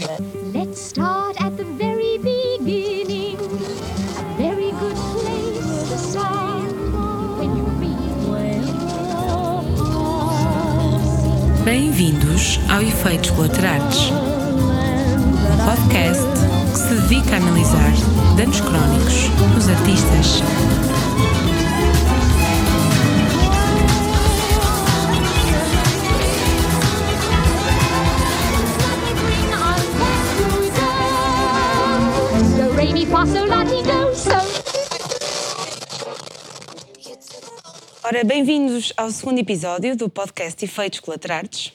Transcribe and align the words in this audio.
Let's 0.00 0.80
start 0.80 1.38
at 1.42 1.58
the 1.58 1.64
very 1.64 2.16
beginning. 2.16 3.36
A 3.36 4.34
very 4.38 4.70
good 4.80 4.96
place 4.96 5.88
to 5.90 5.98
start 5.98 6.72
when 7.38 7.54
you 7.54 7.64
Bem-vindos 11.64 12.58
ao 12.70 12.80
Efeitos 12.80 13.30
Colaterais, 13.30 14.10
um 14.10 15.64
podcast 15.66 16.26
que 16.72 16.78
se 16.78 16.94
dedica 16.94 17.34
a 17.34 17.36
analisar 17.36 17.92
danos 18.38 18.60
crónicos 18.62 19.28
nos 19.54 19.68
artistas. 19.68 20.69
Ora, 38.04 38.22
bem-vindos 38.22 38.92
ao 38.96 39.10
segundo 39.10 39.40
episódio 39.40 39.96
do 39.96 40.08
podcast 40.08 40.64
Efeitos 40.64 41.00
Colaterais, 41.00 41.72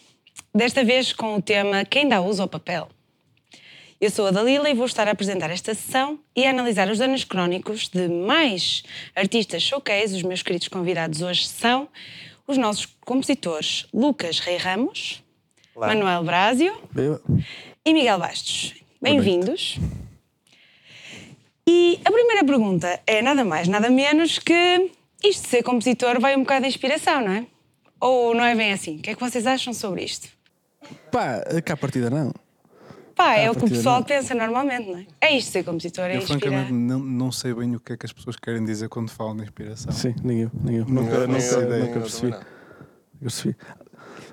desta 0.53 0.83
vez 0.83 1.11
com 1.11 1.35
o 1.35 1.41
tema 1.41 1.83
Quem 1.83 2.07
dá 2.07 2.21
uso 2.21 2.41
ao 2.41 2.47
papel. 2.47 2.87
Eu 3.99 4.09
sou 4.09 4.27
a 4.27 4.31
Dalila 4.31 4.69
e 4.69 4.73
vou 4.73 4.85
estar 4.85 5.09
a 5.09 5.11
apresentar 5.11 5.49
esta 5.51 5.73
sessão 5.73 6.19
e 6.33 6.45
a 6.45 6.51
analisar 6.51 6.89
os 6.89 6.99
danos 6.99 7.25
crónicos 7.25 7.89
de 7.89 8.07
mais 8.07 8.83
artistas 9.13 9.61
showcase. 9.61 10.15
Os 10.15 10.23
meus 10.23 10.41
queridos 10.41 10.69
convidados 10.69 11.21
hoje 11.21 11.47
são 11.47 11.89
os 12.47 12.57
nossos 12.57 12.85
compositores 13.05 13.87
Lucas 13.93 14.39
Rei 14.39 14.55
Ramos, 14.55 15.21
Manuel 15.75 16.23
Brásio 16.23 16.73
Viva. 16.91 17.21
e 17.85 17.93
Miguel 17.93 18.19
Bastos. 18.19 18.73
Bem-vindos. 19.01 19.77
E 21.67 21.99
a 22.05 22.11
primeira 22.11 22.43
pergunta 22.45 22.99
é 23.07 23.21
nada 23.21 23.43
mais, 23.43 23.67
nada 23.67 23.89
menos 23.89 24.37
que 24.39 24.91
isto 25.23 25.43
de 25.43 25.47
ser 25.49 25.63
compositor 25.63 26.19
vai 26.19 26.35
um 26.35 26.41
bocado 26.41 26.61
de 26.63 26.67
inspiração, 26.67 27.21
não 27.21 27.31
é? 27.31 27.47
Ou 27.99 28.35
não 28.35 28.43
é 28.43 28.53
bem 28.55 28.71
assim? 28.71 28.97
O 28.97 29.01
que 29.01 29.09
é 29.09 29.15
que 29.15 29.19
vocês 29.19 29.47
acham 29.47 29.73
sobre 29.73 30.03
isto? 30.03 30.27
Pá, 31.11 31.41
cá 31.63 31.73
a 31.73 31.77
partida 31.77 32.09
não. 32.09 32.31
Pá, 33.15 33.35
é 33.37 33.49
o 33.49 33.55
que 33.55 33.63
o 33.65 33.69
pessoal 33.69 33.99
não. 33.99 34.03
pensa 34.03 34.35
normalmente, 34.35 34.89
não 34.91 34.99
é? 34.99 35.05
É 35.21 35.35
isto 35.37 35.47
de 35.47 35.53
ser 35.53 35.63
compositor, 35.63 36.03
é 36.03 36.15
Eu 36.15 36.19
inspirar. 36.19 36.39
francamente 36.39 36.73
não, 36.73 36.99
não 36.99 37.31
sei 37.31 37.53
bem 37.53 37.73
o 37.75 37.79
que 37.79 37.93
é 37.93 37.97
que 37.97 38.05
as 38.05 38.11
pessoas 38.13 38.35
querem 38.35 38.63
dizer 38.63 38.89
quando 38.89 39.09
falam 39.09 39.35
de 39.37 39.43
inspiração. 39.43 39.91
Sim, 39.91 40.13
nem 40.23 40.41
eu. 40.41 40.51
Nem 40.61 40.75
eu. 40.77 40.85
Nunca- 40.85 41.25
Nunca, 41.25 41.27
nunca, 41.27 41.77
nunca 41.79 41.99
percebi. 42.01 42.31
Eu 42.33 42.41
percebi. 43.21 43.55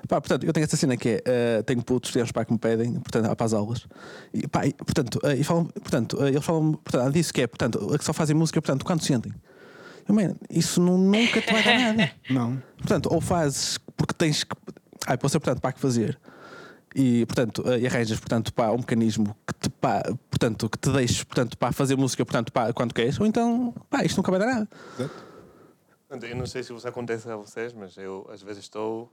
Pá, 0.07 0.19
portanto, 0.19 0.43
eu 0.43 0.51
tenho 0.51 0.63
esta 0.65 0.75
cena 0.75 0.97
que 0.97 1.09
é, 1.09 1.21
eh, 1.25 1.61
tenho 1.63 1.81
putos, 1.81 2.11
temos 2.11 2.31
pá 2.31 2.43
que 2.43 2.51
me 2.51 2.59
pedem, 2.59 2.93
portanto, 2.95 3.25
há 3.31 3.35
para 3.35 3.45
as 3.45 3.53
aulas. 3.53 3.87
E, 4.33 4.45
pá, 4.47 4.65
e, 4.67 4.73
portanto, 4.73 5.19
eh, 5.23 5.35
e 5.37 5.43
falam, 5.43 5.65
portanto, 5.65 6.23
eh, 6.23 6.29
eles 6.29 6.43
falam, 6.43 6.73
portanto, 6.73 7.13
disso 7.13 7.33
que 7.33 7.41
é, 7.41 7.47
portanto, 7.47 7.97
que 7.97 8.03
só 8.03 8.11
fazem 8.11 8.35
música, 8.35 8.61
portanto, 8.61 8.83
quando 8.83 9.01
sentem. 9.01 9.33
Eu, 10.07 10.13
man, 10.13 10.35
isso 10.49 10.81
nu- 10.81 10.97
nunca 10.97 11.41
te 11.41 11.51
vai 11.53 11.63
dar 11.63 11.79
nada. 11.79 12.11
Não. 12.29 12.61
Portanto, 12.77 13.07
ou 13.13 13.21
fazes 13.21 13.77
porque 13.95 14.13
tens 14.13 14.43
que. 14.43 14.53
Ai, 15.07 15.17
pode 15.17 15.31
ser, 15.31 15.39
portanto, 15.39 15.61
para 15.61 15.71
que 15.71 15.79
fazer. 15.79 16.19
E, 16.95 17.25
portanto, 17.25 17.63
e 17.79 17.87
arranjas, 17.87 18.19
portanto, 18.19 18.53
pá, 18.53 18.71
um 18.71 18.77
mecanismo 18.77 19.35
que 19.47 19.53
te, 19.53 19.69
pá, 19.69 20.03
portanto, 20.29 20.69
que 20.69 20.77
te 20.77 20.89
deixes, 20.91 21.23
portanto, 21.23 21.57
para 21.57 21.71
fazer 21.71 21.95
música, 21.95 22.23
portanto, 22.25 22.51
pá, 22.51 22.71
quando 22.73 22.93
queres, 22.93 23.19
ou 23.19 23.25
então, 23.25 23.73
pá, 23.89 24.03
isto 24.03 24.17
nunca 24.17 24.29
vai 24.29 24.39
dar 24.41 24.45
nada. 24.47 24.67
Portanto, 26.07 26.29
Eu 26.29 26.35
não 26.35 26.45
sei 26.45 26.61
se 26.61 26.73
isso 26.73 26.87
acontece 26.87 27.27
a 27.29 27.35
vocês, 27.35 27.73
mas 27.73 27.95
eu 27.97 28.29
às 28.31 28.41
vezes 28.43 28.63
estou. 28.63 29.11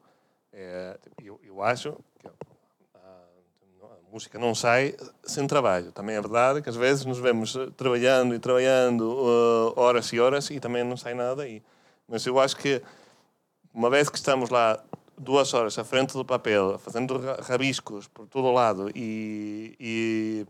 Tipo, 1.02 1.22
eu, 1.22 1.40
eu 1.42 1.62
acho 1.62 1.92
que 2.18 2.26
a, 2.94 2.98
a 2.98 4.12
música 4.12 4.38
não 4.38 4.54
sai 4.54 4.94
sem 5.22 5.46
trabalho. 5.46 5.92
Também 5.92 6.16
é 6.16 6.20
verdade 6.20 6.62
que 6.62 6.68
às 6.68 6.76
vezes 6.76 7.04
nos 7.04 7.18
vemos 7.18 7.54
eh, 7.56 7.68
trabalhando 7.76 8.34
e 8.34 8.38
trabalhando 8.38 9.16
eh, 9.76 9.80
horas 9.80 10.12
e 10.12 10.20
horas 10.20 10.50
e 10.50 10.58
também 10.60 10.82
não 10.84 10.96
sai 10.96 11.14
nada 11.14 11.36
daí. 11.36 11.62
Mas 12.08 12.26
eu 12.26 12.38
acho 12.40 12.56
que 12.56 12.82
uma 13.72 13.88
vez 13.88 14.08
que 14.08 14.16
estamos 14.16 14.50
lá 14.50 14.82
duas 15.16 15.54
horas 15.54 15.78
à 15.78 15.84
frente 15.84 16.14
do 16.14 16.24
papel, 16.24 16.78
fazendo 16.78 17.18
ra- 17.18 17.40
rabiscos 17.42 18.08
por 18.08 18.26
todo 18.26 18.46
o 18.46 18.52
lado 18.52 18.90
e, 18.94 19.76
e 19.78 20.46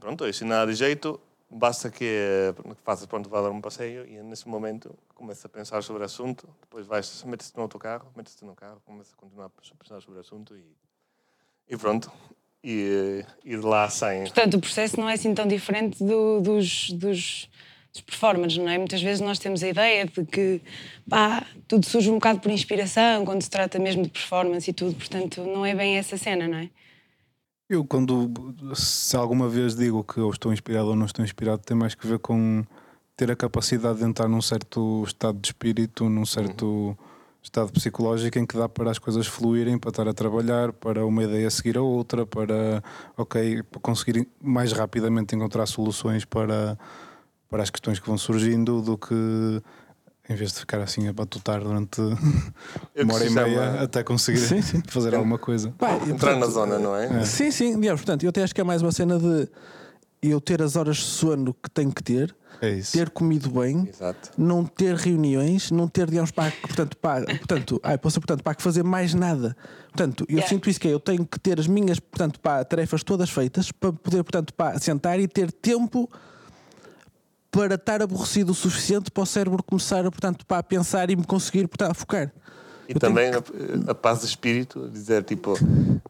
pronto, 0.00 0.26
e 0.26 0.32
se 0.32 0.44
nada 0.44 0.70
de 0.72 0.76
jeito, 0.76 1.20
basta 1.50 1.90
que 1.90 2.04
eh, 2.04 2.54
faças 2.84 3.06
pronto, 3.06 3.28
vá 3.28 3.40
dar 3.40 3.50
um 3.50 3.60
passeio 3.60 4.06
e 4.06 4.22
nesse 4.22 4.48
momento 4.48 4.94
começas 5.14 5.44
a 5.44 5.48
pensar 5.48 5.82
sobre 5.82 6.02
o 6.02 6.04
assunto, 6.04 6.48
depois 6.60 6.86
vais, 6.86 7.22
metes-te 7.24 7.56
no 7.56 7.62
outro 7.62 7.78
carro, 7.78 8.10
metes-te 8.16 8.44
no 8.44 8.54
carro, 8.54 8.80
começas 8.84 9.12
a 9.12 9.16
continuar 9.16 9.46
a 9.46 9.50
pensar 9.50 10.00
sobre 10.00 10.18
o 10.18 10.20
assunto 10.20 10.54
e, 10.56 10.64
e 11.68 11.76
pronto. 11.76 12.10
E, 12.62 13.24
e 13.44 13.50
de 13.56 13.62
lá 13.64 13.88
saem. 13.88 14.24
Portanto, 14.24 14.54
o 14.54 14.60
processo 14.60 14.98
não 14.98 15.08
é 15.08 15.14
assim 15.14 15.32
tão 15.32 15.46
diferente 15.46 16.02
do- 16.02 16.40
dos, 16.40 16.90
dos, 16.90 17.48
dos 17.92 18.00
performers, 18.02 18.58
não 18.58 18.68
é? 18.68 18.76
Muitas 18.76 19.00
vezes 19.00 19.20
nós 19.20 19.38
temos 19.38 19.62
a 19.62 19.68
ideia 19.68 20.04
de 20.06 20.24
que 20.26 20.60
pá, 21.08 21.46
tudo 21.68 21.86
surge 21.86 22.10
um 22.10 22.14
bocado 22.14 22.40
por 22.40 22.50
inspiração, 22.50 23.24
quando 23.24 23.42
se 23.42 23.48
trata 23.48 23.78
mesmo 23.78 24.02
de 24.02 24.10
performance 24.10 24.68
e 24.68 24.72
tudo, 24.74 24.92
portanto, 24.96 25.40
não 25.44 25.64
é 25.64 25.72
bem 25.72 25.96
essa 25.96 26.18
cena, 26.18 26.48
não 26.48 26.58
é? 26.58 26.68
Eu, 27.68 27.84
quando 27.84 28.30
se 28.74 29.14
alguma 29.14 29.46
vez 29.46 29.76
digo 29.76 30.02
que 30.02 30.18
eu 30.18 30.30
estou 30.30 30.54
inspirado 30.54 30.88
ou 30.88 30.96
não 30.96 31.04
estou 31.04 31.22
inspirado, 31.22 31.60
tem 31.62 31.76
mais 31.76 31.94
que 31.94 32.06
ver 32.06 32.18
com 32.18 32.64
ter 33.14 33.30
a 33.30 33.36
capacidade 33.36 33.98
de 33.98 34.06
entrar 34.06 34.26
num 34.26 34.40
certo 34.40 35.04
estado 35.06 35.38
de 35.38 35.48
espírito, 35.48 36.08
num 36.08 36.24
certo 36.24 36.96
estado 37.42 37.70
psicológico 37.70 38.38
em 38.38 38.46
que 38.46 38.56
dá 38.56 38.70
para 38.70 38.90
as 38.90 38.98
coisas 38.98 39.26
fluírem, 39.26 39.78
para 39.78 39.90
estar 39.90 40.08
a 40.08 40.14
trabalhar, 40.14 40.72
para 40.72 41.04
uma 41.04 41.22
ideia 41.24 41.50
seguir 41.50 41.76
a 41.76 41.82
outra, 41.82 42.24
para, 42.24 42.82
ok, 43.18 43.62
conseguir 43.82 44.26
mais 44.40 44.72
rapidamente 44.72 45.36
encontrar 45.36 45.66
soluções 45.66 46.24
para, 46.24 46.78
para 47.50 47.62
as 47.62 47.68
questões 47.68 47.98
que 47.98 48.06
vão 48.06 48.16
surgindo 48.16 48.80
do 48.80 48.96
que 48.96 49.62
em 50.28 50.34
vez 50.34 50.52
de 50.52 50.60
ficar 50.60 50.80
assim 50.80 51.08
a 51.08 51.12
batutar 51.12 51.60
durante 51.62 52.00
Eu 52.94 53.04
uma 53.04 53.14
hora 53.14 53.24
e 53.24 53.28
se 53.28 53.34
meia 53.34 53.82
até 53.82 54.02
conseguir 54.02 54.38
Sim, 54.38 54.60
sim. 54.62 54.82
fazer 54.88 55.14
alguma 55.14 55.38
coisa. 55.38 55.72
Pá, 55.78 55.92
e, 56.06 56.10
Entrar 56.10 56.32
na 56.34 56.38
portanto, 56.46 56.50
zona, 56.52 56.78
não 56.78 56.94
é? 56.94 57.24
Sim, 57.24 57.50
sim, 57.50 57.80
digamos, 57.80 58.00
portanto, 58.02 58.22
eu 58.24 58.30
até 58.30 58.42
acho 58.42 58.54
que 58.54 58.60
é 58.60 58.64
mais 58.64 58.82
uma 58.82 58.92
cena 58.92 59.18
de 59.18 59.48
eu 60.20 60.40
ter 60.40 60.60
as 60.60 60.74
horas 60.76 60.96
de 60.96 61.04
sono 61.04 61.54
que 61.54 61.70
tenho 61.70 61.92
que 61.92 62.02
ter, 62.02 62.34
É 62.60 62.70
isso. 62.70 62.92
ter 62.92 63.08
comido 63.08 63.48
bem, 63.50 63.88
Exato. 63.88 64.30
não 64.36 64.64
ter 64.64 64.96
reuniões, 64.96 65.70
não 65.70 65.86
ter, 65.86 66.08
digamos, 66.10 66.32
pá, 66.32 66.50
que, 66.50 66.60
portanto, 66.60 66.96
pá, 66.96 67.20
portanto, 67.22 67.80
ai, 67.84 67.96
posso, 67.96 68.20
portanto, 68.20 68.42
pá, 68.42 68.52
que 68.52 68.60
fazer 68.62 68.82
mais 68.82 69.14
nada. 69.14 69.56
Portanto, 69.92 70.24
eu 70.28 70.34
Yeah. 70.34 70.48
sinto 70.48 70.68
isso 70.68 70.80
que 70.80 70.88
é, 70.88 70.92
eu 70.92 70.98
tenho 71.00 71.24
que 71.24 71.38
ter 71.38 71.60
as 71.60 71.68
minhas, 71.68 72.00
portanto, 72.00 72.40
pá, 72.40 72.64
tarefas 72.64 73.04
todas 73.04 73.30
feitas 73.30 73.70
para 73.70 73.92
poder, 73.92 74.24
portanto, 74.24 74.52
pá, 74.52 74.76
sentar 74.78 75.20
e 75.20 75.28
ter 75.28 75.52
tempo 75.52 76.10
para 77.50 77.74
estar 77.76 78.02
aborrecido 78.02 78.52
o 78.52 78.54
suficiente 78.54 79.10
para 79.10 79.22
o 79.22 79.26
cérebro 79.26 79.62
começar, 79.62 80.02
portanto, 80.04 80.44
pá, 80.46 80.58
a 80.58 80.62
pensar 80.62 81.10
e 81.10 81.16
me 81.16 81.24
conseguir, 81.24 81.66
portanto, 81.66 81.90
a 81.90 81.94
focar. 81.94 82.32
E 82.88 82.92
Eu 82.94 82.98
tenho 83.00 83.14
também 83.14 83.30
a, 83.34 83.90
a 83.90 83.94
paz 83.94 84.20
de 84.20 84.26
espírito, 84.26 84.88
dizer 84.90 85.22
tipo, 85.24 85.54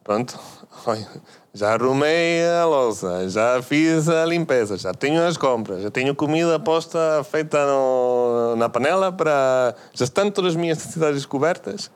pronto, 0.04 0.38
olha, 0.87 1.06
já 1.53 1.75
arrumei 1.75 2.44
a 2.47 2.65
louça, 2.66 3.28
já 3.28 3.60
fiz 3.62 4.09
a 4.09 4.25
limpeza, 4.25 4.76
já 4.76 4.93
tenho 4.93 5.21
as 5.26 5.37
compras, 5.37 5.82
já 5.82 5.91
tenho 5.91 6.15
comida 6.15 6.59
posta, 6.60 7.25
feita 7.28 7.65
no- 7.66 8.55
na 8.56 8.69
panela 8.69 9.10
para. 9.10 9.75
Já 9.93 10.05
estão 10.05 10.31
todas 10.31 10.53
as 10.53 10.56
minhas 10.56 10.78
necessidades 10.78 11.26
cobertas. 11.26 11.91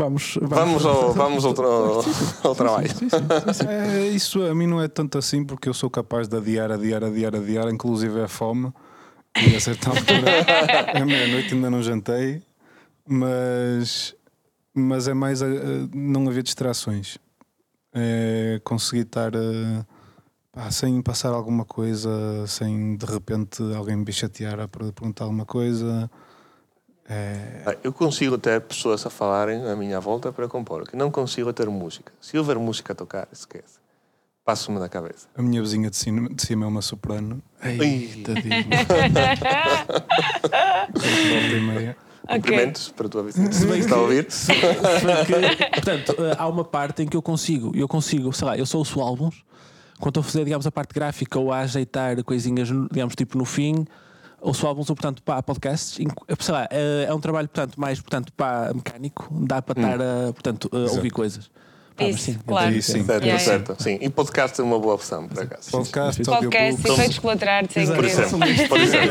Vamos, 0.00 0.38
Vamos 0.40 0.86
ao, 0.86 1.12
vamos 1.12 1.44
ao, 1.44 1.52
tra- 1.52 1.66
ao 2.44 2.54
trabalho. 2.54 2.88
É, 3.68 4.08
isso 4.08 4.42
a 4.42 4.54
mim 4.54 4.66
não 4.66 4.80
é 4.80 4.88
tanto 4.88 5.18
assim 5.18 5.44
porque 5.44 5.68
eu 5.68 5.74
sou 5.74 5.90
capaz 5.90 6.26
de 6.26 6.36
adiar, 6.38 6.72
adiar, 6.72 7.04
adiar, 7.04 7.36
adiar, 7.36 7.68
inclusive 7.68 8.18
a 8.22 8.26
fome. 8.28 8.72
E 9.36 9.54
a 9.54 9.60
certa 9.60 9.90
altura, 9.94 10.30
é 10.94 11.04
meia-noite, 11.04 11.52
ainda 11.54 11.70
não 11.70 11.82
jantei, 11.82 12.42
mas, 13.06 14.14
mas 14.74 15.06
é 15.06 15.14
mais 15.14 15.42
a- 15.42 15.46
a 15.46 15.88
não 15.94 16.26
haver 16.28 16.42
distrações. 16.42 17.18
É 17.92 18.60
conseguir 18.64 19.02
estar 19.02 19.34
eh, 19.34 19.84
pá, 20.52 20.70
sem 20.70 21.02
passar 21.02 21.30
alguma 21.32 21.64
coisa, 21.64 22.10
sem 22.46 22.96
de 22.96 23.04
repente 23.04 23.62
alguém 23.76 23.96
me 23.96 24.12
chatear 24.12 24.60
a 24.60 24.66
per- 24.68 24.92
perguntar 24.92 25.24
alguma 25.24 25.44
coisa. 25.44 26.10
É, 27.12 27.76
Eu 27.82 27.92
consigo 27.92 28.38
ter 28.38 28.60
pessoas 28.60 29.04
a 29.04 29.10
falarem 29.10 29.66
à 29.68 29.74
minha 29.74 29.98
volta 29.98 30.30
para 30.32 30.46
compor, 30.46 30.86
que 30.88 30.96
não 30.96 31.10
consigo 31.10 31.52
ter 31.52 31.68
música. 31.68 32.12
Se 32.20 32.38
houver 32.38 32.56
música 32.56 32.92
a 32.92 32.96
tocar, 32.96 33.26
esquece. 33.32 33.80
Passo-me 34.44 34.78
da 34.78 34.88
cabeça. 34.88 35.26
a 35.36 35.42
minha 35.42 35.60
vizinha 35.60 35.90
de 35.90 35.96
cima, 35.96 36.28
de 36.32 36.40
cima 36.42 36.64
é 36.64 36.68
uma 36.68 36.82
soprano. 36.82 37.42
Ih. 37.64 38.22
tadinho. 38.24 38.64
Cumprimentos 42.28 42.88
para 42.90 43.06
a 43.06 43.08
tua 43.08 43.22
vizinha. 43.24 43.52
Se 43.52 43.66
bem 43.66 43.80
Está 43.80 43.94
a 43.94 43.98
que- 43.98 44.02
ouvir? 44.04 44.26
se 44.30 44.52
que, 44.54 45.70
portanto, 45.74 46.14
eh, 46.18 46.36
há 46.38 46.46
uma 46.48 46.64
parte 46.64 47.02
em 47.02 47.06
que 47.08 47.16
eu 47.16 47.22
consigo, 47.22 47.72
eu 47.74 47.88
consigo, 47.88 48.32
sei 48.32 48.46
lá, 48.46 48.56
eu 48.56 48.66
sou 48.66 48.80
os 48.82 48.96
álbuns, 48.96 49.42
quando 49.98 50.10
estou 50.12 50.20
a 50.20 50.24
fazer, 50.24 50.44
digamos, 50.44 50.66
a 50.66 50.70
parte 50.72 50.94
gráfica 50.94 51.38
ou 51.38 51.52
a 51.52 51.60
ajeitar 51.60 52.22
coisinhas, 52.24 52.68
digamos, 52.90 53.14
tipo 53.16 53.36
no 53.36 53.44
fim, 53.44 53.84
ou 54.40 54.54
só 54.54 54.68
álbuns 54.68 54.88
ou, 54.90 54.96
portanto, 54.96 55.22
para 55.22 55.42
podcasts, 55.42 55.98
sei 56.38 56.54
lá, 56.54 56.68
eh, 56.70 57.06
é 57.08 57.14
um 57.14 57.20
trabalho, 57.20 57.48
portanto, 57.48 57.78
mais, 57.78 58.00
portanto, 58.00 58.32
para 58.32 58.72
mecânico, 58.74 59.28
dá 59.30 59.60
para 59.60 59.80
estar 59.80 60.00
a, 60.00 60.32
portanto, 60.32 60.70
a 60.72 60.92
ouvir 60.92 61.10
coisas. 61.10 61.50
Isso, 62.08 62.18
sim, 62.18 62.38
claro. 62.46 62.72
Isso, 62.74 62.92
sim. 62.92 63.04
Certo, 63.04 63.24
Yeah, 63.24 63.42
yeah. 63.42 63.64
certo. 63.64 63.82
Sim, 63.82 63.98
e 64.00 64.08
podcast 64.08 64.58
é 64.60 64.64
uma 64.64 64.78
boa 64.78 64.94
opção, 64.94 65.28
por 65.28 65.42
acaso. 65.42 65.70
Podcast, 65.70 66.24
Podcast, 66.24 66.88
efeitos 66.88 67.18
colaterais, 67.18 67.76
é. 67.76 67.86
Por 67.94 68.04
exemplo, 68.04 68.38
por 68.68 68.80
exemplo. 68.80 69.10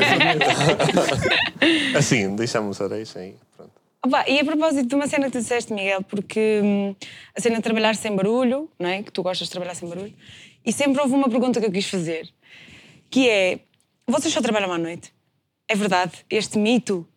assim, 1.97 2.35
deixamos 2.35 2.81
a 2.81 2.87
deixa 2.87 3.19
aí. 3.19 3.35
Pronto. 3.55 3.71
Opa, 4.05 4.27
e 4.27 4.39
a 4.39 4.45
propósito 4.45 4.87
de 4.87 4.95
uma 4.95 5.07
cena 5.07 5.25
que 5.25 5.33
tu 5.33 5.39
disseste, 5.39 5.71
Miguel, 5.73 6.01
porque 6.03 6.61
hum, 6.63 6.95
a 7.35 7.41
cena 7.41 7.57
de 7.57 7.61
trabalhar 7.61 7.95
sem 7.95 8.15
barulho, 8.15 8.69
não 8.79 8.89
é? 8.89 9.03
que 9.03 9.11
tu 9.11 9.21
gostas 9.21 9.47
de 9.47 9.51
trabalhar 9.51 9.75
sem 9.75 9.87
barulho, 9.87 10.13
e 10.65 10.73
sempre 10.73 11.01
houve 11.01 11.13
uma 11.13 11.29
pergunta 11.29 11.59
que 11.59 11.67
eu 11.67 11.71
quis 11.71 11.87
fazer, 11.87 12.27
que 13.09 13.29
é, 13.29 13.59
vocês 14.07 14.33
só 14.33 14.41
trabalham 14.41 14.71
à 14.71 14.77
noite? 14.77 15.13
É 15.69 15.75
verdade, 15.75 16.25
este 16.29 16.57
mito 16.57 17.07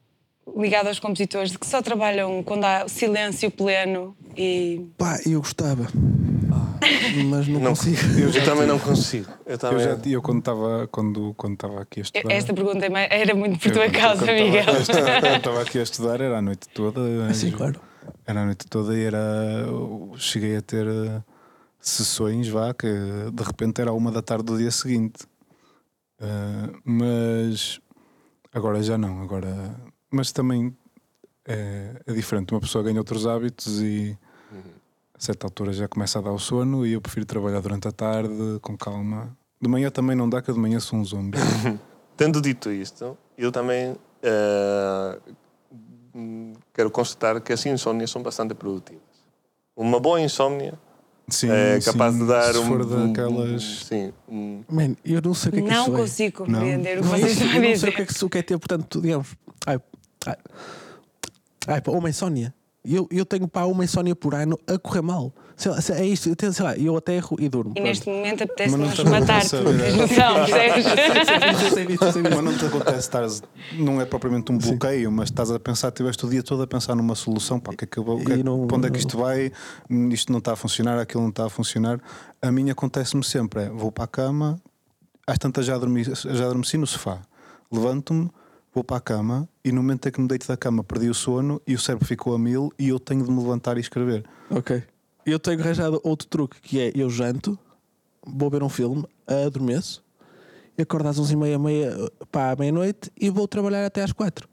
ligado 0.57 0.89
aos 0.89 0.99
compositores 0.99 1.53
de 1.53 1.59
que 1.59 1.67
só 1.67 1.81
trabalham 1.81 2.43
quando 2.43 2.65
há 2.65 2.87
silêncio 2.89 3.51
pleno 3.51 4.15
e... 4.37 4.85
Pá, 4.99 5.19
eu 5.25 5.41
gostava. 5.41 5.89
Mas 7.31 7.47
não, 7.49 7.61
Não, 7.61 7.71
consigo. 7.71 7.97
eu, 8.19 8.45
também 8.45 8.67
não 8.67 8.79
consigo. 8.79 9.31
Eu 9.47 9.53
Eu, 9.53 9.59
também. 9.59 9.85
já, 9.85 9.99
eu 10.05 10.21
quando 10.21 10.39
estava 10.41 10.89
quando, 10.89 11.33
quando 11.35 11.55
estava 11.55 11.81
aqui 11.81 12.01
a 12.01 12.03
estudar. 12.03 12.33
Esta 12.35 12.53
pergunta 12.53 12.85
é 12.87 13.21
era 13.21 13.35
muito 13.35 13.59
por 13.59 13.69
eu 13.69 13.73
tua 13.73 13.91
causa, 13.91 14.27
Miguel. 14.27 14.65
estava- 14.81 15.21
Quando 15.21 15.37
estava 15.37 15.63
aqui 15.63 15.79
a 15.79 15.83
estudar, 15.83 16.21
era 16.21 16.39
a 16.39 16.43
noite 16.43 16.69
toda. 16.75 17.33
Sim, 17.35 17.53
claro. 17.53 17.81
Era 18.27 18.43
a 18.43 18.45
noite 18.47 18.67
toda 18.67 18.97
e 18.99 19.05
era. 19.05 19.19
eu 19.67 20.13
Cheguei 20.17 20.57
a 20.57 20.63
ter 20.63 20.87
eh, 20.87 21.23
sessões, 21.81 22.49
vá, 22.49 22.75
que 22.75 22.87
de 23.33 23.43
repente 23.43 23.81
era 23.81 23.93
uma 23.93 24.11
da 24.11 24.21
tarde 24.23 24.45
do 24.45 24.59
dia 24.59 24.71
seguinte. 24.71 25.25
Eh, 26.21 26.69
mas 26.85 27.81
agora 28.53 28.83
já 28.83 28.99
não. 28.99 29.23
Agora, 29.23 29.75
mas 30.11 30.33
também 30.33 30.77
é, 31.47 32.01
é 32.07 32.13
diferente. 32.13 32.53
Uma 32.53 32.61
pessoa 32.61 32.85
ganha 32.85 32.99
outros 32.99 33.27
hábitos 33.27 33.81
e 33.81 34.17
a 35.15 35.21
certa 35.21 35.47
altura 35.47 35.73
já 35.73 35.89
começa 35.89 36.19
a 36.19 36.23
dar 36.23 36.33
o 36.33 36.39
sono 36.39 36.87
e 36.87 36.93
eu 36.93 37.01
prefiro 37.01 37.27
trabalhar 37.27 37.61
durante 37.61 37.89
a 37.89 37.93
tarde 37.93 38.59
com 38.61 38.77
calma. 38.77 39.37
De 39.61 39.69
manhã 39.69 39.91
também 39.91 40.17
não 40.17 40.29
dá, 40.29 40.43
que 40.43 40.53
de 40.53 40.59
manhã 40.59 40.81
sou 40.81 40.99
um 40.99 41.05
zombi. 41.05 41.39
Tendo 42.17 42.41
dito 42.41 42.71
isto, 42.71 43.17
eu 43.39 43.51
também 43.51 43.97
hum, 46.15 46.53
quero 46.75 46.91
constatar 46.91 47.41
que 47.41 47.53
as 47.53 47.65
insónias 47.67 48.11
são 48.11 48.23
bastante 48.23 48.55
produtivas. 48.55 49.03
Uma 49.77 49.99
boa 49.99 50.21
insónia 50.21 50.79
Sim, 51.33 51.49
é 51.51 51.81
capaz 51.81 52.13
sim, 52.15 52.21
de 52.21 52.27
dar 52.29 52.57
um. 52.57 52.67
for 52.67 52.83
um- 52.83 53.07
daquelas. 53.09 53.63
Sim. 53.89 54.13
um- 54.29 54.63
Man, 54.71 54.95
eu 55.05 55.21
não 55.23 55.33
sei 55.35 55.49
o 55.49 55.53
que 55.53 55.59
é 55.61 55.63
que 55.63 55.69
Não 55.71 55.83
isso 55.83 55.93
consigo 55.93 56.37
compreender 56.45 56.99
o 56.99 57.03
que 57.03 57.09
é. 57.09 57.11
Vocês 57.11 57.33
estão 57.33 57.49
a 57.49 57.55
eu 57.55 57.55
não 57.55 57.63
sei 57.63 57.73
dizer. 57.73 57.89
o 57.89 57.93
que 57.93 58.03
é 58.03 58.07
que 58.07 58.13
isso 58.13 58.29
quer 58.29 58.43
ter, 58.43 58.59
portanto, 58.59 59.01
digamos. 59.01 59.29
Ai, 59.67 59.81
ai, 60.27 60.37
ai 61.69 61.81
pá, 61.81 61.91
uma 61.93 62.11
insónia. 62.11 62.55
Eu, 62.85 63.09
eu 63.11 63.25
tenho 63.25 63.49
pá, 63.49 63.65
uma 63.65 63.85
insónia 63.85 64.15
por 64.15 64.35
ano 64.35 64.59
a 64.67 64.77
correr 64.79 65.03
mal. 65.03 65.33
Sei 65.63 65.71
lá, 65.95 66.01
é 66.01 66.07
isto, 66.07 66.29
eu 66.29 66.37
tenho, 66.37 66.53
sei 66.53 66.65
lá, 66.65 66.77
eu 66.77 66.97
aterro 66.97 67.37
e 67.39 67.49
durmo. 67.49 67.73
E 67.77 67.81
neste 68.71 68.71
momento 68.71 69.05
não 69.05 69.15
acontece 69.17 69.55
matar-te, 69.57 69.95
noção, 69.97 70.35
percebes? 70.47 72.23
Mas 72.35 72.45
não 72.45 72.57
te 72.57 72.65
acontece 72.67 72.99
estar, 72.99 73.27
não 73.73 74.01
é 74.01 74.05
propriamente 74.05 74.51
um 74.53 74.59
bloqueio, 74.59 75.11
mas 75.13 75.29
estás 75.29 75.51
a 75.51 75.59
pensar, 75.59 75.91
tiveste 75.93 76.25
o 76.27 76.29
dia 76.29 76.43
todo 76.43 76.63
a 76.63 76.67
pensar 76.67 76.95
numa 76.95 77.15
solução, 77.15 77.59
pá, 77.61 77.73
que 77.75 77.85
é 77.85 77.87
que 77.87 77.99
eu 77.99 78.05
vou- 78.05 78.17
o 78.21 78.25
que 78.25 78.33
é- 78.33 78.43
não- 78.43 78.67
para 78.67 78.77
onde 78.77 78.87
é 78.89 78.91
que 78.91 78.99
isto 78.99 79.17
vai, 79.19 79.53
isto 80.11 80.33
não 80.33 80.39
está 80.39 80.53
a 80.53 80.57
funcionar, 80.57 80.99
aquilo 80.99 81.23
não 81.23 81.31
está 81.31 81.47
a 81.47 81.51
funcionar. 81.51 82.01
A 82.41 82.51
mim 82.51 82.71
acontece-me 82.71 83.25
sempre, 83.25 83.63
é, 83.65 83.69
vou 83.71 83.91
para 83.93 84.05
a 84.05 84.09
cama, 84.09 84.61
às 85.27 85.39
tantas 85.39 85.65
já 85.67 85.75
adormeci, 85.75 86.11
já 86.15 86.45
adormeci 86.45 86.77
no 86.77 86.87
sofá, 86.87 87.21
levanto-me, 87.71 88.31
vou 88.75 88.83
para 88.83 88.97
a 88.97 89.01
cama 89.01 89.49
e 89.65 89.71
no 89.71 89.83
momento 89.83 90.09
em 90.09 90.13
que 90.13 90.21
me 90.21 90.27
deito 90.27 90.49
da 90.49 90.57
cama 90.57 90.83
perdi 90.83 91.09
o 91.09 91.15
sono 91.15 91.61
e 91.67 91.75
o 91.75 91.79
cérebro 91.79 92.07
ficou 92.07 92.35
a 92.35 92.39
mil 92.39 92.73
e 92.79 92.89
eu 92.89 92.99
tenho 92.99 93.23
de 93.25 93.31
me 93.31 93.39
levantar 93.39 93.77
e 93.77 93.81
escrever. 93.81 94.25
Ok. 94.51 94.83
Eu 95.25 95.39
tenho 95.39 95.61
arranjado 95.61 96.01
outro 96.03 96.27
truque 96.27 96.61
que 96.61 96.81
é 96.81 96.93
eu 96.95 97.09
janto, 97.09 97.59
vou 98.27 98.51
ver 98.51 98.63
um 98.63 98.69
filme, 98.69 99.05
adormeço, 99.27 100.03
e 100.77 100.83
acordo 100.83 101.09
às 101.09 101.19
11 101.19 101.33
e 101.33 101.37
meia, 101.37 101.59
meia 101.59 101.97
à 102.33 102.57
meia-noite 102.57 103.11
e 103.21 103.31
vou 103.31 103.47
trabalhar 103.47 103.85
até 103.85 104.03
às 104.03 104.13
4. 104.13 104.49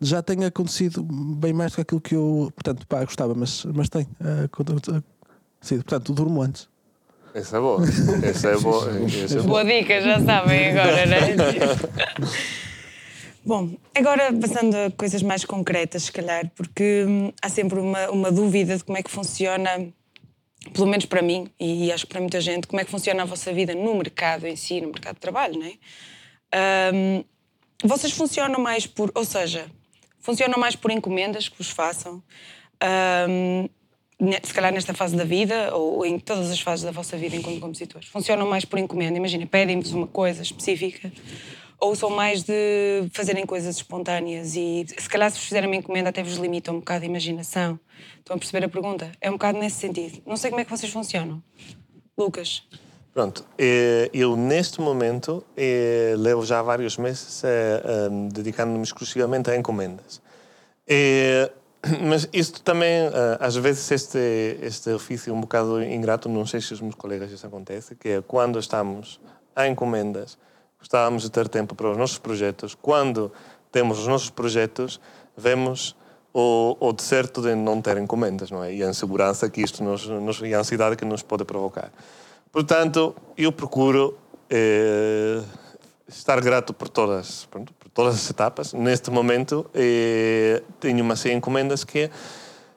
Já 0.00 0.22
tem 0.22 0.44
acontecido 0.44 1.02
bem 1.02 1.52
mais 1.52 1.72
do 1.72 1.76
que 1.76 1.80
aquilo 1.82 2.00
que 2.00 2.14
eu, 2.14 2.52
portanto, 2.54 2.86
pá, 2.86 3.04
gostava, 3.04 3.34
mas, 3.34 3.64
mas 3.66 3.88
tem. 3.88 4.06
ah, 4.20 4.44
acontecido. 4.44 5.04
portanto, 5.84 6.12
durmo 6.14 6.42
antes. 6.42 6.68
Essa 7.34 7.58
é 7.58 7.60
boa. 7.60 7.82
Essa 8.22 8.48
é 8.48 8.58
boa. 8.58 8.90
Essa 9.06 9.38
é 9.38 9.42
boa. 9.42 9.62
Boa 9.62 9.64
dica, 9.64 10.00
já 10.00 10.20
sabem 10.20 10.70
agora, 10.70 11.06
não 11.06 11.16
é? 11.16 12.30
Bom, 13.44 13.70
agora 13.94 14.32
passando 14.34 14.74
a 14.74 14.90
coisas 14.90 15.22
mais 15.22 15.44
concretas, 15.44 16.04
se 16.04 16.12
calhar, 16.12 16.50
porque 16.54 17.04
hum, 17.08 17.32
há 17.40 17.48
sempre 17.48 17.78
uma, 17.80 18.10
uma 18.10 18.30
dúvida 18.30 18.76
de 18.76 18.84
como 18.84 18.98
é 18.98 19.02
que 19.02 19.10
funciona, 19.10 19.88
pelo 20.72 20.86
menos 20.86 21.06
para 21.06 21.22
mim, 21.22 21.50
e 21.58 21.90
acho 21.90 22.06
que 22.06 22.12
para 22.12 22.20
muita 22.20 22.40
gente, 22.40 22.66
como 22.66 22.80
é 22.80 22.84
que 22.84 22.90
funciona 22.90 23.22
a 23.22 23.26
vossa 23.26 23.52
vida 23.52 23.74
no 23.74 23.94
mercado 23.94 24.46
em 24.46 24.56
si, 24.56 24.80
no 24.80 24.88
mercado 24.88 25.14
de 25.14 25.20
trabalho, 25.20 25.58
não 25.58 25.66
é? 25.66 26.92
Hum, 26.92 27.24
vocês 27.82 28.12
funcionam 28.12 28.60
mais 28.60 28.86
por, 28.86 29.10
ou 29.14 29.24
seja, 29.24 29.70
funcionam 30.18 30.58
mais 30.58 30.76
por 30.76 30.90
encomendas 30.90 31.48
que 31.48 31.56
vos 31.56 31.70
façam, 31.70 32.22
ne- 34.18 34.40
se 34.42 34.52
calhar 34.52 34.72
nesta 34.72 34.92
fase 34.92 35.16
da 35.16 35.24
vida 35.24 35.74
ou 35.74 36.04
em 36.04 36.18
todas 36.18 36.50
as 36.50 36.60
fases 36.60 36.84
da 36.84 36.90
vossa 36.90 37.16
vida 37.16 37.36
enquanto 37.36 37.58
compositores. 37.60 38.08
Funcionam 38.08 38.46
mais 38.46 38.64
por 38.64 38.78
encomenda, 38.78 39.16
imagina, 39.16 39.46
pedem-vos 39.46 39.92
uma 39.92 40.06
coisa 40.06 40.42
específica 40.42 41.10
ou 41.80 41.96
são 41.96 42.10
mais 42.10 42.42
de 42.42 43.08
fazerem 43.12 43.46
coisas 43.46 43.76
espontâneas 43.76 44.54
e 44.54 44.84
se 44.86 45.08
calhar 45.08 45.30
se 45.30 45.38
vos 45.38 45.46
fizerem 45.46 45.68
uma 45.68 45.76
encomenda 45.76 46.10
até 46.10 46.22
vos 46.22 46.36
limita 46.36 46.70
um 46.70 46.80
bocado 46.80 47.04
a 47.04 47.06
imaginação. 47.06 47.80
Estão 48.18 48.36
a 48.36 48.38
perceber 48.38 48.66
a 48.66 48.68
pergunta? 48.68 49.10
É 49.20 49.30
um 49.30 49.34
bocado 49.34 49.58
nesse 49.58 49.76
sentido. 49.76 50.22
Não 50.26 50.36
sei 50.36 50.50
como 50.50 50.60
é 50.60 50.64
que 50.64 50.70
vocês 50.70 50.92
funcionam. 50.92 51.42
Lucas. 52.16 52.62
Pronto, 53.12 53.44
eh, 53.58 54.08
eu 54.14 54.36
neste 54.36 54.80
momento 54.80 55.44
eh, 55.56 56.14
levo 56.16 56.44
já 56.44 56.62
vários 56.62 56.96
meses 56.96 57.42
eh, 57.42 58.08
dedicando-me 58.30 58.82
exclusivamente 58.82 59.50
a 59.50 59.56
encomendas. 59.56 60.22
Mas 62.02 62.28
isto 62.32 62.62
também, 62.62 62.90
às 63.40 63.56
vezes, 63.56 63.90
este, 63.90 64.18
este 64.60 64.90
ofício 64.90 65.34
um 65.34 65.40
bocado 65.40 65.82
ingrato, 65.82 66.28
não 66.28 66.44
sei 66.44 66.60
se 66.60 66.74
os 66.74 66.80
meus 66.80 66.94
colegas 66.94 67.32
isso 67.32 67.46
acontece, 67.46 67.96
que 67.96 68.08
é 68.08 68.22
quando 68.22 68.58
estamos 68.58 69.18
a 69.56 69.66
encomendas, 69.66 70.36
gostávamos 70.80 71.22
de 71.22 71.30
ter 71.30 71.48
tempo 71.48 71.74
para 71.74 71.90
os 71.90 71.96
nossos 71.96 72.18
projetos. 72.18 72.74
Quando 72.74 73.30
temos 73.70 74.00
os 74.00 74.06
nossos 74.06 74.30
projetos, 74.30 75.00
vemos 75.36 75.94
o, 76.34 76.76
o 76.80 76.92
deserto 76.92 77.40
de 77.40 77.54
não 77.54 77.80
ter 77.80 77.96
encomendas, 77.98 78.50
não 78.50 78.64
é? 78.64 78.74
E 78.74 78.82
a 78.82 78.88
insegurança 78.88 79.48
que 79.48 79.60
isto 79.60 79.84
nos, 79.84 80.06
nos, 80.06 80.40
e 80.40 80.54
a 80.54 80.60
ansiedade 80.60 80.96
que 80.96 81.04
nos 81.04 81.22
pode 81.22 81.44
provocar. 81.44 81.92
Portanto, 82.52 83.14
eu 83.36 83.52
procuro 83.52 84.18
eh, 84.48 85.40
estar 86.08 86.40
grato 86.40 86.72
por 86.72 86.88
todas, 86.88 87.46
pronto, 87.46 87.72
por 87.74 87.88
todas 87.90 88.14
as 88.16 88.30
etapas. 88.30 88.72
Neste 88.72 89.10
momento, 89.10 89.70
eh, 89.74 90.62
tenho 90.80 91.04
uma 91.04 91.16
série 91.16 91.34
de 91.34 91.38
encomendas 91.38 91.84
que 91.84 92.10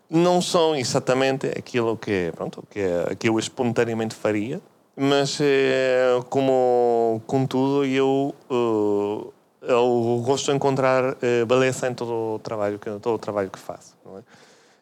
não 0.10 0.42
são 0.42 0.76
exatamente 0.76 1.48
aquilo 1.48 1.98
que, 1.98 2.32
pronto, 2.36 2.64
que, 2.70 2.82
que 3.18 3.30
eu 3.30 3.40
espontaneamente 3.40 4.14
faria, 4.14 4.62
mas 4.96 5.40
eh, 5.42 6.20
como 6.30 7.22
contudo 7.26 7.86
eu 7.86 8.34
eh, 8.50 9.34
eu 9.66 10.22
gosto 10.26 10.52
de 10.52 10.58
encontrar 10.58 11.18
eh, 11.22 11.46
beleza 11.46 11.88
em 11.88 11.94
todo 11.94 12.36
o 12.36 12.40
trabalho 12.40 12.78
que 12.78 12.90
todo 13.00 13.16
o 13.16 13.18
trabalho 13.18 13.50
que 13.50 13.58
faço 13.58 13.96
é? 14.18 14.22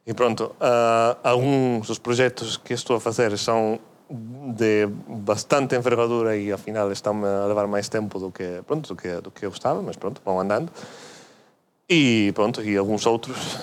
e 0.07 0.13
pronto 0.13 0.53
ah, 0.59 1.17
alguns 1.23 1.87
dos 1.87 1.99
projetos 1.99 2.57
que 2.57 2.73
estou 2.73 2.97
a 2.97 2.99
fazer 2.99 3.37
são 3.37 3.79
de 4.09 4.87
bastante 5.07 5.75
envergadura 5.75 6.35
e 6.35 6.51
afinal 6.51 6.91
estão 6.91 7.23
a 7.23 7.45
levar 7.45 7.67
mais 7.67 7.87
tempo 7.87 8.19
do 8.19 8.31
que 8.31 8.61
pronto 8.67 8.93
do 8.93 9.01
que 9.01 9.21
do 9.21 9.31
que 9.31 9.45
eu 9.45 9.49
gostava 9.49 9.81
mas 9.81 9.95
pronto 9.95 10.21
vão 10.25 10.41
andando 10.41 10.69
e 11.89 12.33
pronto 12.35 12.61
e 12.61 12.75
alguns 12.75 13.05
outros 13.05 13.57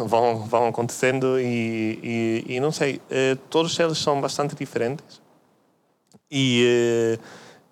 vão 0.00 0.40
vão 0.44 0.66
acontecendo 0.66 1.40
e, 1.40 2.44
e, 2.48 2.56
e 2.56 2.60
não 2.60 2.72
sei 2.72 3.00
todos 3.48 3.78
eles 3.78 3.96
são 3.96 4.20
bastante 4.20 4.54
diferentes 4.54 5.22
e, 6.30 7.16
eh, 7.16 7.18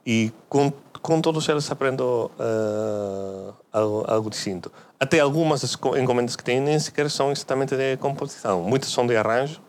e 0.07 0.33
com, 0.49 0.73
com 1.03 1.21
todos 1.21 1.49
eles 1.49 1.71
aprendo 1.71 2.31
eh, 2.39 3.53
algo, 3.73 4.05
algo 4.09 4.31
distinto. 4.31 4.71
Até 4.99 5.21
algumas 5.21 5.61
das 5.61 5.77
co- 5.77 5.97
encomendas 5.97 6.37
que 6.37 6.45
tenho 6.45 6.63
nem 6.63 6.79
sequer 6.79 7.11
são 7.11 7.31
exatamente 7.33 7.77
de 7.77 7.97
composição. 7.99 8.63
Muitas 8.63 8.91
são 8.91 9.07
de 9.07 9.17
arranjo 9.17 9.61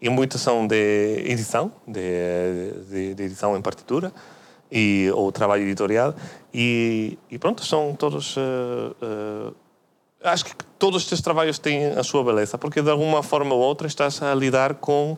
e 0.00 0.08
muitas 0.08 0.40
são 0.40 0.66
de 0.66 1.22
edição, 1.26 1.70
de, 1.86 2.72
de, 2.90 3.14
de 3.14 3.22
edição 3.22 3.56
em 3.56 3.62
partitura 3.62 4.12
e, 4.70 5.10
ou 5.14 5.30
trabalho 5.30 5.62
editorial. 5.62 6.14
E, 6.52 7.18
e 7.30 7.38
pronto, 7.38 7.64
são 7.64 7.94
todos. 7.94 8.34
eh, 8.36 8.94
eh, 9.02 9.52
acho 10.24 10.44
que 10.46 10.52
todos 10.78 11.02
estes 11.02 11.20
trabalhos 11.20 11.58
têm 11.58 11.86
a 11.92 12.02
sua 12.02 12.24
beleza, 12.24 12.56
porque 12.58 12.80
de 12.82 12.90
alguma 12.90 13.22
forma 13.22 13.54
ou 13.54 13.60
outra 13.60 13.86
estás 13.86 14.20
a 14.22 14.34
lidar 14.34 14.74
com 14.74 15.16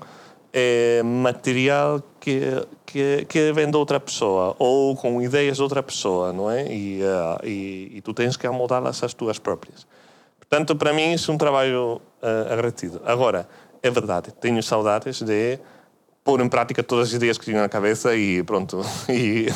eh, 0.59 1.03
material 1.03 2.03
que, 2.19 2.41
que, 2.87 3.27
que 3.27 3.53
vem 3.53 3.71
de 3.71 3.77
outra 3.77 4.01
pessoa 4.01 4.57
ou 4.59 4.97
com 4.97 5.21
ideias 5.21 5.59
de 5.59 5.63
outra 5.63 5.83
pessoa, 5.83 6.33
não 6.33 6.51
é? 6.51 6.67
E, 6.73 7.03
ah, 7.05 7.39
e, 7.45 7.93
e 7.97 8.01
tu 8.01 8.15
tens 8.15 8.39
que 8.39 8.47
amoldá-las 8.47 9.03
às 9.03 9.13
tuas 9.13 9.39
próprias. 9.39 9.87
Portanto, 10.39 10.75
para 10.75 10.95
mim, 10.95 11.13
isso 11.13 11.31
é 11.31 11.35
um 11.35 11.37
trabalho 11.37 12.01
uh. 12.23 13.01
Agora, 13.05 13.47
é 13.83 13.91
verdade. 13.91 14.33
Tenho 14.41 14.63
saudades 14.63 15.21
de 15.21 15.59
pôr 16.25 16.41
em 16.41 16.49
prática 16.49 16.83
todas 16.83 17.09
as 17.09 17.15
ideias 17.15 17.37
que 17.37 17.45
tinha 17.45 17.61
na 17.61 17.69
cabeça 17.69 18.17
e 18.17 18.43
pronto. 18.43 18.81
E, 19.11 19.49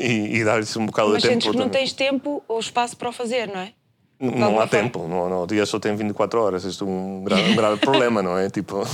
e, 0.00 0.38
e 0.38 0.44
dar-lhes 0.44 0.76
um 0.76 0.86
bocado 0.86 1.10
Mas 1.10 1.22
de 1.22 1.28
tempo. 1.28 1.42
sentes 1.42 1.50
que 1.50 1.58
não 1.58 1.68
tens 1.68 1.92
tempo 1.92 2.44
ou 2.46 2.60
espaço 2.60 2.96
para 2.96 3.08
o 3.08 3.12
fazer, 3.12 3.48
não 3.48 3.58
é? 3.58 3.72
Não 4.18 4.58
há 4.58 4.66
tempo, 4.66 5.06
não, 5.06 5.28
não, 5.28 5.42
o 5.42 5.46
dia 5.46 5.66
só 5.66 5.78
tem 5.78 5.94
24 5.94 6.40
horas. 6.40 6.64
Isto 6.64 6.84
é 6.84 6.88
um 6.88 7.22
grave, 7.24 7.52
um 7.52 7.56
grave 7.56 7.80
problema, 7.84 8.22
não 8.22 8.36
é? 8.38 8.48
Tipo. 8.50 8.82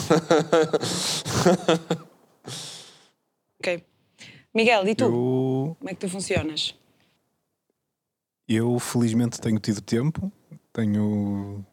Ok. 3.58 3.84
Miguel, 4.54 4.88
e 4.88 4.94
tu? 4.94 5.04
Eu, 5.04 5.76
Como 5.78 5.88
é 5.90 5.94
que 5.94 6.00
tu 6.00 6.08
funcionas? 6.08 6.74
eu 8.48 8.78
felizmente 8.78 9.40
tenho 9.40 9.58
tido 9.58 9.80
tempo. 9.80 10.30
Tenho. 10.72 11.64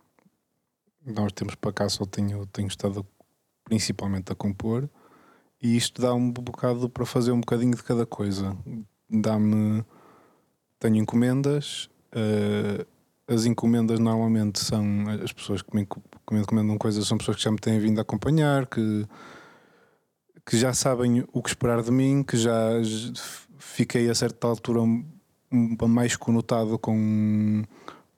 Nós 1.05 1.31
temos 1.31 1.55
para 1.55 1.73
cá 1.73 1.89
só 1.89 2.05
tenho, 2.05 2.45
tenho 2.47 2.67
estado 2.67 3.05
principalmente 3.63 4.31
a 4.31 4.35
compor. 4.35 4.87
E 5.61 5.75
isto 5.75 6.01
dá 6.01 6.13
um 6.13 6.31
bocado 6.31 6.87
para 6.89 7.05
fazer 7.05 7.31
um 7.31 7.39
bocadinho 7.39 7.75
de 7.75 7.83
cada 7.83 8.05
coisa. 8.05 8.55
Dá-me. 9.09 9.83
Tenho 10.79 10.97
encomendas. 10.97 11.89
eh, 12.11 12.85
as 13.29 13.45
encomendas 13.45 13.99
normalmente 13.99 14.59
são 14.59 14.83
as 15.23 15.31
pessoas 15.31 15.61
que 15.61 15.75
me, 15.75 15.87
encomendam 16.31 16.77
coisas, 16.77 17.07
são 17.07 17.17
pessoas 17.17 17.37
que 17.37 17.43
já 17.43 17.51
me 17.51 17.59
têm 17.59 17.79
vindo 17.79 17.99
a 17.99 18.01
acompanhar, 18.01 18.65
que, 18.65 19.05
que 20.45 20.57
já 20.57 20.73
sabem 20.73 21.23
o 21.31 21.41
que 21.41 21.49
esperar 21.49 21.83
de 21.83 21.91
mim, 21.91 22.23
que 22.23 22.35
já 22.35 22.71
fiquei 23.59 24.09
a 24.09 24.15
certa 24.15 24.47
altura 24.47 24.81
mais 25.87 26.15
conotado 26.15 26.77
com, 26.79 27.63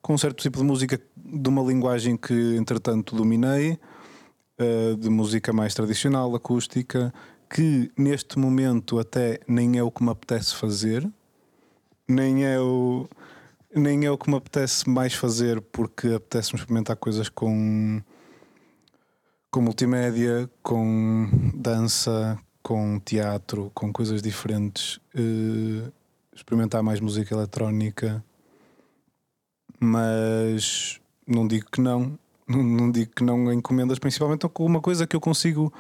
com 0.02 0.14
um 0.14 0.18
certo 0.18 0.42
tipo 0.42 0.58
de 0.58 0.64
música 0.64 1.00
de 1.18 1.50
uma 1.50 1.62
linguagem 1.62 2.16
que 2.16 2.56
entretanto 2.56 3.16
dominei, 3.16 3.78
eh, 4.58 4.96
de 4.98 5.10
música 5.10 5.52
mais 5.52 5.74
tradicional, 5.74 6.34
acústica, 6.36 7.14
que 7.50 7.92
neste 7.98 8.40
momento 8.40 8.98
até 8.98 9.40
nem 9.46 9.78
é 9.78 9.84
o 9.84 9.92
que 9.92 10.04
me 10.04 10.10
apetece 10.10 10.56
fazer, 10.56 11.10
nem 12.08 12.46
é 12.46 12.60
o 12.60 13.10
nem 13.76 14.06
é 14.06 14.12
o 14.12 14.18
que 14.18 14.30
me 14.30 14.36
apetece 14.38 14.90
mais 14.90 15.14
fazer 15.14 15.62
porque 15.62 16.08
apetece-me 16.10 16.60
experimentar 16.60 16.96
coisas 16.96 17.30
com 17.30 18.02
com 19.50 19.62
multimédia, 19.62 20.50
com 20.64 21.28
dança, 21.54 22.40
com 22.64 22.98
teatro, 23.02 23.70
com 23.76 23.92
coisas 23.92 24.22
diferentes, 24.22 24.98
eh, 25.14 25.92
experimentar 26.34 26.82
mais 26.82 27.02
música 27.02 27.36
eletrónica, 27.36 28.24
mas 29.78 31.02
não 31.28 31.46
digo 31.46 31.66
que 31.70 31.82
não, 31.82 32.18
não, 32.48 32.90
digo 32.90 33.12
que 33.14 33.24
não 33.26 33.52
encomendas, 33.52 34.00
principalmente 34.00 34.48
com 34.48 34.66
uma 34.66 34.80
coisa 34.80 35.06
que 35.06 35.16
eu 35.18 35.20
consigo, 35.22 35.74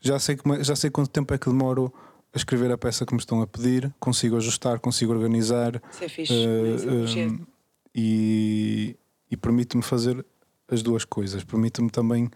já 0.00 0.18
sei, 0.18 0.36
é- 0.58 0.64
já 0.64 0.74
sei 0.74 0.88
quanto 0.90 1.10
tempo 1.10 1.34
é 1.34 1.38
que 1.38 1.50
demoro 1.50 1.92
a 2.32 2.36
escrever 2.36 2.70
a 2.70 2.78
peça 2.78 3.06
que 3.06 3.14
me 3.14 3.20
estão 3.20 3.40
a 3.40 3.46
pedir, 3.46 3.92
consigo 3.98 4.36
ajustar, 4.36 4.78
consigo 4.80 5.12
organizar. 5.12 5.80
Isso 5.90 6.04
é 6.04 6.08
fixe. 6.08 6.32
Eh, 6.32 7.06
fixe. 7.06 7.42
e, 7.94 8.96
e 9.30 9.36
permite-me 9.36 9.82
fazer 9.82 10.24
as 10.70 10.82
duas 10.82 11.04
coisas. 11.04 11.42
Permite-me 11.42 11.90
também 11.90 12.30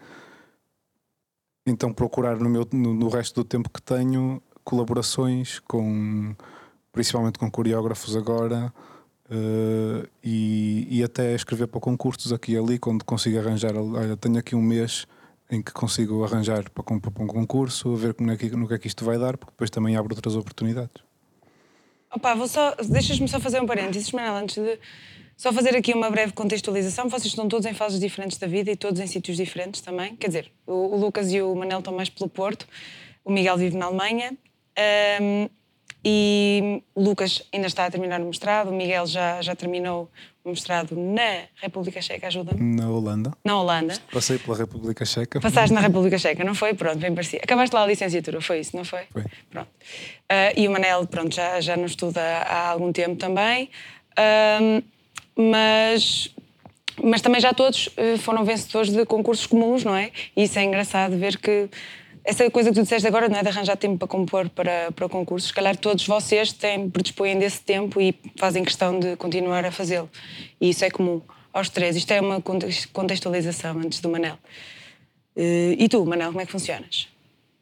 então 1.67 1.93
procurar 1.93 2.39
no, 2.39 2.49
meu, 2.49 2.67
no, 2.73 2.95
no 2.95 3.09
resto 3.09 3.43
do 3.43 3.45
tempo 3.45 3.71
que 3.71 3.81
tenho 3.81 4.43
colaborações 4.65 5.59
com 5.61 6.35
principalmente 6.93 7.39
com 7.39 7.51
coreógrafos 7.51 8.17
agora 8.17 8.73
eh, 9.31 10.09
e, 10.23 10.99
e 10.99 11.03
até 11.03 11.35
escrever 11.35 11.67
para 11.67 11.81
concursos 11.81 12.33
aqui 12.33 12.53
e 12.53 12.57
ali 12.57 12.79
quando 12.79 13.05
consigo 13.05 13.39
arranjar 13.39 13.77
olha, 13.77 14.17
tenho 14.17 14.39
aqui 14.39 14.55
um 14.55 14.63
mês 14.63 15.07
em 15.53 15.63
que 15.63 15.71
consigo 15.71 16.25
arranjar 16.25 16.69
para, 16.71 16.83
para 16.83 17.23
um 17.23 17.27
concurso, 17.27 17.93
a 17.93 17.97
ver 17.97 18.15
como 18.15 18.31
é 18.31 18.37
que, 18.37 18.51
no 18.51 18.67
que 18.67 18.75
é 18.75 18.79
que 18.79 18.87
isto 18.87 19.05
vai 19.05 19.19
dar, 19.19 19.37
porque 19.37 19.53
depois 19.53 19.71
também 19.71 19.97
abre 19.97 20.15
outras 20.15 20.35
oportunidades. 20.35 21.03
Opa, 22.15 22.35
vou 22.35 22.49
só, 22.49 22.75
deixas-me 22.89 23.29
só 23.29 23.39
fazer 23.39 23.61
um 23.61 23.67
parênteses, 23.67 24.11
Manela, 24.13 24.41
antes 24.41 24.57
de 24.57 24.79
só 25.37 25.53
fazer 25.53 25.77
aqui 25.77 25.93
uma 25.93 26.11
breve 26.11 26.33
contextualização. 26.33 27.09
Vocês 27.09 27.27
estão 27.27 27.49
todos 27.49 27.67
em 27.67 27.75
fases 27.75 28.01
diferentes 28.01 28.39
da 28.39 28.47
vida 28.47 28.71
e 28.71 28.77
todos 28.77 29.01
em 29.01 29.07
sítios 29.07 29.37
diferentes 29.37 29.81
também. 29.81 30.17
Quer 30.17 30.29
dizer, 30.29 30.53
o, 30.67 30.95
o 30.95 30.97
Lucas 30.97 31.33
e 31.33 31.43
o 31.43 31.55
Manel 31.55 31.81
estão 31.81 31.95
mais 31.95 32.09
pelo 32.09 32.31
Porto, 32.31 32.67
o 33.25 33.31
Miguel 33.31 33.57
vive 33.57 33.77
na 33.77 33.87
Alemanha. 33.87 34.37
ahm, 34.77 35.49
e 36.05 36.83
o 36.95 37.03
Lucas 37.03 37.43
ainda 37.53 37.67
está 37.67 37.87
a 37.87 37.91
terminar 37.91 38.21
o 38.21 38.25
mestrado, 38.27 38.69
o 38.71 38.73
Miguel 38.75 39.07
já, 39.07 39.41
já 39.43 39.55
terminou 39.55 40.11
o 40.45 40.51
mestrado 40.51 40.97
na 40.97 41.43
República 41.57 42.03
Checa, 42.03 42.27
ajuda-me. 42.27 42.77
Na 42.77 42.89
Holanda, 42.91 43.33
Na 43.45 43.61
Holanda. 43.61 43.95
passei 44.13 44.39
pela 44.39 44.57
República 44.57 45.05
Checa. 45.05 45.41
Passaste 45.41 45.73
na 45.73 45.81
República 45.81 46.19
Checa, 46.19 46.43
não 46.43 46.55
foi? 46.55 46.75
Pronto, 46.75 46.99
bem 46.99 47.15
parecia. 47.15 47.41
Acabaste 47.43 47.75
lá 47.77 47.85
a 47.85 47.87
licenciatura, 47.87 48.41
foi 48.41 48.59
isso, 48.61 48.77
não 48.77 48.85
foi? 48.85 49.03
Foi. 49.13 49.25
Pronto. 49.51 49.69
Ah, 50.29 50.53
e 50.57 50.67
o 50.67 50.71
Manel, 50.73 51.07
pronto, 51.07 51.33
já, 51.35 51.61
já 51.61 51.77
não 51.77 51.87
estuda 51.87 52.21
há 52.21 52.71
algum 52.71 52.93
tempo 52.93 53.15
também. 53.17 53.71
Ahm, 54.17 54.83
mas, 55.37 56.35
mas 57.03 57.21
também 57.23 57.41
já 57.41 57.55
todos 57.55 57.89
eh, 57.97 58.17
foram 58.19 58.45
vencedores 58.45 58.91
de 58.91 59.07
concursos 59.07 59.47
comuns, 59.47 59.85
não 59.85 59.95
é? 59.97 60.11
E 60.37 60.43
isso 60.43 60.59
é 60.59 60.65
engraçado 60.65 61.17
ver 61.17 61.39
que 61.39 61.69
essa 62.25 62.49
coisa 62.51 62.71
que 62.71 62.75
tu 62.77 62.83
disseste 62.83 63.07
agora, 63.07 63.29
não 63.29 63.37
é? 63.37 63.43
De 63.43 63.49
arranjar 63.49 63.77
tempo 63.77 63.99
para 63.99 64.09
compor 64.09 64.49
para, 64.49 64.93
para 64.93 65.09
concursos, 65.09 65.49
se 65.49 65.55
calhar 65.55 65.77
todos 65.77 66.07
vocês 66.07 66.53
têm, 66.53 66.89
predispõem 66.89 67.39
desse 67.39 67.61
tempo 67.61 68.01
e 68.01 68.15
fazem 68.37 68.63
questão 68.65 68.99
de 68.99 69.17
continuar 69.17 69.65
a 69.65 69.73
fazê-lo. 69.73 70.09
E 70.61 70.71
isso 70.71 70.85
é 70.85 70.91
comum 70.91 71.21
aos 71.53 71.69
três. 71.69 71.97
Isto 71.97 72.13
é 72.13 72.21
uma 72.21 72.41
context- 72.41 72.89
contextualização 72.93 73.79
antes 73.79 74.01
do 74.01 74.09
Manel. 74.09 74.39
Eh, 75.35 75.77
e 75.79 75.89
tu, 75.89 76.05
Manel, 76.07 76.29
como 76.29 76.41
é 76.41 76.47
que 76.47 76.53
funcionas? 76.53 77.09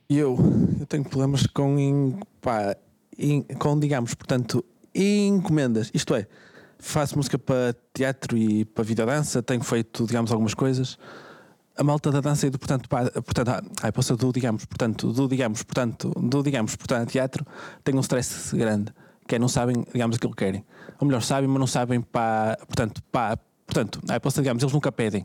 Eu, 0.09 0.37
eu 0.79 0.87
tenho 0.87 1.05
problemas 1.05 1.47
com, 1.47 2.19
pá, 2.40 2.76
com 3.59 3.79
digamos, 3.79 4.14
portanto, 4.14 4.64
encomendas. 4.95 5.90
Isto 5.95 6.14
é, 6.14 6.26
faço 6.79 7.17
música 7.17 7.38
para 7.38 7.75
teatro 7.95 8.37
e 8.37 8.64
para 8.64 8.83
videodança, 8.83 9.43
tenho 9.43 9.62
feito, 9.62 10.05
digamos, 10.07 10.33
algumas 10.33 10.52
coisas. 10.52 10.99
A 11.80 11.82
malta 11.82 12.10
da 12.10 12.20
dança 12.20 12.46
e 12.46 12.50
do, 12.50 12.58
portanto, 12.58 12.90
pá, 12.90 13.10
portanto, 13.10 13.49
ah, 13.49 13.62
ai, 13.82 13.90
posso 13.90 14.14
do, 14.14 14.30
digamos, 14.30 14.66
portanto, 14.66 15.10
do, 15.14 15.26
digamos, 15.26 15.62
portanto, 15.62 16.10
do, 16.10 16.42
digamos, 16.42 16.76
portanto, 16.76 17.08
teatro, 17.08 17.46
tem 17.82 17.94
um 17.94 18.00
stress 18.00 18.54
grande, 18.54 18.92
que 19.26 19.37
é 19.37 19.38
não 19.38 19.49
sabem, 19.49 19.82
digamos, 19.90 20.16
aquilo 20.16 20.34
que 20.34 20.44
querem. 20.44 20.62
Ou 21.00 21.06
melhor, 21.06 21.22
sabem, 21.22 21.49
mas 21.49 21.58
não 21.58 21.66
sabem 21.66 22.02
para, 22.02 22.58
portanto, 22.66 23.02
pá, 23.10 23.34
portanto, 23.66 23.99
ai, 24.10 24.20
posso, 24.20 24.42
digamos, 24.42 24.62
eles 24.62 24.75
nunca 24.75 24.92
pedem 24.92 25.25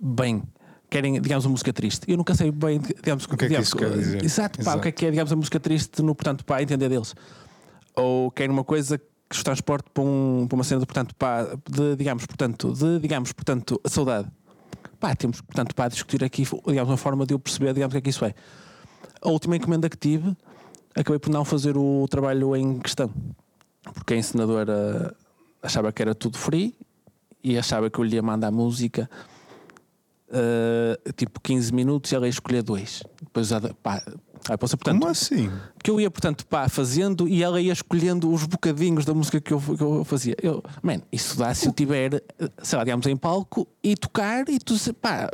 bem. 0.00 0.42
Querem, 0.88 1.20
digamos, 1.20 1.44
uma 1.44 1.50
música 1.50 1.70
triste. 1.70 2.10
Eu 2.10 2.16
nunca 2.16 2.34
sei 2.34 2.50
bem, 2.50 2.80
digamos, 2.80 3.24
O 3.24 3.28
que 3.28 3.34
é 3.34 3.36
que 3.36 3.46
digamos, 3.48 3.68
isso 3.68 3.76
quer 3.76 3.90
dizer? 3.90 4.24
Exato, 4.24 4.64
pá, 4.64 4.76
o 4.76 4.80
que 4.80 4.88
é 4.88 4.92
que 4.92 5.04
é, 5.04 5.10
digamos, 5.10 5.32
a 5.32 5.36
música 5.36 5.60
triste, 5.60 6.00
no, 6.00 6.14
portanto, 6.14 6.46
para 6.46 6.62
entender 6.62 6.88
deles. 6.88 7.14
Ou 7.94 8.30
querem 8.30 8.50
uma 8.50 8.64
coisa 8.64 8.96
que 8.96 9.36
os 9.36 9.42
transporte 9.42 9.90
para, 9.92 10.02
um, 10.02 10.46
para 10.48 10.56
uma 10.56 10.64
cena 10.64 10.80
de, 10.80 10.86
portanto, 10.86 11.14
pá, 11.14 11.44
de, 11.70 11.94
digamos, 11.96 12.24
portanto, 12.24 12.72
de, 12.72 13.00
digamos, 13.00 13.32
portanto, 13.32 13.78
saudade. 13.86 14.28
Pá, 15.04 15.14
temos, 15.14 15.42
portanto, 15.42 15.74
para 15.74 15.90
discutir 15.90 16.24
aqui, 16.24 16.44
digamos, 16.66 16.88
uma 16.88 16.96
forma 16.96 17.26
de 17.26 17.34
eu 17.34 17.38
perceber, 17.38 17.74
digamos, 17.74 17.92
o 17.92 17.96
que 17.96 17.98
é 17.98 18.00
que 18.00 18.08
isso 18.08 18.24
é. 18.24 18.34
A 19.20 19.28
última 19.28 19.54
encomenda 19.54 19.86
que 19.90 19.98
tive, 19.98 20.34
acabei 20.96 21.18
por 21.18 21.28
não 21.28 21.44
fazer 21.44 21.76
o 21.76 22.08
trabalho 22.08 22.56
em 22.56 22.78
questão. 22.78 23.10
Porque 23.92 24.14
a 24.14 24.16
encenadora 24.16 25.14
achava 25.62 25.92
que 25.92 26.00
era 26.00 26.14
tudo 26.14 26.38
free 26.38 26.74
e 27.42 27.58
achava 27.58 27.90
que 27.90 27.98
eu 27.98 28.02
lhe 28.02 28.16
ia 28.16 28.22
mandar 28.22 28.50
música 28.50 29.10
uh, 30.30 31.12
tipo 31.12 31.38
15 31.38 31.74
minutos 31.74 32.10
e 32.10 32.14
ela 32.14 32.24
ia 32.24 32.30
escolher 32.30 32.62
dois. 32.62 33.02
Depois, 33.20 33.50
pá, 33.82 34.02
aí, 34.48 34.56
posso, 34.58 34.76
portanto, 34.76 35.00
Como 35.00 35.10
assim? 35.10 35.50
que 35.82 35.90
eu 35.90 36.00
ia, 36.00 36.10
portanto, 36.10 36.46
pá, 36.46 36.68
fazendo 36.68 37.26
e 37.26 37.42
ela 37.42 37.60
ia 37.60 37.72
escolhendo 37.72 38.30
os 38.30 38.44
bocadinhos 38.44 39.04
da 39.04 39.14
música 39.14 39.40
que 39.40 39.52
eu, 39.52 39.60
que 39.60 39.82
eu 39.82 40.04
fazia. 40.04 40.36
Eu, 40.42 40.62
man, 40.82 41.00
isso 41.10 41.38
dá 41.38 41.54
se 41.54 41.66
eu 41.66 41.72
tiver, 41.72 42.22
sei 42.62 42.78
lá, 42.78 42.84
digamos, 42.84 43.06
em 43.06 43.16
palco 43.16 43.66
e 43.82 43.96
tocar 43.96 44.48
e 44.48 44.58
tu, 44.58 44.74
pá. 44.94 45.30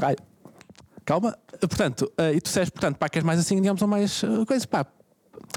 Ai, 0.00 0.16
calma. 1.04 1.36
Portanto, 1.60 2.10
eh, 2.16 2.34
e 2.34 2.40
tu 2.40 2.44
disseste, 2.46 2.72
portanto, 2.72 2.96
pá, 2.96 3.08
queres 3.08 3.24
mais 3.24 3.38
assim, 3.38 3.56
digamos, 3.56 3.80
ou 3.82 3.88
mais 3.88 4.22
eh, 4.24 4.44
coisa, 4.46 4.66
pá. 4.66 4.86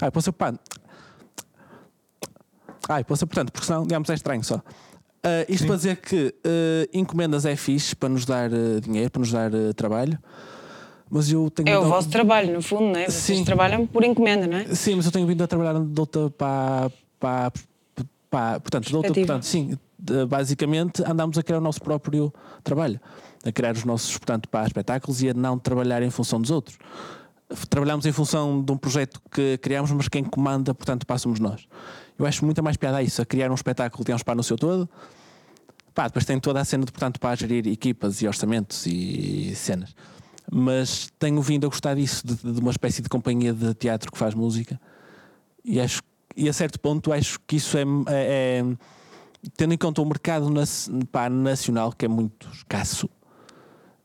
Ai, 0.01 0.11
posso, 0.11 0.31
pá. 0.33 0.53
Ai, 2.87 3.03
posso, 3.03 3.25
portanto, 3.25 3.51
porque 3.51 3.65
senão, 3.65 3.83
digamos, 3.83 4.09
é 4.09 4.13
estranho 4.13 4.43
só. 4.43 4.61
Ah, 5.27 5.45
isto 5.49 5.65
para 5.65 5.75
dizer 5.75 5.97
que 5.97 6.33
ah, 6.45 6.87
encomendas 6.93 7.45
é 7.45 7.55
fixe 7.55 7.95
para 7.95 8.09
nos 8.09 8.25
dar 8.25 8.49
ah, 8.53 8.79
dinheiro, 8.81 9.09
para 9.09 9.19
nos 9.19 9.31
dar 9.31 9.51
trabalho, 9.75 10.17
mas 11.09 11.31
eu 11.31 11.49
tenho. 11.49 11.67
É 11.69 11.77
o 11.79 11.83
a- 11.83 11.87
vosso 11.87 12.09
trabalho, 12.09 12.53
no 12.53 12.61
fundo, 12.61 12.85
não 12.93 12.99
é? 12.99 13.05
Vocês 13.09 13.39
Sim. 13.39 13.43
trabalham 13.43 13.85
por 13.87 14.03
encomenda, 14.03 14.45
não 14.47 14.57
é? 14.57 14.65
Sim, 14.75 14.95
mas 14.95 15.05
eu 15.05 15.11
tenho 15.11 15.25
vindo 15.27 15.43
a 15.43 15.47
trabalhar 15.47 15.79
de 15.79 15.99
outra 15.99 16.29
para. 16.29 16.91
para, 17.19 17.51
para 18.29 18.59
portanto, 18.59 18.87
de 18.87 18.95
outra, 18.95 19.13
portanto, 19.13 19.43
sim, 19.43 19.77
de- 19.97 20.25
basicamente 20.25 21.01
andamos 21.09 21.37
a 21.37 21.43
criar 21.43 21.57
o 21.57 21.61
nosso 21.61 21.81
próprio 21.81 22.31
trabalho, 22.63 22.99
a 23.45 23.51
criar 23.51 23.73
os 23.75 23.83
nossos, 23.83 24.11
portanto, 24.17 24.47
para 24.49 24.67
espetáculos 24.67 25.21
e 25.23 25.29
a 25.29 25.33
não 25.33 25.57
trabalhar 25.57 26.03
em 26.03 26.09
função 26.09 26.39
dos 26.41 26.51
outros. 26.51 26.77
Trabalhamos 27.69 28.05
em 28.07 28.11
função 28.11 28.61
de 28.61 28.71
um 28.71 28.77
projeto 28.77 29.21
que 29.31 29.57
criamos, 29.59 29.91
mas 29.91 30.07
quem 30.07 30.23
comanda, 30.23 30.73
portanto, 30.73 31.05
pá, 31.05 31.17
somos 31.17 31.39
nós. 31.39 31.67
Eu 32.17 32.25
acho 32.25 32.43
muita 32.43 32.61
mais 32.61 32.75
piada 32.75 32.97
a 32.97 33.03
isso, 33.03 33.21
a 33.21 33.25
criar 33.25 33.51
um 33.51 33.53
espetáculo, 33.53 34.03
digamos, 34.03 34.23
para 34.23 34.33
no 34.35 34.41
seu 34.43 34.57
todo, 34.57 34.89
Pá, 35.95 36.07
depois 36.07 36.25
tem 36.25 36.39
toda 36.39 36.59
a 36.59 36.65
cena 36.65 36.85
de, 36.85 36.91
portanto, 36.91 37.19
para 37.19 37.35
gerir 37.35 37.65
equipas 37.67 38.21
e 38.21 38.27
orçamentos 38.27 38.85
e 38.85 39.55
cenas. 39.55 39.95
Mas 40.51 41.09
tenho 41.17 41.41
vindo 41.41 41.65
a 41.65 41.69
gostar 41.69 41.95
disso, 41.95 42.21
de, 42.27 42.35
de 42.35 42.59
uma 42.59 42.69
espécie 42.69 43.01
de 43.01 43.09
companhia 43.09 43.51
de 43.53 43.73
teatro 43.73 44.11
que 44.11 44.17
faz 44.17 44.33
música. 44.35 44.79
E, 45.63 45.79
acho, 45.79 46.01
e 46.35 46.47
a 46.49 46.53
certo 46.53 46.79
ponto 46.79 47.11
acho 47.13 47.39
que 47.47 47.55
isso 47.55 47.77
é, 47.77 47.81
é- 47.81 48.59
é- 48.61 48.77
tendo 49.57 49.73
em 49.73 49.77
conta 49.77 50.01
o 50.01 50.05
mercado 50.05 50.49
nas- 50.49 50.89
pá, 51.11 51.29
nacional, 51.29 51.91
que 51.93 52.05
é 52.05 52.07
muito 52.07 52.47
escasso, 52.53 53.09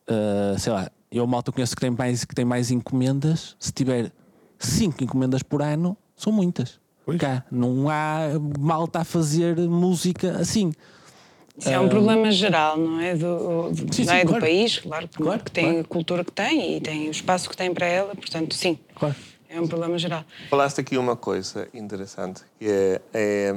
Uh, 0.09 0.59
sei 0.59 0.73
lá, 0.73 0.91
eu 1.09 1.25
malta 1.25 1.53
conheço 1.53 1.75
que 1.77 1.81
tem 1.81 1.91
mais, 1.91 2.25
que 2.25 2.35
tem 2.35 2.45
mais 2.45 2.73
encomendas. 2.73 3.55
Se 3.61 3.71
tiver 3.73 4.11
5 4.59 5.05
encomendas 5.05 5.41
por 5.41 5.63
ano, 5.63 5.97
são 6.17 6.33
muitas. 6.33 6.81
Pois. 7.07 7.17
Cá, 7.21 7.45
não 7.49 7.89
há 7.89 8.23
malta 8.59 9.01
a 9.01 9.05
fazer 9.05 9.57
música 9.69 10.37
assim. 10.39 10.73
Isso 11.61 11.69
é 11.69 11.79
um 11.79 11.89
problema 11.89 12.31
geral, 12.33 12.77
não 12.79 13.01
é? 13.01 13.15
Do, 13.15 13.71
do, 13.71 13.95
Sim, 13.95 14.05
não 14.05 14.15
é? 14.15 14.19
sim, 14.21 14.25
do 14.25 14.29
claro. 14.29 14.45
país, 14.45 14.79
claro, 14.79 15.09
que, 15.09 15.23
Claro, 15.23 15.45
que 15.45 15.51
tem 15.51 15.65
claro. 15.65 15.81
a 15.81 15.85
cultura 15.85 16.25
que 16.25 16.33
tem 16.33 16.77
e 16.77 16.81
tem 16.81 17.07
o 17.09 17.11
espaço 17.11 17.49
que 17.51 17.57
tem 17.57 17.73
para 17.73 17.87
ela, 17.87 18.15
portanto, 18.15 18.55
sim, 18.55 18.79
Claro. 18.95 19.15
é 19.49 19.61
um 19.61 19.67
problema 19.67 19.99
geral. 19.99 20.25
Falaste 20.49 20.81
aqui 20.81 20.97
uma 20.97 21.15
coisa 21.17 21.69
interessante, 21.75 22.43
que 22.59 22.67
é, 22.67 23.01
é, 23.13 23.55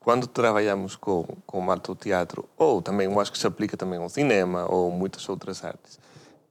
quando 0.00 0.26
trabalhamos 0.26 0.96
com, 0.96 1.24
com 1.46 1.70
arte 1.70 1.90
ou 1.90 1.94
teatro, 1.96 2.44
ou 2.56 2.82
também, 2.82 3.06
eu 3.06 3.20
acho 3.20 3.30
que 3.30 3.38
se 3.38 3.46
aplica 3.46 3.76
também 3.76 3.98
ao 4.00 4.08
cinema 4.08 4.66
ou 4.68 4.90
muitas 4.90 5.28
outras 5.28 5.64
artes, 5.64 5.98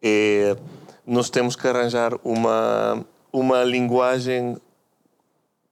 é, 0.02 0.56
nós 1.06 1.30
temos 1.30 1.56
que 1.56 1.68
arranjar 1.68 2.14
uma, 2.24 3.06
uma 3.34 3.64
linguagem 3.64 4.56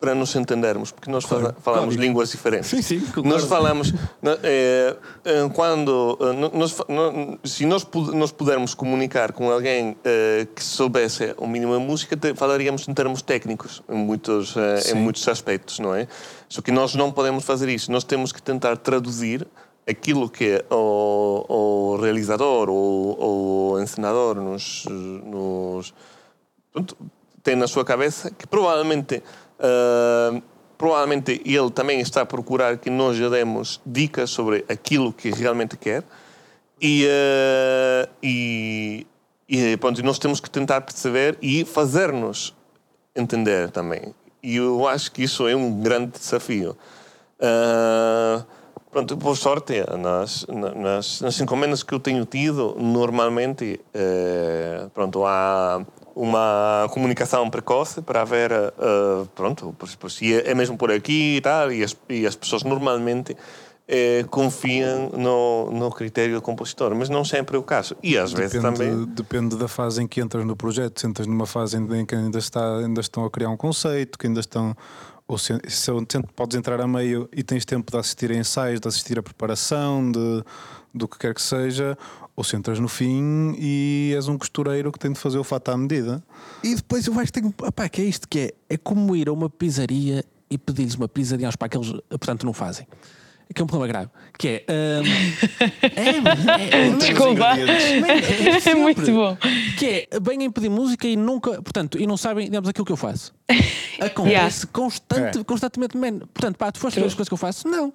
para 0.06 0.14
nos 0.14 0.36
entendermos, 0.36 0.92
porque 0.92 1.10
nós 1.10 1.24
fala- 1.26 1.56
falamos 1.64 1.86
Código. 1.88 2.02
línguas 2.04 2.30
diferentes. 2.30 2.70
Sim, 2.70 2.82
sim, 2.84 3.00
concordo. 3.00 3.28
Nós 3.30 3.44
falamos, 3.46 3.92
eh, 4.44 4.96
quando, 5.56 6.16
eh, 6.22 6.50
nós 6.56 6.78
se 7.44 7.66
nós, 7.66 7.88
nós 8.14 8.32
pudermos 8.32 8.76
comunicar 8.76 9.32
com 9.32 9.50
alguém 9.50 9.98
eh, 10.04 10.46
que 10.56 10.64
soubesse 10.64 11.34
o 11.38 11.48
mínimo 11.48 11.74
de 11.76 11.84
música, 11.84 12.16
falaríamos 12.36 12.88
em 12.88 12.94
termos 12.94 13.24
técnicos, 13.24 13.82
em 13.90 13.96
muitos, 13.98 14.54
em 14.92 14.94
muitos 14.94 15.28
aspectos, 15.28 15.80
não 15.80 15.96
é? 15.96 16.08
Só 16.48 16.62
que 16.62 16.72
nós 16.72 16.94
não 16.94 17.12
podemos 17.12 17.44
fazer 17.44 17.68
isso, 17.70 17.92
nós 17.92 18.04
temos 18.04 18.32
que 18.32 18.40
tentar 18.44 18.78
traduzir 18.78 19.48
aquilo 19.88 20.30
que 20.30 20.64
o, 20.70 21.46
o 21.50 21.98
realizador 22.00 22.70
ou 22.70 23.74
o 23.74 23.80
encenador 23.82 24.36
nos, 24.36 24.86
nos 24.88 25.94
tem 27.44 27.56
na 27.56 27.68
sua 27.68 27.86
cabeça 27.86 28.32
que 28.32 28.48
provavelmente 28.48 29.22
ah, 29.60 30.42
provavelmente 30.78 31.42
ele 31.46 31.70
também 31.72 32.00
está 32.00 32.22
a 32.22 32.26
procurar 32.26 32.78
que 32.78 32.90
nós 32.90 33.18
lhe 33.18 33.30
demos 33.30 33.82
dicas 33.86 34.30
sobre 34.30 34.66
aquilo 34.68 35.14
que 35.14 35.30
realmente 35.30 35.78
quer 35.78 36.04
e, 36.82 37.08
ah, 37.08 38.10
e, 38.22 39.08
e 39.48 39.78
pronto, 39.78 40.04
nós 40.04 40.20
temos 40.20 40.40
que 40.40 40.50
tentar 40.50 40.82
perceber 40.82 41.38
e 41.42 41.66
fazer-nos 41.66 42.54
entender 43.16 43.72
também. 43.72 44.14
E 44.44 44.58
eu 44.58 44.88
acho 44.88 45.12
que 45.12 45.24
isso 45.24 45.48
é 45.48 45.56
um 45.56 45.82
grande 45.82 46.20
desafio. 46.20 46.78
Ah, 47.40 48.46
pronto, 48.96 49.18
por 49.18 49.36
sorte, 49.36 49.84
nas, 50.00 50.48
nas, 50.48 51.20
nas 51.20 51.42
encomendas 51.42 51.84
que 51.84 51.94
eu 51.94 52.00
tenho 52.00 52.26
tido, 52.26 52.78
normalmente 52.80 53.82
eh, 53.94 54.88
pronto, 54.94 55.26
há 55.26 55.86
uma 56.16 56.88
comunicação 56.92 57.50
precoce 57.50 58.02
para 58.02 58.24
ver, 58.24 58.54
ah, 58.54 59.26
pronto, 59.36 59.76
se 60.08 60.34
é, 60.34 60.52
é 60.52 60.56
mesmo 60.56 60.78
por 60.78 60.94
aqui 60.94 61.36
e 61.36 61.42
tal, 61.42 61.74
e 61.74 61.84
as, 61.84 61.94
e 62.08 62.26
as 62.26 62.38
pessoas 62.38 62.64
normalmente 62.64 63.36
eh, 63.86 64.24
confiam 64.30 65.10
no, 65.10 65.70
no 65.72 65.92
critério 65.92 66.36
do 66.36 66.42
compositor, 66.42 66.96
mas 66.96 67.10
não 67.10 67.26
sempre 67.26 67.58
é 67.58 67.60
o 67.60 67.64
caso. 67.64 67.98
E 68.02 68.18
às 68.18 68.32
vezes 68.32 68.62
Depende, 68.62 68.78
também. 68.78 69.06
depende 69.08 69.58
da 69.58 69.68
fase 69.68 70.02
em 70.02 70.08
que 70.08 70.22
entras 70.22 70.46
no 70.46 70.56
projeto. 70.56 71.02
Se 71.02 71.06
entras 71.06 71.28
numa 71.28 71.46
fase 71.46 71.76
em 71.78 72.06
que 72.06 72.16
ainda, 72.16 72.40
está, 72.40 72.78
ainda 72.78 73.02
estão 73.02 73.26
a 73.26 73.30
criar 73.30 73.50
um 73.50 73.58
conceito, 73.58 74.18
que 74.18 74.26
ainda 74.26 74.40
estão. 74.40 74.74
Ou 75.28 75.38
se, 75.38 75.54
se 75.68 75.92
podes 76.36 76.56
entrar 76.56 76.80
a 76.80 76.88
meio 76.88 77.28
e 77.34 77.42
tens 77.42 77.66
tempo 77.66 77.92
de 77.92 77.98
assistir 77.98 78.32
a 78.32 78.36
ensaios, 78.36 78.80
de 78.80 78.88
assistir 78.88 79.18
a 79.18 79.24
preparação, 79.24 80.12
de, 80.12 80.44
do 80.94 81.08
que 81.08 81.18
quer 81.18 81.34
que 81.34 81.42
seja, 81.42 81.98
ou 82.36 82.44
se 82.44 82.56
entras 82.56 82.80
no 82.80 82.88
fim 82.88 83.56
e 83.58 84.14
és 84.16 84.28
um 84.28 84.38
costureiro 84.38 84.92
que 84.92 85.00
tem 85.00 85.12
de 85.12 85.20
fazer 85.20 85.38
o 85.38 85.44
fato 85.44 85.70
à 85.70 85.78
medida. 85.78 86.24
E 86.64 86.76
depois 86.76 87.08
eu 87.08 87.14
acho 87.20 87.32
que 87.32 87.42
tenho. 87.42 87.54
Opá, 87.62 87.90
que 87.90 88.02
é 88.02 88.06
isto 88.06 88.28
que 88.28 88.40
é. 88.40 88.54
É 88.70 88.78
como 88.78 89.16
ir 89.16 89.30
a 89.30 89.34
uma 89.34 89.50
pizzaria 89.50 90.24
e 90.50 90.58
pedir-lhes 90.58 90.96
uma 90.96 91.08
pizza 91.08 91.38
de 91.38 91.46
aos 91.46 91.56
pá, 91.56 91.68
que 91.68 91.78
eles, 91.78 91.92
portanto, 92.10 92.46
não 92.46 92.54
fazem. 92.54 92.88
É 93.50 93.54
que 93.54 93.62
é 93.62 93.64
um 93.64 93.68
problema 93.68 93.88
grave. 93.88 94.10
Que 94.38 94.64
é. 94.68 95.02
hum, 95.02 95.04
é, 95.82 96.78
é, 96.78 96.88
é, 96.88 96.90
Desculpa. 96.96 97.46
É 97.58 98.60
sempre. 98.60 98.82
muito 98.82 99.06
bom. 99.12 99.38
Que 99.78 100.08
é, 100.12 100.20
vêm 100.20 100.50
pedir 100.50 100.70
música 100.70 101.08
e 101.08 101.16
nunca, 101.16 101.62
portanto, 101.62 102.00
e 102.00 102.08
não 102.08 102.18
sabem, 102.18 102.46
digamos, 102.46 102.68
aquilo 102.70 102.86
que 102.86 102.92
eu 102.92 102.98
faço. 102.98 103.34
Acontece 104.02 104.68
constante, 104.68 105.40
É. 105.40 105.44
constantemente, 105.44 105.96
man. 105.98 106.20
Portanto, 106.34 106.58
pá, 106.58 106.72
tu 106.72 106.80
foste 106.80 107.00
ver 107.00 107.06
as 107.06 107.14
coisas 107.14 107.28
que 107.30 107.34
eu 107.34 107.38
faço? 107.38 107.68
Não. 107.68 107.94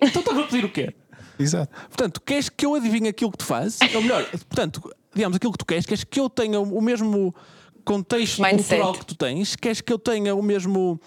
Então 0.00 0.20
estás 0.20 0.38
a 0.38 0.42
pedir 0.42 0.64
o 0.64 0.68
quê? 0.68 0.94
Exato. 1.38 1.72
Portanto, 1.88 2.20
queres 2.20 2.48
que 2.48 2.66
eu 2.66 2.74
adivinhe 2.74 3.08
aquilo 3.08 3.30
que 3.30 3.38
tu 3.38 3.44
fazes? 3.44 3.78
Ou 3.94 4.02
melhor, 4.02 4.24
portanto, 4.30 4.92
digamos, 5.14 5.36
aquilo 5.36 5.52
que 5.52 5.58
tu 5.58 5.64
queres, 5.66 5.86
queres 5.86 6.04
que 6.04 6.20
eu 6.20 6.28
tenha 6.28 6.60
o 6.60 6.82
mesmo 6.82 7.34
contexto 7.84 8.42
Mindset. 8.42 8.68
cultural 8.68 8.92
que 8.94 9.06
tu 9.06 9.14
tens, 9.14 9.56
queres 9.56 9.80
que 9.80 9.92
eu 9.92 9.98
tenha 9.98 10.34
o 10.34 10.42
mesmo, 10.42 11.00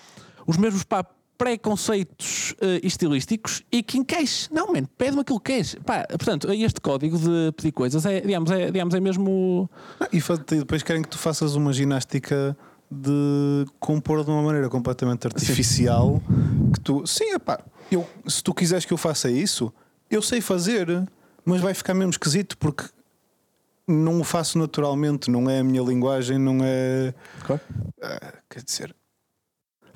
os 0.48 0.58
mesmos 0.58 0.84
pá, 0.84 1.06
preconceitos 1.38 2.54
eh, 2.62 2.80
estilísticos 2.84 3.63
e 3.71 3.84
que 3.84 3.98
encaixe. 3.98 4.48
Não, 4.54 4.71
mano, 4.71 4.88
pede-me 4.98 5.21
aquilo 5.21 5.39
que 5.39 5.54
queres. 5.54 5.76
Pá, 5.86 6.06
portanto, 6.08 6.52
este 6.52 6.80
código 6.82 7.17
de 7.17 7.52
pedir 7.56 7.71
coisas 7.71 8.06
é, 8.06 8.21
digamos, 8.21 8.52
é, 8.52 8.71
digamos, 8.71 8.93
é 8.93 9.00
mesmo. 9.00 9.69
Ah, 10.00 10.08
E 10.12 10.19
depois 10.58 10.84
querem 10.84 11.02
que 11.02 11.10
tu 11.10 11.17
faças 11.17 11.56
uma 11.56 11.74
ginástica 11.74 12.56
de 12.89 13.65
compor 13.80 14.24
de 14.24 14.30
uma 14.30 14.41
maneira 14.41 14.69
completamente 14.69 15.26
artificial 15.28 16.21
que 16.74 16.80
tu, 16.80 17.06
sim, 17.06 17.34
epá, 17.34 17.60
eu, 17.91 18.08
se 18.28 18.43
tu 18.43 18.54
quiseres 18.54 18.86
que 18.86 18.93
eu 18.93 18.98
faça 18.98 19.30
isso, 19.30 19.74
eu 20.10 20.21
sei 20.21 20.39
fazer, 20.39 20.88
mas 21.43 21.62
vai 21.62 21.74
ficar 21.74 21.93
mesmo 21.93 22.12
esquisito 22.12 22.58
porque 22.58 22.86
não 23.88 24.19
o 24.19 24.24
faço 24.24 24.58
naturalmente, 24.58 25.30
não 25.30 25.50
é 25.50 25.60
a 25.60 25.63
minha 25.63 25.82
linguagem, 25.82 26.38
não 26.38 26.60
é. 26.63 27.13
Ah, 28.02 28.34
quer 28.50 28.63
dizer, 28.63 28.95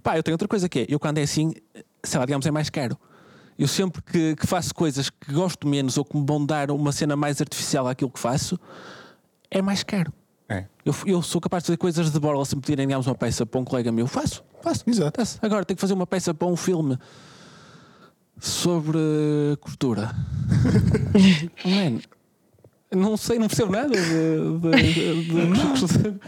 Pá, 0.10 0.17
eu 0.17 0.24
tenho 0.24 0.34
outra 0.34 0.48
coisa 0.48 0.67
que 0.67 0.80
é, 0.80 0.86
eu 0.89 1.00
quando 1.00 1.19
é 1.19 1.22
assim, 1.22 1.54
sei 2.04 2.19
lá, 2.19 2.26
digamos, 2.26 2.43
é 2.48 2.50
mais 2.50 2.67
caro. 2.67 2.98
Eu 3.60 3.67
sempre 3.67 4.02
que, 4.02 4.36
que 4.36 4.48
faço 4.48 4.74
coisas 4.74 5.08
que 5.12 5.32
gosto 5.32 5.67
menos 5.67 5.98
ou 6.00 6.04
que 6.06 6.17
me 6.17 6.26
vão 6.26 6.43
dar 6.43 6.72
uma 6.72 6.91
cena 6.91 7.15
mais 7.15 7.39
artificial 7.39 7.88
àquilo 7.88 8.10
que 8.10 8.19
faço, 8.19 8.60
é 9.52 9.62
mais 9.62 9.84
caro. 9.84 10.12
é. 10.48 10.65
Eu, 10.84 10.95
eu 11.06 11.22
sou 11.22 11.39
capaz 11.39 11.62
de 11.62 11.67
fazer 11.67 11.78
coisas 11.78 12.10
de 12.12 12.19
borla 12.19 12.43
se 12.43 12.56
me 12.56 12.62
pedirem, 12.62 12.88
digamos, 12.88 13.06
uma 13.06 13.13
peça 13.13 13.45
para 13.45 13.60
um 13.60 13.63
colega 13.63 13.91
meu. 13.91 14.08
Faço, 14.08 14.43
faço. 14.63 14.84
Exato. 14.88 15.19
Faço. 15.22 15.38
Agora 15.43 15.63
tenho 15.63 15.76
que 15.76 15.82
fazer 15.82 15.93
uma 15.93 16.08
peça 16.08 16.34
para 16.34 16.48
um 16.48 16.56
filme 16.56 16.98
sobre 18.39 18.98
costura. 19.62 20.10
Man, 21.63 22.00
não 22.91 23.15
sei, 23.15 23.38
não 23.38 23.48
percebo 23.48 23.72
nada 23.72 23.89
de, 23.89 24.60
de- 24.60 25.24
de- 25.24 25.24
de- 25.28 26.19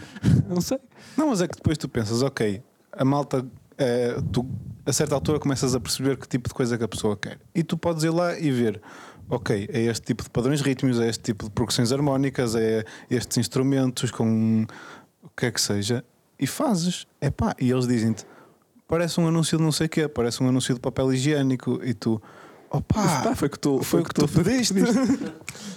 Não 0.48 0.60
sei. 0.60 0.78
Não, 1.16 1.28
mas 1.30 1.40
é 1.42 1.48
que 1.48 1.56
depois 1.56 1.76
tu 1.76 1.88
pensas, 1.88 2.22
ok, 2.22 2.62
a 2.92 3.04
malta, 3.04 3.44
eh, 3.82 4.16
tu 4.32 4.46
a 4.84 4.92
certa 4.92 5.14
altura 5.14 5.38
começas 5.38 5.74
a 5.74 5.80
perceber 5.80 6.16
que 6.16 6.26
tipo 6.28 6.48
de 6.48 6.54
coisa 6.54 6.76
que 6.76 6.84
a 6.84 6.88
pessoa 6.88 7.16
quer. 7.16 7.38
E 7.54 7.62
tu 7.62 7.76
podes 7.76 8.02
ir 8.02 8.10
lá 8.10 8.38
e 8.38 8.50
ver, 8.50 8.80
ok, 9.28 9.68
é 9.72 9.80
este 9.82 10.06
tipo 10.06 10.22
de 10.22 10.30
padrões 10.30 10.60
rítmicos, 10.60 11.00
é 11.00 11.08
este 11.08 11.22
tipo 11.22 11.44
de 11.44 11.50
progressões 11.50 11.92
harmónicas, 11.92 12.54
é 12.54 12.84
estes 13.10 13.38
instrumentos 13.38 14.10
com 14.10 14.66
o 15.22 15.28
que 15.36 15.46
é 15.46 15.50
que 15.50 15.60
seja, 15.60 16.04
e 16.38 16.46
fazes. 16.46 17.06
Epá, 17.20 17.54
e 17.60 17.70
eles 17.70 17.86
dizem-te, 17.86 18.26
parece 18.88 19.20
um 19.20 19.28
anúncio 19.28 19.56
de 19.56 19.64
não 19.64 19.72
sei 19.72 19.86
o 19.86 19.90
quê, 19.90 20.08
parece 20.08 20.42
um 20.42 20.48
anúncio 20.48 20.74
de 20.74 20.80
papel 20.80 21.12
higiênico, 21.12 21.80
e 21.84 21.94
tu, 21.94 22.20
opá, 22.68 23.22
Pá, 23.22 23.36
foi 23.36 23.48
que 23.48 23.58
tu, 23.58 23.82
foi 23.82 24.00
o 24.00 24.04
que 24.04 24.14
tu 24.14 24.26
pediste. 24.28 24.74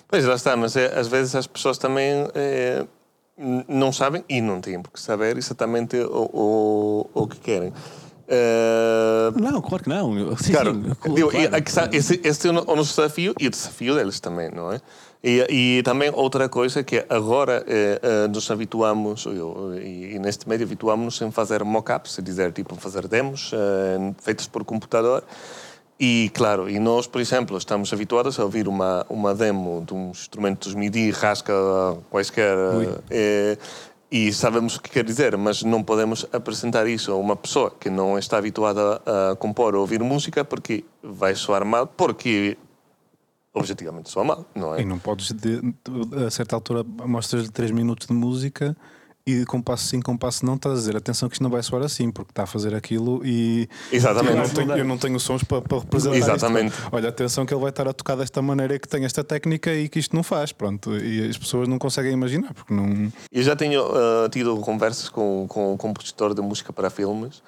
Pois 0.08 0.24
lá 0.24 0.36
está, 0.36 0.56
mas 0.56 0.76
é, 0.76 0.98
às 0.98 1.08
vezes 1.08 1.36
as 1.36 1.48
pessoas 1.48 1.80
também 1.80 2.06
é, 2.36 2.86
não 3.67 3.91
sabem 3.91 4.24
e 4.30 4.39
não 4.41 4.62
têm 4.62 4.82
porque 4.82 5.00
saber 5.00 5.38
exatamente 5.38 5.98
o, 5.98 6.30
o, 6.34 7.10
o 7.13 7.28
que 7.28 7.38
querem. 7.39 7.74
É, 8.28 9.32
Não, 9.39 9.62
claro 9.62 9.84
que 9.84 9.89
não. 9.89 10.36
Sim, 10.38 10.52
claro, 10.54 10.74
sim, 10.74 10.82
digo, 11.13 11.30
claro. 11.30 11.93
e 11.93 11.98
esse, 11.98 12.19
esse 12.24 12.48
é 12.48 12.50
o 12.50 12.54
no- 12.54 12.63
o 12.71 12.76
nosso 12.76 12.95
desafio 12.95 13.36
e 13.39 13.48
o 13.48 13.50
desafio 13.52 13.93
deles 13.95 14.19
também, 14.19 14.50
não 14.50 14.71
é? 14.71 14.82
E, 15.24 15.78
e 15.80 15.84
também 15.84 16.12
outra 16.13 16.48
coisa 16.50 16.84
que 16.84 17.06
agora 17.10 17.63
eh, 17.67 18.00
eh, 18.02 18.28
nos 18.28 18.50
habituamos, 18.50 19.26
eu, 19.26 19.74
e, 19.80 20.15
e 20.15 20.19
neste 20.19 20.48
meio 20.48 20.63
habituamos 20.63 21.19
em 21.21 21.32
fazer 21.32 21.63
mock-ups, 21.63 22.17
é 22.19 22.21
dizer, 22.21 22.52
tipo, 22.52 22.76
fazer 22.76 23.08
demos 23.08 23.52
eh, 23.54 24.13
feitos 24.19 24.48
por 24.48 24.63
computador. 24.63 25.24
E 25.99 26.29
claro, 26.34 26.69
e 26.69 26.77
nós, 26.77 27.08
por 27.08 27.21
exemplo, 27.21 27.58
estamos 27.58 27.91
habituados 27.93 28.38
a 28.39 28.43
ouvir 28.43 28.67
uma, 28.67 29.05
uma 29.10 29.34
demo 29.34 29.81
de 29.88 29.93
uns 29.93 30.19
instrumentos 30.21 30.73
MIDI, 30.73 31.10
rasca 31.12 31.53
quaisquer, 32.10 32.58
eh, 33.10 33.58
e 34.12 34.31
sabemos 34.34 34.75
o 34.75 34.81
que 34.81 34.89
quer 34.89 35.05
dizer, 35.05 35.38
mas 35.38 35.63
não 35.63 35.81
podemos 35.81 36.25
apresentar 36.34 36.86
isso 36.88 37.12
a 37.13 37.15
uma 37.15 37.36
pessoa 37.36 37.71
que 37.71 37.89
não 37.89 38.19
está 38.19 38.38
habituada 38.38 39.01
a 39.31 39.36
compor 39.38 39.73
ou 39.73 39.81
ouvir 39.81 40.01
música 40.03 40.43
porque 40.43 40.84
vai 41.01 41.34
soar 41.34 41.63
mal, 41.65 41.88
porque 41.88 42.58
objetivamente 43.53 44.10
soa 44.10 44.25
mal, 44.25 44.45
não 44.53 44.75
é? 44.75 44.81
E 44.81 44.86
não 44.86 44.99
podes, 44.99 45.31
de- 45.31 45.62
a 46.25 46.29
certa 46.29 46.55
altura, 46.58 46.84
mostras-lhe 46.84 47.49
3 47.49 47.71
minutos 47.71 48.05
de 48.08 48.13
música 48.13 48.75
e 49.28 49.44
compasso 49.46 49.88
sim, 49.88 50.00
compasso 50.00 50.46
não, 50.46 50.54
estás 50.54 50.76
a 50.76 50.78
dizer 50.78 50.96
atenção 50.96 51.28
que 51.28 51.34
isto 51.34 51.42
não 51.42 51.50
vai 51.50 51.64
soar 51.64 51.82
assim, 51.82 52.12
porque 52.12 52.32
está 52.32 52.44
a 52.44 52.46
fazer 52.46 52.76
aquilo 52.76 53.26
e 53.26 53.68
Exatamente. 53.92 54.36
eu 54.36 54.38
não 54.38 54.50
tenho, 54.50 54.72
eu 54.78 54.86
não 54.86 54.98
tenho 55.00 55.20
sons 55.20 55.44
para, 55.44 55.64
para 55.64 55.80
representar 55.80 56.18
Exatamente. 56.18 56.74
isto. 56.74 56.90
Olha, 56.92 57.10
atenção 57.10 57.44
que 57.44 57.52
ele 57.52 57.62
vai 57.62 57.72
estar 57.72 57.88
a 57.88 57.94
tocar 57.94 58.16
desta 58.16 58.40
maneira 58.42 58.78
que 58.78 58.88
tem 58.88 59.04
esta 59.04 59.24
técnica 59.24 59.74
e 59.74 59.90
que 59.90 59.98
isto 59.98 60.16
não 60.16 60.22
faz, 60.22 60.52
pronto. 60.52 60.96
E 60.96 61.28
as 61.28 61.38
pessoas 61.40 61.68
não 61.68 61.80
conseguem 61.80 62.14
imaginar, 62.14 62.54
porque 62.54 62.72
não. 62.72 63.12
Eu 63.32 63.42
já 63.42 63.56
tenho 63.56 63.82
ah, 63.84 64.30
tido 64.30 64.56
conversas 64.58 65.10
com, 65.10 65.48
com 65.50 65.74
um 65.74 65.78
compositor 65.78 66.36
de 66.36 66.42
música 66.44 66.72
para 66.72 66.92
filmes 66.92 67.42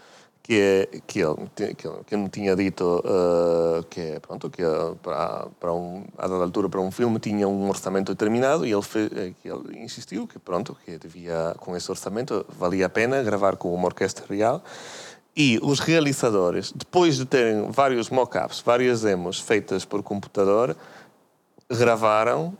que 0.47 0.57
é 0.61 1.01
que 1.05 1.19
ele, 1.19 1.35
que 1.55 1.85
ele, 1.85 2.03
que 2.05 2.15
ele 2.15 2.23
me 2.23 2.29
tinha 2.29 2.55
dito 2.55 3.03
ah, 3.05 3.83
que 3.89 4.17
pronto 4.21 4.49
que 4.49 4.63
para 5.03 5.47
para 5.59 5.73
um 5.73 6.05
a 6.17 6.25
dada 6.25 6.41
altura 6.41 6.69
para 6.69 6.79
um 6.79 6.89
filme 6.89 7.19
tinha 7.19 7.45
um 7.45 7.67
orçamento 7.67 8.13
determinado 8.13 8.65
e 8.65 8.71
ele 8.71 8.81
eh, 8.81 9.33
que 9.41 9.49
ele 9.49 9.83
insistiu 9.83 10.25
que 10.25 10.39
pronto 10.39 10.77
que 10.85 10.97
devia 10.97 11.53
com 11.59 11.75
esse 11.75 11.91
orçamento 11.91 12.45
valia 12.57 12.85
a 12.85 12.89
pena 12.89 13.21
gravar 13.21 13.57
com 13.57 13.73
uma 13.73 13.87
orquestra 13.87 14.25
real. 14.29 14.63
E 15.35 15.59
os 15.61 15.79
realizadores 15.81 16.71
depois 16.71 17.17
de 17.17 17.25
terem 17.25 17.69
vários 17.69 18.09
mock-ups 18.09 18.61
várias 18.61 19.01
demos 19.01 19.41
feitas 19.41 19.83
por 19.83 20.01
computador 20.01 20.77
gravaram, 21.69 22.57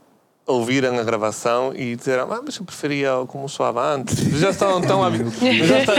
ouviram 0.48 0.98
a 0.98 1.04
gravação 1.04 1.74
e 1.76 1.96
disseram: 1.96 2.32
Ah, 2.32 2.42
mas 2.44 2.56
eu 2.58 2.64
preferia 2.66 3.10
como 3.28 3.48
soava 3.50 3.94
antes. 3.94 4.18
Já 4.40 4.50
estavam 4.50 4.82
tão, 4.82 5.04
habi- 5.04 5.26
já 5.66 5.78
esta- 5.80 5.96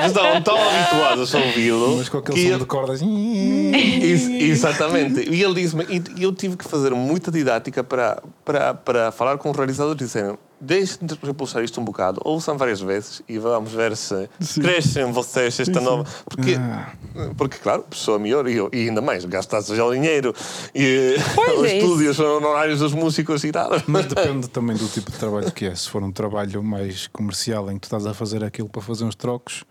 já 0.00 0.06
estavam 0.06 0.40
tão 0.42 0.56
habituados 0.56 1.34
a 1.34 1.38
ouvi-lo. 1.38 1.96
Mas 1.98 2.08
com 2.08 2.18
aquele 2.18 2.36
que 2.38 2.42
som 2.44 2.48
ele- 2.50 2.58
de 2.60 2.64
cordas. 2.66 3.02
Ex- 3.02 4.28
Exatamente. 4.28 5.28
E 5.28 5.42
ele 5.42 5.54
disse-me, 5.54 5.84
e 6.16 6.22
eu 6.22 6.32
tive 6.32 6.56
que 6.56 6.64
fazer 6.64 6.90
muita 6.94 7.30
didática 7.30 7.82
para, 7.84 8.22
para, 8.44 8.74
para 8.74 9.12
falar 9.12 9.36
com 9.38 9.50
os 9.50 9.56
realizadores 9.56 10.00
e 10.00 10.04
disseram 10.04 10.38
deixem 10.60 11.06
de 11.06 11.14
repulsar 11.22 11.62
isto 11.62 11.80
um 11.80 11.84
bocado, 11.84 12.20
ouçam 12.24 12.56
várias 12.58 12.80
vezes 12.80 13.22
e 13.28 13.38
vamos 13.38 13.72
ver 13.72 13.96
se 13.96 14.28
crescem 14.60 15.10
vocês 15.12 15.58
esta 15.60 15.80
nova. 15.80 16.04
Porque, 16.28 16.54
Ah. 16.54 16.92
porque 17.36 17.58
claro, 17.58 17.82
pessoa 17.88 18.18
melhor 18.18 18.46
e, 18.48 18.56
e 18.72 18.88
ainda 18.88 19.00
mais, 19.00 19.24
gastaste 19.24 19.74
já 19.74 19.84
o 19.84 19.92
dinheiro 19.92 20.34
e 20.74 21.16
Pois 21.34 21.58
os 21.60 21.64
é 21.66 21.78
estúdios, 21.78 22.18
os 22.18 22.24
honorários 22.26 22.80
dos 22.80 22.92
músicos 22.92 23.44
e 23.44 23.52
tal. 23.52 23.70
Mas 23.86 24.06
depende 24.06 24.48
também 24.50 24.76
do 24.76 24.86
tipo 24.88 25.10
de 25.10 25.16
trabalho 25.18 25.50
que 25.52 25.66
é. 25.66 25.74
Se 25.74 25.88
for 25.88 26.02
um 26.02 26.10
trabalho 26.12 26.62
mais 26.62 27.06
comercial 27.08 27.70
em 27.70 27.74
que 27.74 27.80
tu 27.80 27.84
estás 27.84 28.06
a 28.06 28.12
fazer 28.14 28.42
aquilo 28.44 28.68
para 28.68 28.82
fazer 28.82 29.04
uns 29.04 29.14
trocos, 29.14 29.64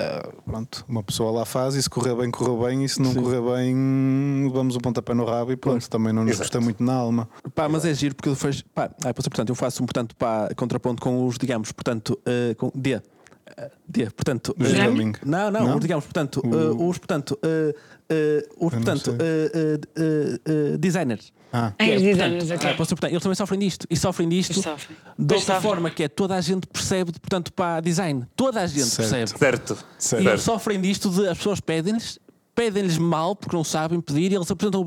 ah, 0.00 0.28
pronto, 0.44 0.84
uma 0.88 1.02
pessoa 1.02 1.30
lá 1.30 1.44
faz 1.44 1.74
e 1.74 1.82
se 1.82 1.90
correr 1.90 2.14
bem, 2.14 2.30
correu 2.30 2.58
bem, 2.64 2.84
e 2.84 2.88
se 2.88 3.00
não 3.00 3.14
correr 3.14 3.40
bem, 3.40 4.50
vamos 4.52 4.76
um 4.76 4.80
pontapé 4.80 5.14
no 5.14 5.24
rabo 5.24 5.52
e 5.52 5.56
pronto, 5.56 5.88
também 5.88 6.12
não 6.12 6.22
nos 6.22 6.32
Exato. 6.32 6.48
custa 6.48 6.60
muito 6.60 6.82
na 6.82 6.94
alma. 6.94 7.28
Pá, 7.54 7.68
mas 7.68 7.84
é 7.84 7.92
giro 7.94 8.14
porque 8.14 8.28
ele 8.28 8.36
fez. 8.36 8.62
Pá, 8.62 8.90
ah, 9.04 9.08
é, 9.08 9.12
portanto, 9.12 9.48
eu 9.48 9.54
faço 9.54 9.82
um 9.82 9.86
portanto, 9.86 10.16
pá, 10.16 10.48
contraponto 10.56 11.02
com 11.02 11.26
os, 11.26 11.38
digamos, 11.38 11.72
portanto, 11.72 12.18
eh, 12.26 12.54
com 12.54 12.70
D. 12.74 13.00
D, 13.88 14.08
portanto. 14.10 14.54
Drumming. 14.56 15.12
não, 15.24 15.50
não, 15.50 15.66
Não? 15.66 15.74
os, 15.76 15.80
digamos, 15.80 16.04
portanto, 16.04 16.42
eh, 16.44 16.82
os, 16.84 16.98
portanto, 16.98 17.38
eh, 17.42 18.48
os, 18.58 18.72
portanto, 18.74 19.16
designers. 20.78 21.32
Ah, 21.52 21.72
os 21.80 21.86
É, 21.86 21.96
designers, 21.96 22.44
portanto, 22.44 22.58
ok. 22.60 22.68
ah, 22.68 22.70
é, 22.70 22.74
portanto, 22.76 23.04
eles 23.10 23.22
também 23.22 23.34
sofrem 23.34 23.58
disto 23.60 23.86
e 23.90 23.96
sofrem 23.96 24.28
disto 24.28 24.52
Eles 24.52 24.62
sofrem. 24.64 24.96
de 25.18 25.34
outra 25.34 25.54
sofrem. 25.54 25.60
forma 25.62 25.90
que 25.90 26.04
é 26.04 26.08
toda 26.08 26.36
a 26.36 26.40
gente 26.40 26.66
percebe, 26.68 27.10
portanto, 27.12 27.52
para 27.52 27.80
design. 27.80 28.24
Toda 28.36 28.60
a 28.60 28.66
gente 28.68 28.84
Certo. 28.86 29.08
percebe. 29.10 29.38
Certo. 29.38 29.84
Certo. 29.98 30.22
E 30.22 30.28
eles 30.28 30.42
sofrem 30.42 30.80
disto 30.80 31.10
de 31.10 31.26
as 31.26 31.36
pessoas 31.38 31.58
pedem-lhes, 31.60 32.20
pedem-lhes 32.54 32.98
mal 32.98 33.34
porque 33.34 33.56
não 33.56 33.64
sabem 33.64 34.00
pedir 34.00 34.30
e 34.30 34.36
eles 34.36 34.48
apresentam. 34.48 34.84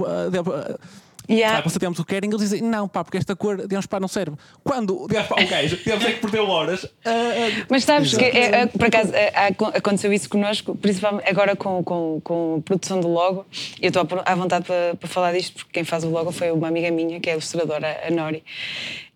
Ah, 1.23 1.27
de- 1.27 1.33
ah, 1.33 1.35
Yeah. 1.37 1.57
ah, 1.59 1.61
você 1.61 1.79
temos 1.79 1.97
o 1.99 2.03
que 2.05 2.13
querem, 2.13 2.29
eles 2.29 2.41
dizem 2.41 2.61
não, 2.61 2.87
pá, 2.87 3.03
porque 3.03 3.17
esta 3.17 3.35
cor, 3.35 3.57
digamos, 3.61 3.85
pá, 3.85 3.99
não 3.99 4.07
serve. 4.07 4.35
Quando, 4.63 5.05
digamos, 5.07 5.27
pá, 5.29 5.41
o 5.41 5.47
gajo, 5.47 5.77
digamos, 5.77 6.05
é 6.05 6.11
que 6.11 6.19
perdeu 6.21 6.47
horas. 6.47 6.85
ah, 7.05 7.09
ah, 7.09 7.65
Mas 7.69 7.83
sabes 7.83 8.13
que, 8.15 8.23
é, 8.25 8.61
é, 8.61 8.65
por 8.67 8.85
acaso, 8.85 9.13
é, 9.13 9.27
é, 9.33 9.47
aconteceu 9.47 10.11
isso 10.13 10.29
connosco, 10.29 10.75
principalmente 10.75 11.29
agora 11.29 11.55
com, 11.55 11.83
com, 11.83 12.21
com 12.23 12.57
a 12.59 12.61
produção 12.61 12.99
do 12.99 13.07
logo. 13.07 13.45
Eu 13.81 13.87
estou 13.89 14.01
à- 14.25 14.31
à 14.31 14.35
vontade 14.35 14.65
para, 14.65 14.95
para 14.95 15.09
falar 15.09 15.31
disto, 15.33 15.53
porque 15.55 15.71
quem 15.71 15.83
faz 15.83 16.03
o 16.03 16.09
logo 16.09 16.31
foi 16.31 16.51
uma 16.51 16.67
amiga 16.67 16.91
minha, 16.91 17.19
que 17.19 17.29
é 17.29 17.33
ilustradora, 17.33 18.01
a 18.07 18.11
Nori. 18.11 18.43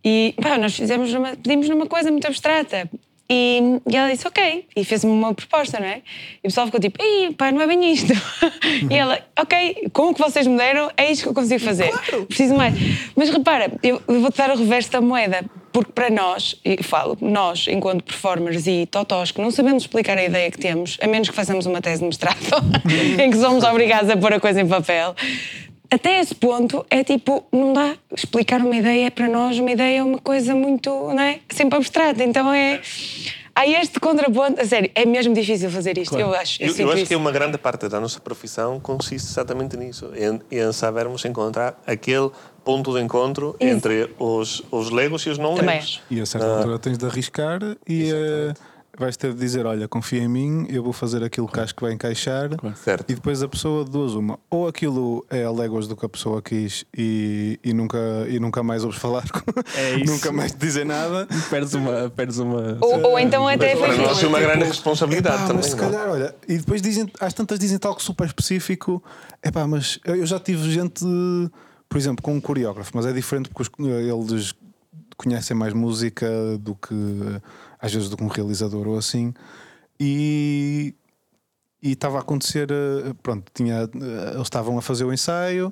E 0.04 0.34
pá, 0.42 0.58
nós 0.58 0.76
fizemos 0.76 1.12
numa, 1.14 1.36
pedimos 1.36 1.68
numa 1.68 1.86
coisa 1.88 2.10
muito 2.12 2.26
abstrata. 2.28 2.90
E, 3.30 3.82
e 3.90 3.96
ela 3.96 4.10
disse, 4.10 4.26
ok, 4.26 4.66
e 4.76 4.86
fez-me 4.86 5.12
uma 5.12 5.34
proposta, 5.34 5.80
não 5.80 5.88
é? 5.88 6.02
E 6.44 6.48
o 6.48 6.50
pessoal 6.50 6.68
ficou 6.68 6.80
tipo, 6.80 6.98
Ih, 7.04 7.34
pá, 7.34 7.52
não 7.52 7.62
é 7.62 7.68
bem 7.68 7.92
isto. 7.92 8.14
e 8.90 8.96
ela, 8.96 9.20
ok, 9.38 9.90
com 9.92 10.10
o 10.10 10.14
que 10.14 10.20
vocês 10.22 10.48
me 10.48 10.58
deram, 10.58 10.90
é 10.96 11.12
isto 11.12 11.24
que 11.24 11.30
eu 11.30 11.34
consigo 11.34 11.60
fazer. 11.60 11.92
Preciso 12.28 12.56
mais. 12.56 12.74
Mas 13.16 13.30
repara, 13.30 13.72
eu, 13.84 14.02
eu 14.08 14.22
vou-te 14.22 14.38
dar 14.38 14.50
o 14.52 14.58
reverso 14.58 14.92
da 14.92 15.02
moeda, 15.02 15.44
porque 15.74 15.92
para 15.92 16.10
nós, 16.10 16.60
e 16.64 16.82
falo, 16.82 17.18
nós, 17.20 17.68
enquanto 17.68 18.04
performers 18.04 18.66
e 18.66 18.86
totós, 18.86 19.32
que 19.32 19.42
não 19.42 19.52
sabemos 19.52 19.84
explicar 19.84 20.18
a 20.18 20.24
ideia 20.24 20.50
que 20.50 20.58
temos, 20.58 20.98
a 21.02 21.08
menos 21.08 21.30
que 21.30 21.36
façamos 21.36 21.66
uma 21.66 21.82
tese 21.82 22.00
de 22.00 22.06
mestrado, 22.06 22.38
em 23.22 23.30
que 23.30 23.38
somos 23.38 23.64
obrigados 23.64 24.10
a 24.10 24.16
pôr 24.16 24.34
a 24.34 24.40
coisa 24.40 24.62
em 24.62 24.68
papel, 24.68 25.14
até 25.90 26.20
esse 26.20 26.36
ponto 26.36 26.86
é 26.90 27.04
tipo, 27.04 27.46
não 27.52 27.74
dá 27.74 27.96
explicar 28.16 28.60
uma 28.62 28.76
ideia 28.76 29.10
para 29.12 29.28
nós, 29.28 29.58
uma 29.60 29.72
ideia 29.72 30.00
é 30.00 30.04
uma 30.04 30.20
coisa 30.20 30.54
muito, 30.56 30.90
não 30.90 31.20
é? 31.20 31.40
Sempre 31.50 31.78
abstrata. 31.78 32.24
Então 32.24 32.52
é. 32.54 32.82
Há 33.56 33.66
este 33.68 34.00
contraponto, 34.00 34.62
a 34.62 34.66
sério, 34.66 34.92
é 34.94 35.04
mesmo 35.04 35.34
difícil 35.34 35.72
fazer 35.72 35.98
isto, 35.98 36.16
eu 36.16 36.32
acho. 36.32 36.62
Eu, 36.62 36.68
Eu, 36.68 36.76
eu 36.78 36.88
acho 36.90 36.98
isso. 37.00 37.08
que 37.08 37.16
uma 37.16 37.32
grande 37.32 37.58
parte 37.58 37.88
da 37.90 38.00
nossa 38.00 38.20
profissão 38.20 38.80
consiste 38.80 39.28
exatamente 39.32 39.76
nisso, 39.76 40.12
em, 40.16 40.40
em 40.56 40.72
sabermos 40.72 41.26
encontrar 41.26 41.76
aquele 41.88 42.30
ponto 42.64 42.94
de 42.94 43.02
encontro 43.02 43.56
Isso. 43.60 43.68
entre 43.74 44.14
os, 44.20 44.62
os 44.70 44.92
legos 44.92 45.24
e 45.26 45.32
os 45.32 45.40
não 45.40 45.56
legos. 45.56 46.04
e 46.12 46.22
a 46.22 46.26
certa 46.28 46.46
altura 46.58 46.78
tens 46.78 47.00
de 47.00 47.06
arriscar 47.08 47.60
e 47.88 48.12
eh, 48.12 48.54
vais 49.00 49.16
ter 49.18 49.34
de 49.34 49.40
dizer: 49.40 49.66
Olha, 49.66 49.88
confia 49.88 50.22
em 50.22 50.28
mim, 50.28 50.66
eu 50.70 50.84
vou 50.84 50.94
fazer 50.94 51.24
aquilo 51.24 51.48
que 51.48 51.60
acho 51.60 51.76
que 51.76 51.82
vai 51.82 51.94
encaixar. 51.94 52.50
Certo. 52.84 53.10
E 53.10 53.16
depois 53.16 53.42
a 53.44 53.48
pessoa, 53.48 53.84
duas, 53.86 54.14
uma. 54.14 54.40
Ou 54.50 54.68
aquilo 54.68 55.26
é 55.30 55.44
a 55.44 55.52
léguas 55.52 55.88
do 55.88 55.96
que 55.96 56.06
a 56.06 56.10
pessoa 56.10 56.42
quis 56.42 56.86
e, 56.98 57.60
e, 57.64 57.74
nunca, 57.74 57.98
e 58.30 58.40
nunca 58.40 58.64
mais 58.64 58.84
ouves 58.84 59.00
falar, 59.00 59.24
É 59.76 59.96
isso. 60.02 60.12
nunca 60.12 60.32
mais 60.32 60.52
te 60.52 60.58
dizer 60.58 60.86
nada. 60.86 61.28
perdes 61.50 61.74
uma. 61.74 62.10
Perdes 62.10 62.38
uma 62.40 62.78
Ou, 62.82 63.12
ou 63.12 63.20
então 63.20 63.48
até 63.48 63.76
Para 63.76 63.88
faz 63.88 63.98
nós 64.00 64.24
é 64.24 64.28
uma 64.28 64.38
Tipo, 64.40 64.50
grande 64.52 64.66
responsabilidade 64.66 65.36
Epá, 65.36 65.48
também. 65.48 65.58
mas 65.58 65.66
se 65.68 65.76
é? 65.76 65.80
calhar, 65.80 66.10
olha, 66.10 66.36
e 66.48 66.58
depois 66.58 66.82
dizem, 66.82 67.12
às 67.20 67.34
tantas 67.34 67.60
dizem 67.60 67.78
algo 67.84 68.02
super 68.02 68.26
específico. 68.26 69.04
Epá, 69.44 69.68
mas 69.68 70.00
eu 70.06 70.16
eu 70.16 70.26
já 70.26 70.40
tive 70.40 70.70
gente, 70.72 71.06
por 71.88 71.98
exemplo, 71.98 72.24
com 72.24 72.34
um 72.36 72.42
coreógrafo, 72.42 72.92
mas 72.96 73.06
é 73.06 73.14
diferente 73.14 73.50
porque 73.50 73.70
os- 73.70 73.88
eles 73.90 74.54
conhecem 75.16 75.56
mais 75.56 75.74
música 75.74 76.28
do 76.60 76.76
que 76.76 76.94
às 77.80 77.94
vezes 77.94 78.10
do 78.10 78.18
que 78.18 78.24
um 78.24 78.28
realizador 78.28 78.88
ou 78.88 78.98
assim. 78.98 79.34
E 80.00 80.94
estava 81.82 82.18
a 82.18 82.22
acontecer, 82.22 82.70
eh, 82.72 83.14
pronto, 83.22 83.52
tinha, 83.54 83.84
eh, 83.84 84.32
eles 84.34 84.42
estavam 84.42 84.78
a 84.78 84.82
fazer 84.82 85.06
o 85.06 85.14
ensaio 85.14 85.72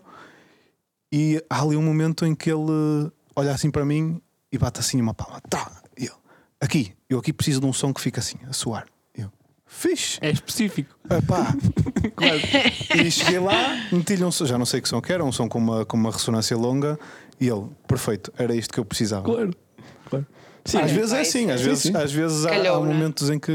e 1.12 1.44
há 1.50 1.62
ali 1.62 1.76
um 1.76 1.82
momento 1.82 2.26
em 2.26 2.34
que 2.36 2.50
ele 2.50 3.12
olha 3.36 3.52
assim 3.52 3.70
para 3.70 3.86
mim 3.86 4.22
e 4.52 4.58
bate 4.58 4.80
assim 4.80 5.02
uma 5.02 5.14
palma. 5.14 5.42
Tá, 5.50 5.72
eu, 5.98 6.14
aqui, 6.60 6.94
eu 7.10 7.20
aqui 7.20 7.34
preciso 7.34 7.60
de 7.60 7.66
um 7.66 7.74
som 7.74 7.94
que 7.94 8.02
fique 8.02 8.20
assim, 8.20 8.38
a 8.48 8.54
soar. 8.54 8.86
Eu, 9.14 9.32
fixe. 9.66 10.18
É 10.22 10.30
específico. 10.32 10.98
Epá. 11.10 11.54
E 12.96 13.12
cheguei 13.12 13.40
lá, 13.40 13.76
meti-lhe 13.92 14.24
um 14.24 14.32
som, 14.32 14.46
já 14.46 14.58
não 14.58 14.66
sei 14.66 14.80
que 14.80 14.88
som 14.88 15.02
que 15.02 15.12
era, 15.12 15.24
um 15.24 15.32
som 15.32 15.50
com 15.50 15.58
uma, 15.58 15.86
com 15.86 15.98
uma 15.98 16.12
ressonância 16.12 16.56
longa, 16.56 16.98
e 17.42 17.48
ele, 17.48 17.68
perfeito, 17.88 18.32
era 18.38 18.56
isto 18.56 18.74
que 18.74 18.80
eu 18.80 18.86
precisava. 18.86 19.26
Claro. 19.26 19.54
Claro. 20.72 20.88
Sim, 20.88 20.92
às 20.92 20.92
é- 20.92 20.94
vezes 20.94 21.14
é 21.14 21.22
assim, 21.22 21.52
às 21.52 21.62
vezes, 21.62 21.84
sim. 21.84 21.96
às 21.96 22.12
vezes 22.12 22.46
há, 22.46 22.54
há 22.54 22.64
não 22.64 22.84
é? 22.84 22.94
momentos 22.94 23.30
em 23.30 23.40
que. 23.40 23.52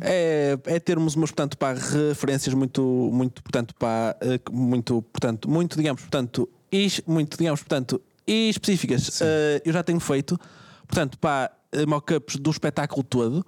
É, 0.00 0.58
é 0.66 0.78
termos 0.78 1.14
umas, 1.14 1.30
portanto, 1.30 1.56
pá, 1.56 1.72
referências 1.74 2.54
muito, 2.54 2.82
muito, 3.12 3.42
portanto, 3.42 3.74
pá, 3.78 4.16
eh, 4.20 4.38
muito, 4.50 5.02
portanto, 5.12 5.50
muito, 5.50 5.76
digamos, 5.76 6.02
portanto, 6.02 6.48
is, 6.70 7.00
muito, 7.06 7.36
digamos, 7.38 7.60
portanto, 7.60 8.00
específicas. 8.26 9.20
Eh, 9.20 9.62
eu 9.64 9.72
já 9.72 9.82
tenho 9.82 10.00
feito, 10.00 10.38
portanto, 10.86 11.18
pá, 11.18 11.50
eh, 11.72 11.86
mock-ups 11.86 12.36
do 12.36 12.50
espetáculo 12.50 13.02
todo 13.02 13.44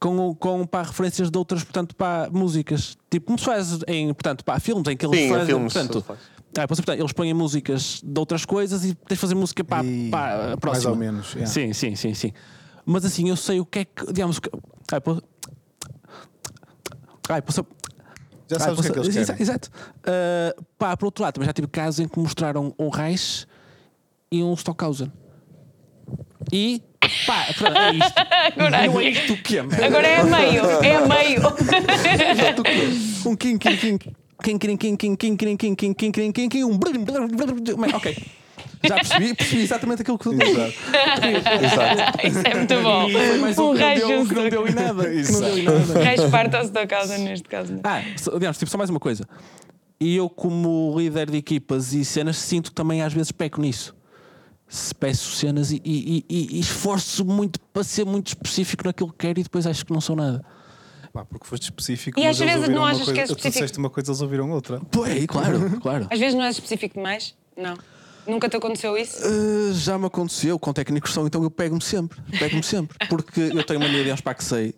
com, 0.00 0.34
com 0.34 0.66
pá, 0.66 0.82
referências 0.82 1.30
de 1.30 1.38
outras, 1.38 1.64
portanto, 1.64 1.94
pá, 1.94 2.28
músicas. 2.30 2.96
Tipo, 3.10 3.26
como 3.26 3.38
se 3.38 3.44
faz 3.44 3.80
em, 3.86 4.12
portanto, 4.14 4.44
pá, 4.44 4.58
filmes 4.60 4.86
em 4.88 4.96
que 4.96 5.04
eles 5.04 5.18
Sim, 5.18 5.24
em 5.26 5.30
fazem, 5.30 5.46
filmes 5.46 5.72
portanto, 5.72 6.02
faz. 6.02 6.18
Ah, 6.58 6.66
pois, 6.68 6.78
portanto, 6.80 6.98
eles 7.00 7.12
põem 7.12 7.32
músicas 7.34 8.00
de 8.04 8.18
outras 8.18 8.44
coisas 8.44 8.84
e 8.84 8.94
tens 8.94 9.16
de 9.16 9.20
fazer 9.20 9.34
música 9.34 9.62
para, 9.64 9.84
E- 9.84 10.10
para 10.10 10.34
a 10.34 10.46
mais 10.48 10.56
próxima. 10.60 10.90
ou 10.90 10.96
menos, 10.96 11.32
yeah. 11.34 11.46
Sim, 11.50 11.72
sim, 11.72 11.94
sim, 11.96 12.14
sim. 12.14 12.32
Mas 12.84 13.04
assim, 13.04 13.28
eu 13.28 13.36
sei 13.36 13.60
o 13.60 13.66
que 13.66 13.80
é 13.80 13.84
que, 13.84 14.12
digamos, 14.12 14.38
que. 14.38 14.50
Ai, 14.92 15.00
pô, 15.00 15.22
ai, 17.28 17.42
pô, 17.42 17.52
Já 17.52 18.56
ai, 18.56 18.58
sabes 18.60 18.78
o 18.78 18.82
que 18.82 18.88
é 18.88 18.92
que 18.92 18.98
eles 18.98 19.26
querem. 19.26 19.42
Exato. 19.42 19.70
Ah, 20.04 20.54
pá, 20.78 20.96
por 20.96 21.06
outro 21.06 21.22
lado, 21.22 21.34
também 21.34 21.46
já 21.46 21.52
tive 21.52 21.68
casos 21.68 22.00
em 22.00 22.08
que 22.08 22.18
mostraram 22.18 22.74
um 22.78 22.88
Reich 22.88 23.46
e 24.32 24.42
um 24.42 24.54
Stockhausen. 24.54 25.12
E, 26.50 26.82
pá, 27.26 27.46
pronto, 27.58 27.76
é 27.76 27.92
isto. 27.92 28.14
Agora- 28.56 28.86
Não 28.86 29.00
é 29.00 29.04
isto 29.10 29.32
o 29.34 29.36
que 29.42 29.58
é, 29.58 29.60
Agora 29.60 30.06
é 30.06 30.20
a 30.20 30.24
meio, 30.24 30.64
é 30.82 30.96
a 30.96 31.06
meio. 31.06 31.42
Um 33.26 33.36
King, 33.36 33.58
King, 33.58 33.76
King. 33.76 34.16
Quem, 34.42 34.56
quem, 34.58 34.76
quem, 34.76 34.96
quem, 34.96 35.16
quem, 35.16 35.36
quem, 35.36 35.56
quem, 35.56 35.74
quem, 35.74 35.94
quem, 35.94 36.12
quem, 36.12 36.32
quem, 36.32 36.48
quem, 36.48 36.64
um. 36.64 36.78
Ok. 37.94 38.16
Já 38.84 38.94
percebi, 38.94 39.34
percebi 39.34 39.62
exatamente 39.62 40.02
aquilo 40.02 40.16
que 40.18 40.24
tu 40.24 40.36
dizes. 40.36 40.56
Exato. 40.56 42.26
Isso 42.26 42.38
é 42.46 42.54
muito 42.54 42.74
bom. 42.82 43.10
Foi 43.10 43.38
mais 43.38 43.58
Um 43.58 43.70
um 43.70 43.74
que 43.74 43.80
não 43.80 43.94
deu, 43.94 44.26
que 44.26 44.34
não 44.34 44.48
deu 44.48 44.68
em 44.68 44.72
nada. 44.74 45.10
Que 45.10 45.32
não 45.32 45.40
deu 45.40 45.58
em 45.58 45.62
nada. 45.64 46.02
Reis 46.04 46.30
parta-se 46.30 46.70
da 46.70 46.86
causa 46.86 47.18
neste 47.18 47.48
caso. 47.48 47.72
não 47.72 47.78
é? 47.78 47.82
Ah, 47.84 48.02
digamos, 48.34 48.58
tipo, 48.58 48.70
só 48.70 48.78
mais 48.78 48.90
uma 48.90 49.00
coisa. 49.00 49.26
E 50.00 50.14
eu, 50.14 50.30
como 50.30 50.94
líder 50.96 51.28
de 51.28 51.36
equipas 51.38 51.92
e 51.92 52.04
cenas, 52.04 52.36
sinto 52.36 52.70
que 52.70 52.74
também 52.76 53.02
às 53.02 53.12
vezes 53.12 53.32
peco 53.32 53.60
nisso. 53.60 53.96
Se 54.68 54.94
peço 54.94 55.32
cenas 55.34 55.72
e, 55.72 55.82
e, 55.84 56.24
e- 56.28 56.56
e 56.56 56.60
esforço 56.60 57.24
muito 57.24 57.58
para 57.72 57.82
ser 57.82 58.04
muito 58.04 58.28
específico 58.28 58.84
naquilo 58.86 59.10
que 59.10 59.18
quero 59.26 59.40
e 59.40 59.42
depois 59.42 59.66
acho 59.66 59.84
que 59.84 59.92
não 59.92 60.00
sou 60.00 60.14
nada. 60.14 60.44
Pá, 61.12 61.24
porque 61.24 61.46
foste 61.46 61.64
específico. 61.64 62.18
E 62.18 62.26
às 62.26 62.38
vezes 62.38 62.68
não 62.68 62.84
achas 62.84 63.00
que 63.00 63.06
coisa, 63.06 63.20
é 63.20 63.24
Tu 63.24 63.32
específico? 63.32 63.50
disseste 63.50 63.78
uma 63.78 63.90
coisa, 63.90 64.10
eles 64.10 64.20
ouviram 64.20 64.50
outra. 64.50 64.80
Pô, 64.80 65.06
é, 65.06 65.26
claro, 65.26 65.58
claro. 65.80 66.06
Às 66.10 66.18
vezes 66.18 66.34
não 66.34 66.44
és 66.44 66.56
específico 66.56 66.94
demais? 66.94 67.34
Não. 67.56 67.76
Nunca 68.26 68.48
te 68.48 68.56
aconteceu 68.56 68.96
isso? 68.96 69.26
Uh, 69.26 69.72
já 69.72 69.98
me 69.98 70.06
aconteceu 70.06 70.58
com 70.58 70.72
técnicos 70.72 71.12
som, 71.12 71.26
então 71.26 71.42
eu 71.42 71.50
pego-me 71.50 71.80
sempre, 71.80 72.20
pego-me 72.38 72.62
sempre, 72.62 72.96
porque 73.08 73.40
eu 73.40 73.64
tenho 73.64 73.80
mania 73.80 74.04
de 74.04 74.10
aos 74.10 74.20
pá 74.20 74.34
que 74.34 74.44
sei 74.44 74.74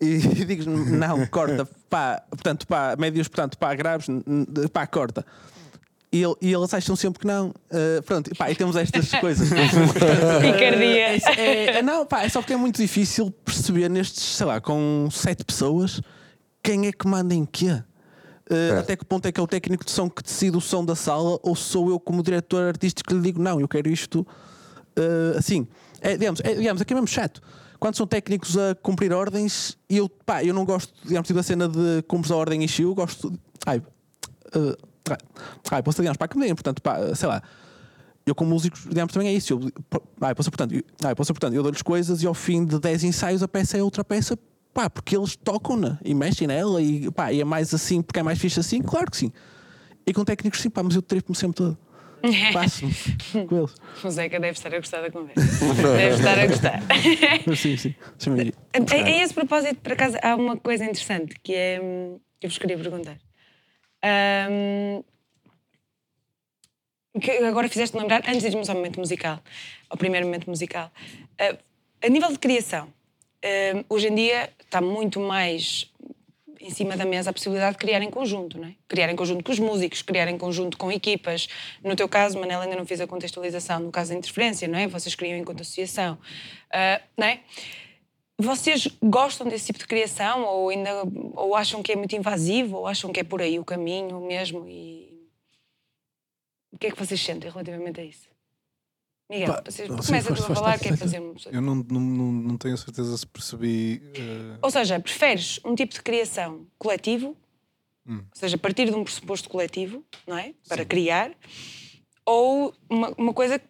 e 0.00 0.18
digo 0.44 0.68
não, 0.70 1.26
corta, 1.26 1.66
pá, 1.88 2.22
portanto, 2.30 2.66
pá, 2.66 2.96
médios, 2.98 3.28
portanto, 3.28 3.58
pá, 3.58 3.74
graves, 3.74 4.06
pá, 4.72 4.86
corta. 4.86 5.24
E, 6.16 6.22
ele- 6.22 6.36
e 6.40 6.52
eles 6.52 6.72
acham 6.72 6.96
sempre 6.96 7.20
que 7.20 7.26
não. 7.26 7.48
Uh, 7.48 8.02
pronto, 8.04 8.30
pá, 8.36 8.50
e 8.50 8.54
temos 8.54 8.74
estas 8.76 9.10
coisas. 9.20 9.48
Picardia. 9.50 11.16
É, 11.36 11.78
é- 11.78 11.82
não, 11.82 12.06
pá, 12.06 12.22
é 12.24 12.28
só 12.28 12.40
porque 12.40 12.52
é 12.52 12.56
muito 12.56 12.80
difícil 12.80 13.30
perceber 13.44 13.88
nestes, 13.90 14.22
sei 14.22 14.46
lá, 14.46 14.60
com 14.60 15.08
sete 15.10 15.44
pessoas, 15.44 16.00
quem 16.62 16.86
é 16.86 16.92
que 16.92 17.06
manda 17.06 17.34
em 17.34 17.44
quê. 17.44 17.82
Uh, 18.48 18.78
até 18.78 18.94
que 18.96 19.04
ponto 19.04 19.26
é 19.26 19.32
que 19.32 19.40
é 19.40 19.42
o 19.42 19.46
técnico 19.46 19.84
de 19.84 19.90
som 19.90 20.08
que 20.08 20.22
decide 20.22 20.56
o 20.56 20.60
som 20.60 20.84
da 20.84 20.94
sala 20.94 21.36
ou 21.42 21.56
sou 21.56 21.90
eu 21.90 21.98
como 21.98 22.22
diretor 22.22 22.62
artístico 22.68 23.08
que 23.08 23.14
lhe 23.16 23.20
digo 23.20 23.42
não, 23.42 23.60
eu 23.60 23.66
quero 23.66 23.88
isto 23.88 24.20
uh, 24.20 25.36
assim. 25.36 25.66
É, 26.00 26.16
digamos, 26.16 26.40
é, 26.44 26.54
digamos, 26.54 26.80
aqui 26.80 26.92
é 26.92 26.94
mesmo 26.94 27.08
chato. 27.08 27.42
Quando 27.80 27.96
são 27.96 28.06
técnicos 28.06 28.56
a 28.56 28.74
cumprir 28.76 29.12
ordens 29.12 29.76
e 29.90 29.96
eu, 29.96 30.08
pá, 30.08 30.44
eu 30.44 30.54
não 30.54 30.64
gosto, 30.64 30.94
digamos, 31.04 31.26
tipo 31.26 31.40
a 31.40 31.42
cena 31.42 31.68
de 31.68 32.02
cumpres 32.06 32.30
a 32.30 32.36
ordem 32.36 32.64
e 32.64 32.82
eu 32.82 32.94
gosto. 32.94 33.30
de- 33.30 33.38
Ai, 33.66 33.78
uh, 33.78 34.76
ai, 35.12 35.18
ai, 35.70 35.82
posso 35.82 36.02
que 36.02 36.36
me 36.36 36.44
deem, 36.44 36.54
portanto, 36.54 36.82
pá, 36.82 37.14
sei 37.14 37.28
lá. 37.28 37.42
Eu, 38.26 38.34
como 38.34 38.50
músico, 38.50 38.76
digamos, 38.88 39.12
também 39.12 39.28
é 39.28 39.32
isso. 39.32 39.52
Eu, 39.52 39.60
ah, 40.20 40.30
eu 40.30 40.34
posso, 40.36 40.50
portanto, 40.50 40.74
eu, 40.74 40.82
ah, 41.04 41.10
eu 41.10 41.16
posso, 41.16 41.32
portanto, 41.32 41.54
eu 41.54 41.62
dou-lhes 41.62 41.82
coisas 41.82 42.22
e 42.22 42.26
ao 42.26 42.34
fim 42.34 42.64
de 42.64 42.80
10 42.80 43.04
ensaios 43.04 43.42
a 43.42 43.48
peça 43.48 43.78
é 43.78 43.82
outra 43.82 44.04
peça, 44.04 44.36
pá, 44.74 44.90
porque 44.90 45.16
eles 45.16 45.36
tocam-na 45.36 45.98
e 46.04 46.12
mexem 46.12 46.48
nela 46.48 46.82
e, 46.82 47.10
pá, 47.12 47.32
e 47.32 47.40
é 47.40 47.44
mais 47.44 47.72
assim, 47.72 48.02
porque 48.02 48.18
é 48.18 48.22
mais 48.22 48.38
fixe 48.38 48.58
assim, 48.58 48.82
claro 48.82 49.10
que 49.10 49.16
sim. 49.16 49.32
E 50.04 50.12
com 50.12 50.24
técnicos, 50.24 50.60
sim, 50.60 50.70
pá, 50.70 50.82
mas 50.82 50.96
eu 50.96 51.02
tripo-me 51.02 51.36
sempre 51.36 51.56
todo. 51.56 51.78
Passo-me 52.52 52.92
com 53.46 53.58
eles. 53.58 53.74
O 54.02 54.10
Zeca 54.10 54.40
deve 54.40 54.52
estar 54.52 54.74
a 54.74 54.78
gostar 54.78 55.02
da 55.02 55.10
conversa. 55.10 55.40
Deve 55.96 56.14
estar 56.16 56.38
a 56.38 56.46
gostar. 56.46 56.82
Sim, 57.56 57.76
sim. 57.76 57.94
Deixa-me 58.16 58.44
ir. 58.44 58.54
A, 58.72 58.94
a 58.94 59.22
esse 59.22 59.34
propósito, 59.34 59.76
por 59.76 59.92
acaso, 59.92 60.16
há 60.22 60.34
uma 60.34 60.56
coisa 60.56 60.84
interessante 60.84 61.36
que 61.42 61.54
é. 61.54 61.80
hum, 61.80 62.18
que 62.40 62.46
eu 62.46 62.50
vos 62.50 62.58
queria 62.58 62.76
perguntar. 62.76 63.16
Hum, 64.06 65.02
que 67.20 67.30
agora 67.30 67.68
fizeste 67.68 67.96
lembrar, 67.96 68.22
antes 68.28 68.42
de 68.42 68.48
irmos 68.48 68.68
ao 68.68 68.76
momento 68.76 69.00
musical, 69.00 69.40
ao 69.88 69.96
primeiro 69.96 70.26
momento 70.26 70.48
musical. 70.48 70.90
Ah, 71.38 71.56
a 72.04 72.08
nível 72.08 72.30
de 72.30 72.38
criação, 72.38 72.86
hum, 73.74 73.84
hoje 73.88 74.08
em 74.08 74.14
dia 74.14 74.50
está 74.60 74.80
muito 74.80 75.18
mais 75.18 75.90
em 76.60 76.70
cima 76.70 76.96
da 76.96 77.04
mesa 77.04 77.30
a 77.30 77.32
possibilidade 77.32 77.72
de 77.72 77.78
criar 77.78 78.02
em 78.02 78.10
conjunto, 78.10 78.58
não 78.58 78.68
é? 78.68 78.74
Criar 78.88 79.10
em 79.10 79.16
conjunto 79.16 79.44
com 79.44 79.52
os 79.52 79.58
músicos, 79.58 80.02
criar 80.02 80.28
em 80.28 80.36
conjunto 80.36 80.76
com 80.76 80.90
equipas. 80.90 81.48
No 81.82 81.94
teu 81.94 82.08
caso, 82.08 82.38
Manela, 82.38 82.64
ainda 82.64 82.76
não 82.76 82.84
fiz 82.84 83.00
a 83.00 83.06
contextualização 83.06 83.80
no 83.80 83.90
caso 83.92 84.10
da 84.10 84.18
interferência, 84.18 84.66
não 84.66 84.78
é? 84.78 84.86
Vocês 84.86 85.14
criam 85.14 85.38
enquanto 85.38 85.60
associação, 85.62 86.18
Ah, 86.72 87.00
não 87.16 87.26
é? 87.26 87.40
Vocês 88.38 88.86
gostam 89.02 89.48
desse 89.48 89.66
tipo 89.66 89.78
de 89.78 89.86
criação 89.86 90.44
ou 90.44 90.68
ainda 90.68 90.90
ou 91.34 91.54
acham 91.54 91.82
que 91.82 91.92
é 91.92 91.96
muito 91.96 92.14
invasivo 92.14 92.76
ou 92.76 92.86
acham 92.86 93.10
que 93.12 93.20
é 93.20 93.24
por 93.24 93.40
aí 93.40 93.58
o 93.58 93.64
caminho 93.64 94.20
mesmo 94.20 94.68
e 94.68 95.26
o 96.70 96.78
que 96.78 96.88
é 96.88 96.90
que 96.90 96.98
vocês 96.98 97.18
sentem 97.20 97.50
relativamente 97.50 98.00
a 98.00 98.04
isso? 98.04 98.28
Miguel, 99.30 99.54
Pá, 99.54 99.62
vocês, 99.64 99.88
sim, 99.90 99.96
começa 99.96 100.34
tu 100.34 100.42
a 100.42 100.54
falar, 100.54 100.72
força. 100.78 100.84
quer 100.84 100.96
fazer 100.98 101.20
um... 101.20 101.34
Eu 101.50 101.60
não, 101.60 101.74
não, 101.76 102.00
não, 102.00 102.32
não 102.32 102.56
tenho 102.58 102.74
a 102.74 102.76
certeza 102.76 103.16
se 103.16 103.26
percebi. 103.26 104.00
eh, 104.14 104.58
Ou 104.62 104.70
seja, 104.70 105.00
preferes 105.00 105.58
um 105.64 105.74
tipo 105.74 105.94
de 105.94 106.02
criação 106.02 106.66
coletivo, 106.78 107.36
Hum. 108.08 108.18
ou 108.18 108.38
seja, 108.38 108.56
partir 108.56 108.84
de 108.84 108.92
um 108.94 109.02
pressuposto 109.02 109.48
coletivo, 109.48 110.04
não 110.28 110.38
é? 110.38 110.54
Para 110.68 110.84
criar, 110.84 111.32
ou 112.24 112.72
uma, 112.88 113.12
uma 113.18 113.34
coisa 113.34 113.60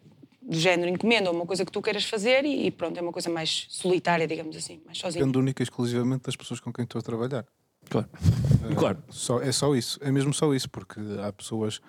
do 0.47 0.57
género 0.57 0.89
encomenda, 0.89 1.29
ou 1.29 1.35
uma 1.35 1.45
coisa 1.45 1.65
que 1.65 1.71
tu 1.71 1.81
queiras 1.81 2.05
fazer 2.05 2.45
e, 2.45 2.67
e 2.67 2.71
pronto, 2.71 2.97
é 2.97 3.01
uma 3.01 3.11
coisa 3.11 3.29
mais 3.29 3.65
solitária, 3.69 4.25
digamos 4.25 4.55
assim, 4.55 4.81
mais 4.85 4.97
sozinha. 4.97 5.21
depende 5.21 5.37
única 5.37 5.61
e 5.61 5.65
exclusivamente 5.65 6.23
das 6.23 6.35
pessoas 6.37 6.61
com 6.61 6.71
quem 6.71 6.83
estou 6.83 6.99
a 6.99 7.01
trabalhar. 7.01 7.45
Claro. 7.89 8.07
Eh, 8.69 8.75
Claro. 8.75 9.03
Só, 9.09 9.41
é 9.41 9.51
só 9.51 9.75
isso. 9.75 9.99
É 10.01 10.09
mesmo 10.11 10.33
só 10.33 10.53
isso, 10.53 10.69
porque 10.69 10.99
há 11.21 11.31
pessoas, 11.33 11.81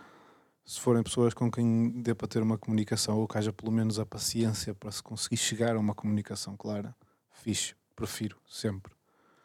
se 0.64 0.80
forem 0.80 1.02
pessoas 1.04 1.34
com 1.34 1.48
quem 1.50 1.90
dê 2.02 2.14
para 2.14 2.26
ter 2.26 2.42
uma 2.42 2.58
comunicação 2.58 3.18
ou 3.18 3.28
que 3.28 3.38
haja 3.38 3.52
pelo 3.52 3.70
menos 3.70 3.98
a 3.98 4.04
paciência 4.06 4.74
para 4.74 4.90
se 4.90 5.02
conseguir 5.02 5.36
chegar 5.36 5.76
a 5.76 5.78
uma 5.78 5.94
comunicação 5.94 6.56
clara, 6.56 6.94
fixe, 7.32 7.74
prefiro 7.94 8.36
sempre. 8.48 8.92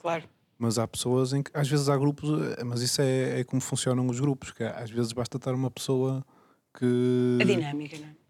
Claro. 0.01 0.23
Mas 0.57 0.79
há 0.79 0.87
pessoas 0.87 1.33
em 1.33 1.43
que 1.43 1.51
às 1.53 1.67
vezes 1.67 1.87
há 1.87 1.97
grupos, 1.97 2.29
eh, 2.57 2.63
mas 2.63 2.81
isso 2.81 2.99
é, 3.01 3.41
é 3.41 3.43
como 3.43 3.61
funcionam 3.61 4.07
os 4.07 4.19
grupos, 4.19 4.51
que 4.51 4.63
às 4.63 4.89
vezes 4.89 5.11
basta 5.13 5.37
estar 5.37 5.53
uma 5.53 5.69
pessoa 5.69 6.25
que 6.77 7.37
A 7.39 7.43
dinâmica, 7.43 7.97
não 7.97 8.07
é? 8.07 8.22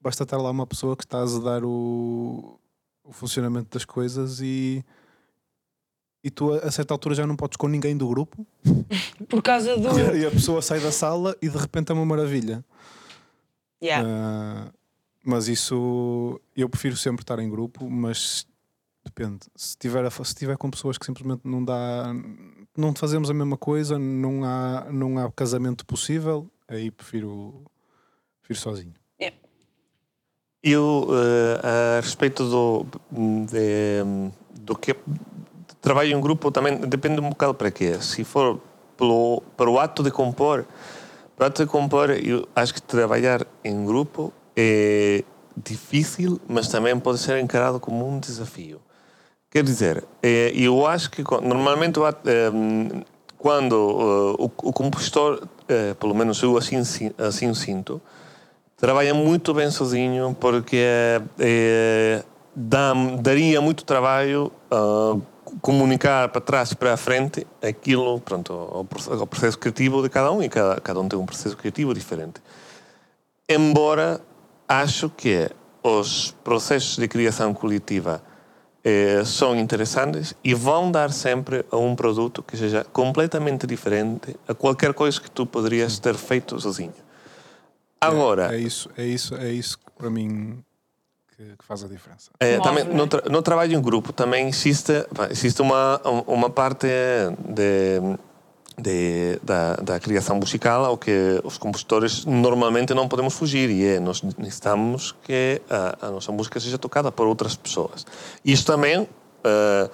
Basta 0.00 0.22
estar 0.22 0.36
lá 0.38 0.50
uma 0.50 0.66
pessoa 0.66 0.96
que 0.96 1.04
está 1.04 1.18
a 1.18 1.22
azedar 1.22 1.64
o, 1.64 2.58
o 3.04 3.12
funcionamento 3.12 3.68
das 3.70 3.84
coisas 3.84 4.40
e, 4.40 4.84
e 6.22 6.30
tu 6.30 6.52
a, 6.52 6.70
certa 6.70 6.94
altura 6.94 7.14
já 7.14 7.26
não 7.26 7.36
podes 7.36 7.56
com 7.56 7.68
ninguém 7.68 7.96
do 7.96 8.08
grupo 8.08 8.46
Por 9.28 9.42
causa 9.42 9.76
do. 9.76 9.88
e 10.16 10.26
a, 10.26 10.30
pessoa 10.30 10.62
sai 10.62 10.80
da 10.80 10.92
sala 10.92 11.36
e 11.42 11.48
de 11.48 11.56
repente 11.56 11.90
é 11.90 11.94
uma 11.94 12.06
maravilha. 12.06 12.64
Yeah. 13.82 14.08
Ah, 14.08 14.72
mas 15.24 15.48
isso 15.48 16.40
eu 16.56 16.68
prefiro 16.68 16.96
sempre 16.96 17.22
estar 17.22 17.38
em 17.38 17.50
grupo, 17.50 17.88
mas 17.88 18.46
depende. 19.04 19.40
Se 19.54 19.76
tiver, 19.76 20.10
se 20.10 20.34
tiver 20.34 20.56
com 20.56 20.70
pessoas 20.70 20.96
que 20.96 21.06
simplesmente 21.06 21.42
não 21.44 21.64
dá, 21.64 22.14
não 22.76 22.94
fazemos 22.94 23.30
a 23.30 23.34
mesma 23.34 23.56
coisa, 23.56 23.98
não 23.98 24.44
há, 24.44 24.86
não 24.90 25.18
há 25.18 25.30
casamento 25.32 25.84
possível, 25.84 26.50
aí 26.66 26.90
prefiro, 26.90 27.64
prefiro 28.40 28.58
sozinho. 28.60 28.94
Eu, 30.70 31.08
eh, 31.12 31.96
a 31.98 32.00
respeito 32.00 32.44
do, 32.44 32.86
de, 33.10 34.30
do 34.60 34.76
que 34.76 34.94
trabalho 35.80 36.12
em 36.16 36.20
grupo, 36.20 36.50
também 36.50 36.76
depende 36.76 37.20
um 37.20 37.30
bocado 37.30 37.54
para 37.54 37.70
quê. 37.70 37.94
Se 38.00 38.22
for 38.22 38.60
pelo, 38.96 39.42
para 39.56 39.70
o 39.70 39.78
ato 39.78 40.02
de 40.02 40.10
compor, 40.10 40.66
para 41.36 41.44
o 41.44 41.46
ato 41.46 41.64
de 41.64 41.70
compor, 41.70 42.10
eu 42.10 42.46
acho 42.54 42.74
que 42.74 42.82
trabalhar 42.82 43.46
em 43.64 43.84
grupo 43.86 44.30
é 44.54 45.24
difícil, 45.56 46.38
mas 46.46 46.68
também 46.68 46.98
pode 46.98 47.18
ser 47.18 47.38
encarado 47.40 47.80
como 47.80 48.06
um 48.06 48.18
desafio. 48.18 48.80
Quer 49.50 49.62
dizer, 49.62 50.04
eh, 50.22 50.52
eu 50.54 50.86
acho 50.86 51.10
que 51.10 51.22
normalmente 51.22 51.98
eh, 52.26 52.50
quando 53.38 54.36
o, 54.38 54.72
compositor, 54.72 55.48
pelo 55.98 56.14
menos 56.14 56.42
eu 56.42 56.58
assim, 56.58 56.84
si- 56.84 57.14
assim 57.16 57.54
sinto, 57.54 58.02
trabalha 58.78 59.12
muito 59.12 59.52
bem 59.52 59.70
sozinho 59.70 60.34
porque 60.40 60.78
eh, 61.38 62.22
dá, 62.54 62.94
daria 63.20 63.60
muito 63.60 63.84
trabalho 63.84 64.50
ah, 64.70 65.16
comunicar 65.60 66.28
para 66.28 66.40
trás 66.40 66.70
e 66.70 66.76
para 66.76 66.94
a 66.94 66.96
frente 66.96 67.46
aquilo, 67.62 68.20
pronto, 68.20 68.52
o, 68.52 68.84
proce- 68.84 69.10
o 69.10 69.26
processo 69.26 69.58
criativo 69.58 70.00
de 70.02 70.08
cada 70.08 70.30
um 70.30 70.42
e 70.42 70.48
cada, 70.48 70.80
cada 70.80 71.00
um 71.00 71.08
tem 71.08 71.18
um 71.18 71.26
processo 71.26 71.56
criativo 71.56 71.92
diferente. 71.92 72.40
Embora 73.48 74.20
acho 74.68 75.10
que 75.10 75.50
os 75.82 76.34
processos 76.44 76.96
de 76.96 77.08
criação 77.08 77.52
coletiva 77.54 78.22
eh, 78.84 79.22
são 79.24 79.56
interessantes 79.56 80.34
e 80.44 80.54
vão 80.54 80.90
dar 80.92 81.10
sempre 81.10 81.64
a 81.70 81.76
um 81.76 81.96
produto 81.96 82.42
que 82.42 82.56
seja 82.56 82.84
completamente 82.92 83.66
diferente 83.66 84.36
a 84.46 84.54
qualquer 84.54 84.92
coisa 84.94 85.20
que 85.20 85.30
tu 85.30 85.46
poderias 85.46 85.98
ter 85.98 86.14
feito 86.14 86.60
sozinho. 86.60 87.07
Agora, 88.00 88.54
É 88.54 88.58
isso, 88.58 88.88
é 88.96 89.04
isso, 89.04 89.34
é 89.34 89.50
isso 89.50 89.78
que 89.78 89.90
para 89.96 90.10
mim 90.10 90.62
que, 91.36 91.56
que 91.56 91.64
faz 91.64 91.84
a 91.84 91.88
diferença. 91.88 92.30
É, 92.40 92.58
também, 92.60 92.84
no, 92.84 93.06
tra 93.06 93.22
no 93.28 93.42
trabalho 93.42 93.74
em 93.74 93.80
grupo 93.80 94.12
também 94.12 94.48
existe, 94.48 94.92
existe 95.30 95.62
uma, 95.62 96.00
uma 96.26 96.50
parte 96.50 96.86
de, 97.38 98.00
de, 98.76 99.38
da, 99.42 99.74
da 99.74 100.00
criação 100.00 100.36
musical 100.36 100.84
ao 100.84 100.96
que 100.96 101.40
os 101.44 101.58
compositores 101.58 102.24
normalmente 102.24 102.94
não 102.94 103.08
podemos 103.08 103.34
fugir 103.34 103.70
e 103.70 103.86
é, 103.86 104.00
nós 104.00 104.22
necessitamos 104.22 105.14
que 105.22 105.60
a, 105.68 106.06
a 106.06 106.10
nossa 106.10 106.32
música 106.32 106.58
seja 106.60 106.78
tocada 106.78 107.10
por 107.10 107.26
outras 107.26 107.56
pessoas. 107.56 108.06
Isto 108.44 108.72
também 108.72 109.08
eh, 109.44 109.90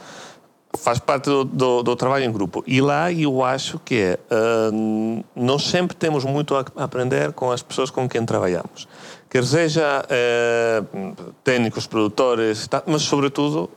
faz 0.78 0.98
parte 0.98 1.24
do, 1.26 1.44
do, 1.44 1.82
do 1.82 1.96
trabalho 1.96 2.24
em 2.24 2.32
grupo. 2.32 2.62
E 2.66 2.80
lá 2.80 3.12
eu 3.12 3.42
acho 3.44 3.78
que 3.78 4.18
ah, 4.30 4.70
nós 5.34 5.64
sempre 5.64 5.96
temos 5.96 6.24
muito 6.24 6.54
a 6.54 6.64
aprender 6.76 7.32
com 7.32 7.50
as 7.50 7.62
pessoas 7.62 7.90
com 7.90 8.08
quem 8.08 8.24
trabalhamos. 8.24 8.88
Quer 9.34 9.44
seja 9.44 10.06
eh, 10.10 10.80
técnicos, 11.42 11.88
produtores, 11.88 12.68
mas 12.87 13.02
sobretudo 13.02 13.68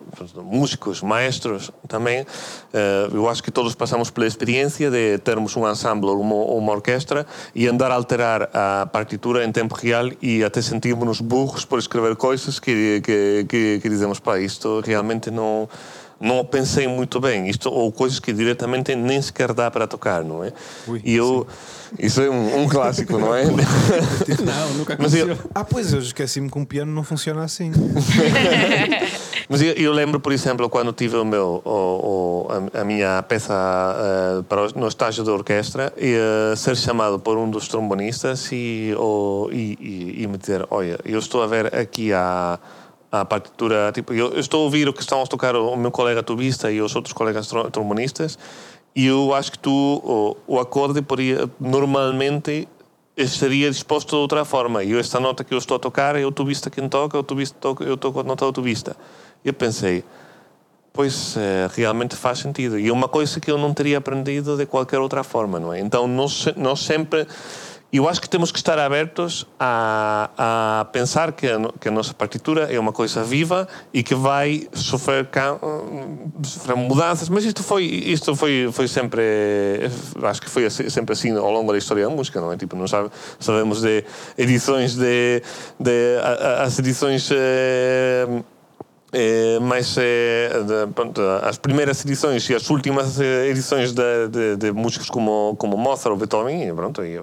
músicos, 0.43 1.01
maestros 1.01 1.71
também. 1.87 2.27
Eh, 2.71 3.09
eu 3.11 3.27
acho 3.27 3.41
que 3.41 3.49
todos 3.49 3.73
passamos 3.73 4.11
pela 4.11 4.27
experiência 4.27 4.91
de 4.91 5.17
termos 5.17 5.57
um 5.57 5.67
ensemble 5.67 6.11
ou 6.11 6.21
uma, 6.21 6.35
uma 6.35 6.73
orquestra 6.73 7.25
e 7.55 7.67
andar 7.67 7.89
a 7.89 7.95
alterar 7.95 8.51
a 8.53 8.85
partitura 8.85 9.43
em 9.43 9.51
tempo 9.51 9.73
real 9.73 10.11
e 10.21 10.43
até 10.43 10.61
sentirmos-nos 10.61 11.21
burros 11.21 11.65
por 11.65 11.79
escrever 11.79 12.15
coisas 12.15 12.59
que, 12.59 13.01
que, 13.01 13.45
que, 13.49 13.79
que 13.81 13.89
dizemos, 13.89 14.19
pá, 14.19 14.37
isto 14.37 14.83
realmente 14.85 15.31
não 15.31 15.67
não 16.19 16.43
pensei 16.43 16.87
muito 16.87 17.19
bem, 17.19 17.47
isto 17.49 17.69
ou 17.69 17.91
coisas 17.91 18.19
que 18.19 18.33
diretamente 18.33 18.95
nem 18.95 19.21
sequer 19.21 19.53
dá 19.53 19.69
para 19.69 19.85
tocar, 19.87 20.23
não 20.23 20.43
é? 20.43 20.51
Ui, 20.87 21.01
e 21.03 21.15
eu, 21.15 21.45
isso 21.99 22.21
é 22.21 22.29
um, 22.29 22.63
um 22.63 22.67
clássico, 22.67 23.17
não 23.17 23.33
é? 23.35 23.43
Não, 23.47 24.73
nunca 24.75 24.97
Mas 24.99 25.13
eu- 25.13 25.25
aconteceu. 25.25 25.51
Ah, 25.55 25.63
pois, 25.63 25.93
eu 25.93 25.99
esqueci-me 25.99 26.49
que 26.49 26.57
um 26.57 26.65
piano 26.65 26.91
não 26.91 27.03
funciona 27.03 27.43
assim. 27.43 27.71
Mas 29.49 29.61
eu, 29.61 29.73
eu 29.73 29.93
lembro, 29.93 30.19
por 30.19 30.31
exemplo, 30.31 30.69
quando 30.69 30.91
tive 30.91 31.15
o 31.17 31.23
meu, 31.25 31.61
o, 31.63 31.69
o- 31.69 32.47
a, 32.73 32.81
a 32.81 32.83
minha 32.83 33.21
peça 33.23 33.53
eh, 34.39 34.43
para 34.49 34.63
o, 34.67 34.79
no 34.79 34.87
estágio 34.87 35.23
da 35.23 35.31
orquestra, 35.31 35.93
e, 35.97 36.13
eh, 36.15 36.55
ser 36.55 36.75
chamado 36.75 37.17
por 37.19 37.37
um 37.37 37.49
dos 37.49 37.67
trombonistas 37.67 38.49
e, 38.51 38.93
o, 38.97 39.49
e, 39.51 39.77
e, 39.79 40.23
e 40.23 40.27
me 40.27 40.37
dizer: 40.37 40.65
Olha, 40.69 40.99
eu 41.05 41.19
estou 41.19 41.41
a 41.41 41.47
ver 41.47 41.73
aqui 41.73 42.11
a, 42.11 42.59
a 43.11 43.23
partitura, 43.23 43.91
tipo, 43.93 44.13
eu, 44.13 44.37
estou 44.39 44.61
a 44.61 44.63
ouvir 44.65 44.87
o 44.87 44.93
que 44.93 45.01
estão 45.01 45.21
a 45.21 45.25
tocar 45.25 45.55
o, 45.55 45.75
meu 45.75 45.91
colega 45.91 46.21
tubista 46.21 46.71
e 46.71 46.81
os 46.81 46.95
outros 46.95 47.13
colegas 47.13 47.47
tro- 47.47 47.69
trombonistas, 47.71 48.37
e 48.95 49.05
eu 49.05 49.33
acho 49.33 49.51
que 49.51 49.59
tu, 49.59 49.71
o, 49.71 50.55
o 50.55 50.59
acorde, 50.59 51.01
podia, 51.01 51.49
normalmente 51.59 52.67
estaria 53.15 53.69
disposto 53.69 54.09
de 54.09 54.15
outra 54.15 54.45
forma. 54.45 54.83
E 54.83 54.95
esta 54.95 55.19
nota 55.19 55.43
que 55.43 55.53
eu 55.53 55.57
estou 55.57 55.77
a 55.77 55.79
tocar 55.79 56.15
é 56.15 56.25
o 56.25 56.31
tubista 56.31 56.69
quem 56.69 56.87
toca, 56.87 57.17
o 57.17 57.23
tubista 57.23 57.57
toca, 57.59 57.83
eu 57.83 57.97
toco 57.97 58.19
a 58.19 58.23
nota 58.23 58.45
do 58.45 58.53
tubista. 58.53 58.95
Eu 59.43 59.53
pensei, 59.53 60.03
pois 60.93 61.35
eh, 61.37 61.67
realmente 61.75 62.15
faz 62.15 62.39
sentido. 62.39 62.77
E 62.77 62.87
é 62.87 62.93
uma 62.93 63.07
coisa 63.07 63.39
que 63.39 63.49
eu 63.49 63.57
não 63.57 63.73
teria 63.73 63.99
aprendido 63.99 64.57
de 64.57 64.65
qualquer 64.65 64.99
outra 64.99 65.23
forma, 65.23 65.59
não 65.59 65.73
é? 65.73 65.79
Então 65.79 66.07
nós, 66.07 66.47
nós 66.55 66.79
sempre. 66.79 67.27
Eu 67.91 68.07
acho 68.09 68.19
que 68.19 68.27
temos 68.29 68.51
que 68.51 68.57
estar 68.59 68.77
abertos 68.77 69.47
a, 69.57 70.29
a 70.81 70.85
pensar 70.91 71.31
que 71.31 71.47
a, 71.47 71.57
que 71.79 71.87
a 71.87 71.91
nossa 71.91 72.13
partitura 72.13 72.63
é 72.71 72.77
uma 72.77 72.91
coisa 72.91 73.23
viva 73.23 73.65
e 73.93 74.03
que 74.03 74.13
vai 74.13 74.67
sofrer, 74.73 75.25
sofrer 76.43 76.75
mudanças. 76.75 77.29
Mas 77.29 77.45
isto 77.45 77.63
foi, 77.63 77.85
isto 77.85 78.35
foi, 78.35 78.69
foi 78.73 78.89
sempre. 78.89 79.21
Acho 80.21 80.41
que 80.41 80.49
foi 80.49 80.65
assim- 80.65 80.89
sempre 80.89 81.13
assim 81.13 81.35
ao 81.37 81.49
longo 81.49 81.71
da 81.71 81.77
história 81.77 82.03
da 82.03 82.09
música, 82.13 82.41
não 82.41 82.51
é? 82.51 82.57
Tipo, 82.57 82.75
não 82.75 82.87
sabe, 82.89 83.09
sabemos 83.39 83.81
de 83.81 84.03
edições 84.37 84.93
de. 84.95 85.41
de 85.79 86.17
as 86.61 86.77
edições. 86.79 87.29
eh, 87.31 88.27
eh, 89.13 89.59
mas 89.61 89.95
eh, 89.97 90.49
de- 90.61 90.91
pronto, 90.93 91.21
as 91.41 91.57
primeiras 91.57 92.03
edições 92.03 92.49
e 92.49 92.53
as 92.55 92.69
últimas 92.69 93.17
eh, 93.21 93.47
edições 93.47 93.93
de, 93.93 94.27
de, 94.27 94.55
de 94.57 94.71
músicos 94.73 95.09
como, 95.09 95.55
como 95.57 95.77
Mozart 95.77 96.11
ou 96.11 96.17
Beethoven 96.17 96.75
pronto, 96.75 97.01
e 97.05 97.21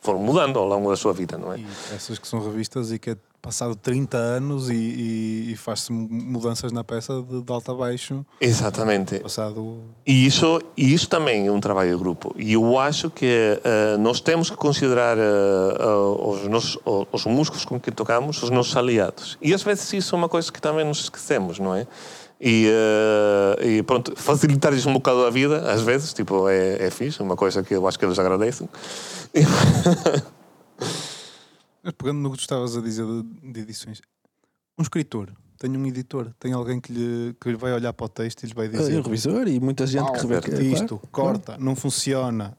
foram 0.00 0.18
mudando 0.18 0.58
ao 0.58 0.66
longo 0.66 0.90
da 0.90 0.96
sua 0.96 1.12
vida, 1.12 1.36
não 1.36 1.52
é? 1.52 1.58
E 1.58 1.66
peças 1.90 2.18
que 2.18 2.26
são 2.26 2.42
revistas 2.42 2.90
e 2.92 2.98
que 2.98 3.10
é 3.10 3.16
passado 3.40 3.74
30 3.74 4.16
anos 4.16 4.70
e, 4.70 4.74
e, 4.74 5.52
e 5.52 5.56
faz-se 5.56 5.92
mudanças 5.92 6.72
na 6.72 6.84
peça 6.84 7.22
de, 7.22 7.42
de 7.42 7.52
alto 7.52 7.72
a 7.72 7.74
baixo. 7.74 8.24
Exatamente. 8.40 9.18
Passado. 9.20 9.78
E 10.06 10.26
isso, 10.26 10.60
e 10.76 10.92
isso 10.92 11.08
também 11.08 11.46
é 11.46 11.52
um 11.52 11.60
trabalho 11.60 11.90
de 11.90 12.02
grupo. 12.02 12.34
E 12.38 12.52
eu 12.52 12.78
acho 12.78 13.10
que 13.10 13.60
eh, 13.64 13.96
nós 13.98 14.20
temos 14.20 14.50
que 14.50 14.56
considerar 14.56 15.16
eh, 15.18 15.20
eh, 15.20 15.84
os, 15.84 16.48
nossos, 16.48 16.78
os 17.12 17.24
músicos 17.24 17.64
com 17.64 17.80
quem 17.80 17.92
tocamos 17.92 18.42
os 18.42 18.50
nossos 18.50 18.76
aliados. 18.76 19.38
E 19.40 19.54
às 19.54 19.62
vezes 19.62 19.92
isso 19.92 20.14
é 20.14 20.18
uma 20.18 20.28
coisa 20.28 20.50
que 20.52 20.60
também 20.60 20.84
nos 20.84 21.00
esquecemos, 21.00 21.58
não 21.58 21.74
é? 21.74 21.86
E, 22.42 22.70
e 23.62 23.82
pronto, 23.82 24.14
facilitar-lhes 24.16 24.86
um 24.86 24.94
bocado 24.94 25.26
a 25.26 25.30
vida, 25.30 25.70
às 25.70 25.82
vezes, 25.82 26.14
tipo, 26.14 26.48
é, 26.48 26.86
é 26.86 26.90
fixe, 26.90 27.20
uma 27.22 27.36
coisa 27.36 27.62
que 27.62 27.74
eu 27.74 27.86
acho 27.86 27.98
que 27.98 28.04
eles 28.06 28.18
agradecem. 28.18 28.66
Mas 31.82 31.92
pegando 31.94 32.18
no 32.20 32.30
que 32.30 32.36
tu 32.38 32.40
estavas 32.42 32.76
a 32.76 32.80
dizer 32.80 33.04
de, 33.06 33.52
de 33.52 33.60
edições, 33.60 34.00
um 34.78 34.82
escritor 34.82 35.32
tem 35.58 35.76
um 35.76 35.84
editor, 35.86 36.32
tem 36.40 36.54
alguém 36.54 36.80
que 36.80 36.90
lhe, 36.90 37.36
que 37.38 37.50
lhe 37.50 37.56
vai 37.56 37.72
olhar 37.74 37.92
para 37.92 38.06
o 38.06 38.08
texto 38.08 38.44
e 38.44 38.46
lhe 38.46 38.54
vai 38.54 38.64
É 38.66 38.70
dizer 38.70 38.98
um 38.98 39.02
revisor 39.02 39.46
e 39.46 39.60
muita 39.60 39.86
gente 39.86 40.10
que 40.12 40.18
revê 40.26 40.40
"Corta 40.40 40.62
isto, 40.62 41.00
corta, 41.12 41.58
não 41.58 41.76
funciona. 41.76 42.56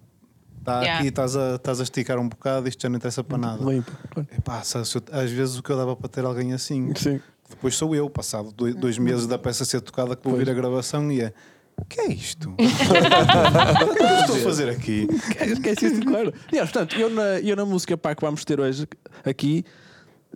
Está 0.59 0.81
Yeah. 0.81 0.99
aqui, 0.99 1.07
estás 1.07 1.35
a, 1.35 1.55
estás 1.55 1.79
a 1.79 1.83
esticar 1.83 2.19
um 2.19 2.29
bocado, 2.29 2.69
isto 2.69 2.79
já 2.83 2.87
não 2.89 2.97
interessa 2.97 3.23
para 3.23 3.39
nada. 3.39 3.65
Limpo. 3.65 3.91
Epá, 4.37 4.59
às 4.61 5.31
vezes 5.31 5.57
o 5.57 5.63
que 5.63 5.71
eu 5.71 5.77
dava 5.77 5.95
para 5.95 6.07
ter 6.07 6.23
alguém 6.23 6.53
assim, 6.53 6.93
Sim. 6.95 7.19
depois 7.49 7.73
sou 7.73 7.95
eu, 7.95 8.07
passado 8.07 8.51
dois, 8.51 8.75
dois 8.75 8.99
meses 8.99 9.25
da 9.25 9.39
peça 9.39 9.65
ser 9.65 9.81
tocada, 9.81 10.15
que 10.15 10.23
vou 10.23 10.33
ouvir 10.33 10.47
a 10.51 10.53
gravação 10.53 11.11
e 11.11 11.21
é. 11.21 11.33
O 11.77 11.85
que 11.85 12.01
é 12.01 12.07
isto? 12.07 12.51
o 12.53 12.55
que 12.55 12.63
é 12.63 14.07
que 14.07 14.13
eu 14.13 14.19
estou 14.19 14.35
a 14.35 14.39
fazer 14.39 14.69
aqui? 14.69 15.07
Esqueci 15.39 15.87
isso, 15.87 16.01
claro. 16.01 16.33
Aliás, 16.49 16.71
portanto, 16.71 16.99
eu 16.99 17.09
na, 17.09 17.39
eu 17.39 17.55
na 17.55 17.65
música 17.65 17.97
pá, 17.97 18.15
que 18.15 18.21
vamos 18.21 18.45
ter 18.45 18.59
hoje 18.59 18.87
aqui 19.25 19.65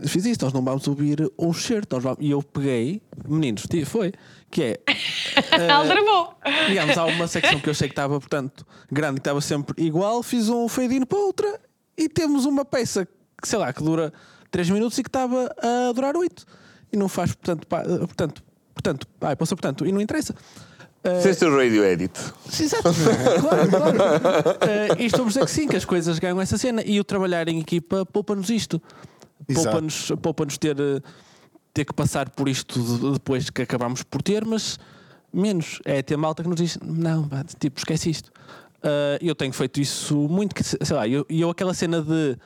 fiz 0.03 0.25
isto. 0.25 0.43
Nós 0.43 0.53
não 0.53 0.63
vamos 0.63 0.87
ouvir 0.87 1.31
um 1.37 1.53
certo. 1.53 1.99
Vamos, 1.99 2.17
e 2.19 2.31
eu 2.31 2.41
peguei, 2.41 3.01
meninos, 3.27 3.65
foi, 3.85 4.11
que 4.51 4.63
é. 4.63 4.79
Aldrabou. 5.71 6.35
digamos, 6.67 6.97
há 6.97 7.05
uma 7.05 7.27
secção 7.27 7.59
que 7.59 7.69
eu 7.69 7.75
sei 7.75 7.87
que 7.87 7.93
estava, 7.93 8.19
portanto, 8.19 8.65
grande, 8.91 9.15
que 9.15 9.21
estava 9.21 9.41
sempre 9.41 9.83
igual, 9.83 10.21
fiz 10.23 10.49
um 10.49 10.67
fade-in 10.67 11.05
para 11.05 11.17
outra 11.17 11.59
e 11.97 12.09
temos 12.09 12.45
uma 12.45 12.65
peça 12.65 13.07
que, 13.41 13.47
sei 13.47 13.59
lá, 13.59 13.71
que 13.71 13.83
dura 13.83 14.11
3 14.51 14.69
minutos 14.69 14.97
e 14.97 15.03
que 15.03 15.09
estava 15.09 15.53
a 15.57 15.91
durar 15.93 16.15
8. 16.15 16.45
E 16.91 16.97
não 16.97 17.07
faz, 17.07 17.33
portanto, 17.33 17.67
pá, 17.67 17.83
portanto, 17.83 18.43
portanto, 18.73 19.07
ai, 19.21 19.35
posso, 19.35 19.55
portanto, 19.55 19.85
e 19.85 19.91
não 19.91 20.01
interessa. 20.01 20.35
Ah, 21.05 21.15
Fizeste 21.17 21.45
o 21.45 21.55
radio 21.55 21.83
edit. 21.85 22.17
Sim, 22.49 22.63
Exato, 22.63 22.83
claro, 23.41 23.69
claro. 23.69 23.97
Uh, 24.97 25.01
isto 25.01 25.17
vamos 25.17 25.33
dizer 25.33 25.45
que 25.45 25.51
sim, 25.51 25.67
que 25.67 25.75
as 25.75 25.85
coisas 25.85 26.17
ganham 26.17 26.41
essa 26.41 26.57
cena 26.57 26.81
e 26.83 26.99
o 26.99 27.03
trabalhar 27.03 27.47
em 27.47 27.59
equipa 27.59 28.05
poupa-nos 28.05 28.49
isto. 28.49 28.81
Poupa-nos 29.53 30.11
poupa 30.21 30.45
ter, 30.47 30.75
uh, 30.79 31.01
ter 31.73 31.85
que 31.85 31.93
passar 31.93 32.29
por 32.29 32.49
isto 32.49 32.81
de- 32.81 33.11
depois 33.13 33.49
que 33.51 33.61
acabamos 33.61 34.01
por 34.01 34.21
ter, 34.23 34.43
mas 34.43 34.79
menos. 35.31 35.79
É 35.85 36.01
ter 36.01 36.17
malta 36.17 36.41
que 36.41 36.49
nos 36.49 36.57
diz: 36.59 36.79
não, 36.83 37.29
tipo, 37.59 37.77
esquece 37.79 38.09
isto. 38.09 38.31
Uh, 38.77 39.17
eu 39.21 39.35
tenho 39.35 39.53
feito 39.53 39.79
isso 39.79 40.15
muito, 40.27 40.55
que, 40.55 40.63
sei 40.63 40.77
lá, 40.95 41.07
eu, 41.07 41.25
eu 41.29 41.49
aquela 41.49 41.73
cena 41.73 42.01
de. 42.01 42.37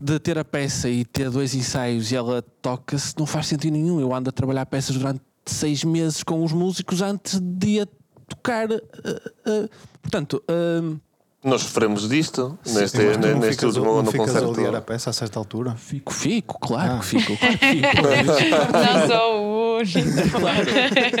De 0.00 0.18
ter 0.18 0.38
a 0.38 0.44
peça 0.44 0.88
e 0.88 1.04
ter 1.04 1.28
dois 1.28 1.54
ensaios 1.54 2.10
e 2.10 2.16
ela 2.16 2.40
toca-se, 2.62 3.12
não 3.18 3.26
faz 3.26 3.46
sentido 3.46 3.74
nenhum. 3.74 4.00
Eu 4.00 4.14
ando 4.14 4.30
a 4.30 4.32
trabalhar 4.32 4.64
peças 4.64 4.96
durante 4.96 5.20
seis 5.46 5.84
meses 5.84 6.22
com 6.22 6.44
os 6.44 6.52
músicos 6.52 7.02
antes 7.02 7.38
de 7.40 7.80
a 7.80 7.86
tocar. 8.28 8.70
uh, 8.70 8.76
uh, 8.76 9.68
portanto, 10.00 10.42
uh, 10.48 10.98
Nós 11.44 11.62
sofremos 11.62 12.08
disto 12.08 12.56
neste, 12.64 12.96
Mas 12.98 13.16
tu 13.16 13.20
não 13.20 13.38
neste 13.40 13.50
ficas, 13.56 13.76
último 13.76 13.84
não 13.96 14.02
no 14.04 14.10
ficas 14.12 14.28
a 14.28 14.32
concerto. 14.40 14.50
odiar 14.60 14.74
a 14.76 14.80
peça 14.80 15.10
a 15.10 15.12
certa 15.12 15.38
altura? 15.38 15.74
Fico, 15.76 16.12
fico, 16.12 16.58
claro 16.60 16.92
Ah. 16.94 16.98
que 17.00 17.04
fico, 17.06 17.36
claro 17.36 17.58
que 17.58 17.66
fico. 17.66 17.88
Não 18.72 19.08
sou 19.08 19.42
o 19.42 19.78
único. 19.78 20.38
claro. 20.38 20.66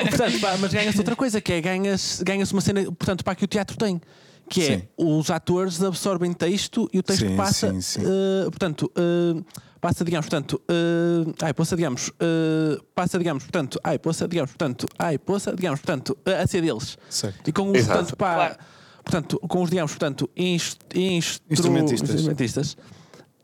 Portanto, 0.08 0.40
pá, 0.40 0.56
mas 0.60 0.72
ganha-se 0.72 0.98
outra 0.98 1.16
coisa, 1.16 1.40
que 1.40 1.52
é 1.52 1.60
ganha-se 1.60 2.22
ganha 2.24 2.44
uma 2.52 2.60
cena, 2.60 2.84
portanto, 2.84 3.24
para 3.24 3.34
que 3.34 3.44
o 3.44 3.48
teatro 3.48 3.76
tem. 3.76 4.00
Que 4.48 4.60
é 4.62 4.78
Sim. 4.78 4.82
os 4.98 5.30
atores 5.30 5.82
absorvem 5.82 6.32
texto 6.32 6.88
e 6.92 6.98
o 6.98 7.02
texto 7.02 7.26
Sim, 7.26 7.36
passa. 7.36 7.70
sim, 7.72 7.80
sim. 7.80 8.00
eh, 8.04 8.44
portanto, 8.44 8.90
eh, 8.96 9.42
passa, 9.82 10.04
digamos, 10.04 10.26
portanto, 10.26 10.62
eh, 10.68 11.32
ai, 11.42 11.52
poça, 11.52 11.74
digamos, 11.76 12.10
eh, 12.20 12.80
passa, 12.94 13.18
digamos, 13.18 13.42
portanto, 13.42 13.80
ai, 13.82 13.98
poça, 13.98 14.28
digamos, 14.28 14.50
portanto, 14.52 14.86
ai, 14.96 15.18
poça, 15.18 15.54
digamos, 15.56 15.80
portanto, 15.80 16.16
eh, 16.24 16.40
a 16.40 16.46
ser 16.46 16.62
deles. 16.62 16.96
Certo. 17.10 17.48
E 17.48 17.52
com 17.52 17.68
os, 17.70 17.76
Exato. 17.76 17.98
portanto, 17.98 18.16
pá, 18.16 18.34
Claro. 18.34 18.56
portanto, 19.02 19.38
com 19.40 19.60
os, 19.62 19.68
digamos, 19.70 19.90
portanto, 19.92 20.30
inst, 20.36 20.78
instru- 20.94 21.44
Instrumentistas. 21.50 22.10
instrumentistas, 22.10 22.76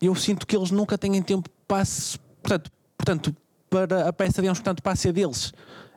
eu 0.01 0.15
sinto 0.15 0.47
que 0.47 0.57
eles 0.57 0.71
nunca 0.71 0.97
têm 0.97 1.21
tempo 1.21 1.51
para, 1.67 1.85
se- 1.85 2.17
portanto, 2.41 2.71
portanto, 2.97 3.37
para 3.69 4.09
a 4.09 4.12
peça, 4.12 4.41
digamos, 4.41 4.61
portanto, 4.61 4.81
para 4.81 4.95
ser 4.97 5.12
deles. 5.12 5.53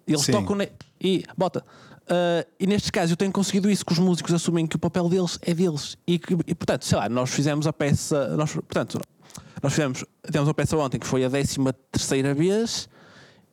Eles 0.07 0.23
Sim. 0.23 0.31
tocam 0.31 0.57
e 0.99 1.23
bota. 1.37 1.63
Ah, 2.09 2.45
e 2.59 2.65
nestes 2.65 2.89
casos 2.89 3.11
eu 3.11 3.15
tenho 3.15 3.31
conseguido 3.31 3.69
isso, 3.69 3.85
que 3.85 3.93
os 3.93 3.99
músicos 3.99 4.33
assumem 4.33 4.65
que 4.65 4.75
o 4.75 4.79
papel 4.79 5.07
deles 5.07 5.37
é 5.43 5.53
deles. 5.53 5.95
E, 6.07 6.17
que, 6.17 6.33
e, 6.47 6.55
portanto, 6.55 6.83
sei 6.83 6.97
lá, 6.97 7.07
nós 7.07 7.29
fizemos 7.29 7.67
a 7.67 7.71
peça, 7.71 8.35
nós, 8.35 8.51
portanto, 8.51 8.99
nós 9.61 9.73
fizemos, 9.73 10.03
tivemos 10.25 10.47
uma 10.47 10.53
peça 10.53 10.75
ontem 10.77 10.99
que 10.99 11.07
foi 11.07 11.23
a 11.23 11.29
13 11.29 11.57
terceira 11.91 12.33
vez 12.33 12.89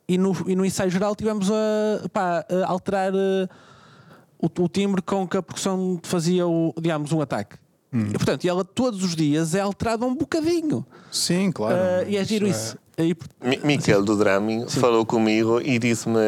e 0.09 0.17
no, 0.17 0.35
e 0.47 0.57
no 0.57 0.65
ensaio 0.65 0.91
geral 0.91 1.15
tivemos 1.15 1.51
a, 1.51 2.09
pá, 2.13 2.45
a 2.51 2.67
alterar 2.71 3.13
ah, 3.15 3.49
o, 4.39 4.47
o 4.63 4.69
timbre 4.69 5.03
com 5.03 5.27
que 5.29 5.37
a 5.37 5.43
percussão 5.43 6.01
fazia 6.03 6.47
o, 6.47 6.73
digamos, 6.81 7.13
um 7.13 7.21
ataque. 7.21 7.57
E, 7.91 8.13
portanto, 8.13 8.45
e 8.45 8.49
ela 8.49 8.65
todos 8.65 9.03
os 9.03 9.17
dias 9.17 9.55
é 9.55 9.61
alterada 9.61 10.05
um 10.05 10.15
bocadinho. 10.15 10.85
Sim, 11.11 11.51
claro. 11.51 11.75
Ah, 11.77 12.05
e 12.07 12.17
é 12.19 12.25
giro 12.25 12.47
isso. 12.47 12.77
E, 12.99 13.17
Mi- 13.43 13.61
Miquel 13.65 14.05
do 14.05 14.15
Drami 14.17 14.69
falou 14.69 15.07
comigo 15.07 15.59
e 15.63 15.79
disse-me: 15.79 16.19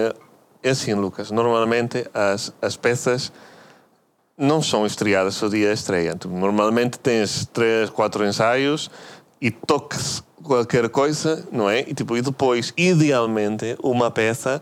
é 0.63 0.71
assim, 0.71 0.95
Lucas. 0.95 1.31
Normalmente 1.31 2.07
as, 2.15 2.51
as 2.63 2.77
peças 2.77 3.31
não 4.39 4.63
são 4.63 4.87
estreadas 4.87 5.39
no 5.43 5.51
dia 5.51 5.69
da 5.69 5.75
estreia. 5.75 6.15
Tu, 6.17 6.29
normalmente 6.29 6.99
tens 6.99 7.45
três, 7.53 7.91
quatro 7.91 8.27
ensaios 8.27 8.91
e 9.41 9.51
toques 9.51 10.23
qualquer 10.43 10.89
coisa, 10.89 11.47
não 11.51 11.69
é? 11.69 11.81
E, 11.81 11.95
tipo, 11.95 12.17
e 12.17 12.23
depois, 12.23 12.73
idealmente, 12.77 13.77
uma 13.83 14.11
peça 14.11 14.61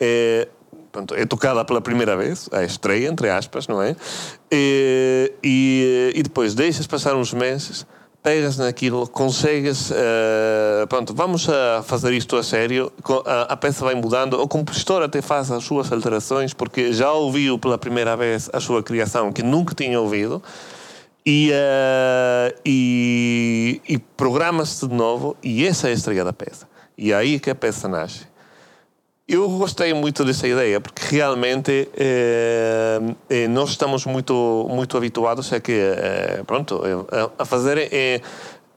é, 0.00 0.48
pronto, 0.90 1.14
é 1.14 1.24
tocada 1.24 1.64
pela 1.64 1.80
primeira 1.80 2.16
vez, 2.16 2.48
a 2.52 2.64
estreia, 2.64 3.08
entre 3.08 3.30
aspas, 3.30 3.68
não 3.68 3.82
é? 3.82 3.94
E, 4.50 5.32
e, 5.42 6.12
e 6.14 6.22
depois 6.22 6.54
deixas 6.54 6.86
passar 6.86 7.14
uns 7.14 7.32
meses 7.32 7.86
pegas 8.22 8.58
naquilo, 8.58 9.06
consegues, 9.06 9.90
eh, 9.90 10.84
pronto, 10.88 11.14
vamos 11.14 11.48
a 11.48 11.82
fazer 11.82 12.12
isto 12.12 12.36
a 12.36 12.42
sério, 12.42 12.92
a, 13.24 13.52
a 13.52 13.56
peça 13.56 13.84
vai 13.84 13.94
mudando, 13.94 14.34
o 14.34 14.48
compositor 14.48 15.02
até 15.02 15.22
faz 15.22 15.50
as 15.50 15.64
suas 15.64 15.90
alterações, 15.90 16.52
porque 16.52 16.92
já 16.92 17.12
ouviu 17.12 17.58
pela 17.58 17.78
primeira 17.78 18.16
vez 18.16 18.50
a 18.52 18.60
sua 18.60 18.82
criação, 18.82 19.32
que 19.32 19.42
nunca 19.42 19.74
tinha 19.74 20.00
ouvido, 20.00 20.42
e, 21.28 21.50
eh, 21.52 22.54
e, 22.64 23.82
e 23.86 23.98
programa-se 23.98 24.88
de 24.88 24.94
novo, 24.94 25.36
e 25.42 25.66
essa 25.66 25.88
é 25.88 25.90
a 25.90 25.92
estreia 25.92 26.24
da 26.24 26.32
peça. 26.32 26.66
E 26.96 27.12
é 27.12 27.16
aí 27.16 27.38
que 27.38 27.50
a 27.50 27.54
peça 27.54 27.86
nasce. 27.86 28.26
Eu 29.28 29.46
gostei 29.50 29.92
muito 29.92 30.24
dessa 30.24 30.48
ideia 30.48 30.80
porque 30.80 31.02
realmente 31.14 31.86
eh, 31.94 32.98
eh, 33.28 33.46
nós 33.46 33.68
estamos 33.70 34.06
muito 34.06 34.66
muito 34.70 34.96
habituados 34.96 35.52
a 35.52 35.60
que 35.60 35.72
eh, 35.72 36.42
pronto 36.46 36.80
eh, 36.82 37.18
a, 37.36 37.42
a 37.42 37.44
fazer 37.44 37.76
eh, 37.92 38.22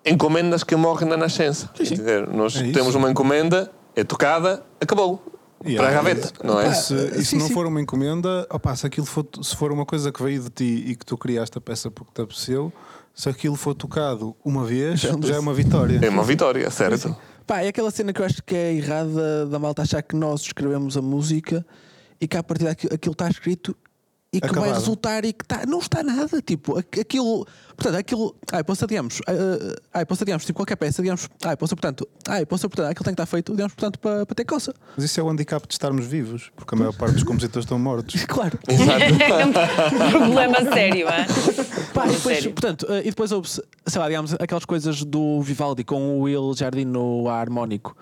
encomendas 0.06 0.66
que 0.66 0.76
morrem 0.76 1.08
na 1.08 1.16
nascença. 1.16 1.70
entender? 1.80 2.28
Nós 2.28 2.58
É 2.58 2.70
temos 2.74 2.96
uma 2.96 3.10
encomenda, 3.10 3.72
é 3.96 4.04
tocada, 4.04 4.62
acabou. 4.82 5.24
E 5.64 5.76
para 5.76 5.86
a 5.86 5.90
aí, 5.90 5.96
gaveta, 5.96 6.32
não 6.44 6.60
é? 6.60 6.74
Se, 6.74 6.94
e 6.94 7.16
se 7.20 7.26
sim, 7.26 7.38
não 7.38 7.48
sim. 7.48 7.54
for 7.54 7.66
uma 7.66 7.82
encomenda, 7.82 8.48
opá, 8.50 8.76
se 8.76 8.86
aquilo 8.86 9.06
for, 9.06 9.26
se 9.42 9.56
for 9.56 9.72
uma 9.72 9.86
coisa 9.86 10.12
que 10.12 10.22
veio 10.22 10.42
de 10.42 10.50
ti 10.50 10.84
e 10.88 10.96
que 10.96 11.06
tu 11.06 11.18
criaste 11.18 11.58
a 11.58 11.62
peça 11.62 11.92
porque 11.92 12.12
te 12.14 12.22
apeteceu, 12.22 12.74
se 13.14 13.30
aquilo 13.30 13.56
for 13.56 13.76
tocado 13.76 14.36
uma 14.44 14.66
vez, 14.66 15.02
já 15.02 15.36
é 15.36 15.40
uma 15.40 15.54
vitória. 15.54 16.00
É 16.02 16.10
uma 16.10 16.24
vitória, 16.24 16.70
certo? 16.72 17.16
Pá, 17.46 17.62
é 17.62 17.68
aquela 17.68 17.92
cena 17.92 18.14
que 18.14 18.22
eu 18.22 18.26
acho 18.26 18.42
que 18.44 18.56
é 18.56 18.74
errada 18.74 19.46
da 19.46 19.60
malta 19.60 19.82
achar 19.82 20.02
que 20.02 20.16
nós 20.16 20.42
escrevemos 20.42 20.96
a 20.96 21.02
música 21.02 21.66
e 22.20 22.28
que 22.28 22.38
a 22.38 22.44
partir 22.44 22.66
daquilo 22.66 22.94
aquilo 22.94 23.14
está 23.14 23.30
escrito 23.30 23.76
e 24.34 24.40
que 24.40 24.48
vai 24.48 24.60
Acabado. 24.60 24.80
resultar 24.80 25.26
e 25.26 25.34
que 25.34 25.44
está. 25.44 25.66
Não 25.66 25.80
está 25.80 26.02
nada, 26.02 26.42
tipo, 26.42 26.78
aqu- 26.80 27.02
aquilo. 27.02 27.46
Portanto, 27.76 27.96
aquilo. 28.00 28.34
Ai, 28.52 28.64
posso 28.64 28.88
digamos. 28.88 29.20
ah, 29.28 29.78
Ai, 29.94 30.06
posso 30.06 30.24
digamos, 30.24 30.46
tipo, 30.46 30.58
qualquer 30.58 30.78
peça, 30.78 31.02
digamos. 31.02 31.28
Ai, 31.44 31.58
posso 31.58 31.76
portanto. 31.76 32.08
Ai, 32.30 32.46
posso 32.46 32.70
portanto, 32.70 32.90
aquilo 32.92 33.04
tem 33.04 33.14
que 33.14 33.22
estar 33.22 33.26
feito, 33.26 33.52
digamos, 33.52 33.74
portanto, 33.74 34.00
para, 34.00 34.26
para 34.26 34.36
ter 34.36 34.46
coça. 34.46 34.74
Mas 34.96 35.04
isso 35.06 35.20
é 35.20 35.24
o 35.24 35.30
handicap 35.30 35.68
de 35.68 35.74
estarmos 35.74 36.06
vivos, 36.06 36.50
porque 36.56 36.74
a 36.76 36.78
maior 36.78 36.94
parte 36.94 37.14
dos 37.16 37.24
compositores 37.24 37.66
estão 37.66 37.78
mortos. 37.78 38.24
Claro. 38.26 38.58
É 38.68 39.46
um 39.46 39.52
problema 40.12 40.74
sério, 40.74 41.08
é? 41.10 41.26
Pá, 41.94 42.06
depois, 42.06 42.22
sério. 42.38 42.52
portanto, 42.54 42.86
eh, 42.90 43.00
e 43.02 43.10
depois 43.10 43.32
houve, 43.34 43.50
sei 43.50 43.62
lá, 44.00 44.08
digamos, 44.08 44.34
aquelas 44.40 44.64
coisas 44.64 45.04
do 45.04 45.42
Vivaldi 45.42 45.84
com 45.84 46.18
o 46.18 46.22
Will 46.22 46.54
Jardim 46.56 46.86
no 46.86 47.28
harmónico, 47.30 47.96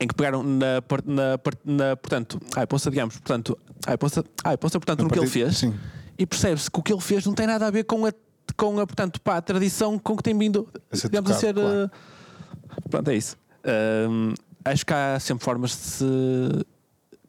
em 0.00 0.06
que 0.08 0.14
pegaram 0.14 0.42
na, 0.42 0.80
na, 1.04 1.38
na 1.64 1.96
portanto, 1.96 2.40
ai, 2.56 2.66
possa, 2.66 2.90
digamos, 2.90 3.14
portanto, 3.16 3.56
ai, 3.86 3.96
possa, 3.96 4.24
ai, 4.44 4.56
possa, 4.56 4.78
portanto, 4.80 5.02
no 5.02 5.10
que 5.10 5.18
ele 5.18 5.26
fez, 5.28 5.56
sim. 5.58 5.74
e 6.18 6.26
percebe-se 6.26 6.70
que 6.70 6.78
o 6.80 6.82
que 6.82 6.92
ele 6.92 7.00
fez 7.00 7.24
não 7.26 7.32
tem 7.34 7.46
nada 7.46 7.66
a 7.66 7.70
ver 7.70 7.84
com 7.84 8.04
a, 8.06 8.12
com 8.56 8.78
a 8.80 8.86
portanto, 8.86 9.20
pá, 9.20 9.36
a 9.36 9.42
tradição 9.42 9.98
com 9.98 10.16
que 10.16 10.22
tem 10.22 10.36
vindo, 10.36 10.68
A 10.90 10.96
ser 10.96 11.08
digamos, 11.08 11.30
a 11.30 11.34
ser. 11.34 11.54
tocado, 11.54 11.60
claro. 11.74 11.90
eh, 11.94 12.88
Pronto, 12.90 13.10
é 13.10 13.16
isso. 13.16 13.36
Ahm, 13.64 14.34
acho 14.64 14.84
que 14.84 14.92
há 14.92 15.18
sempre 15.20 15.44
formas 15.44 15.70
de 15.70 15.76
se 15.76 16.04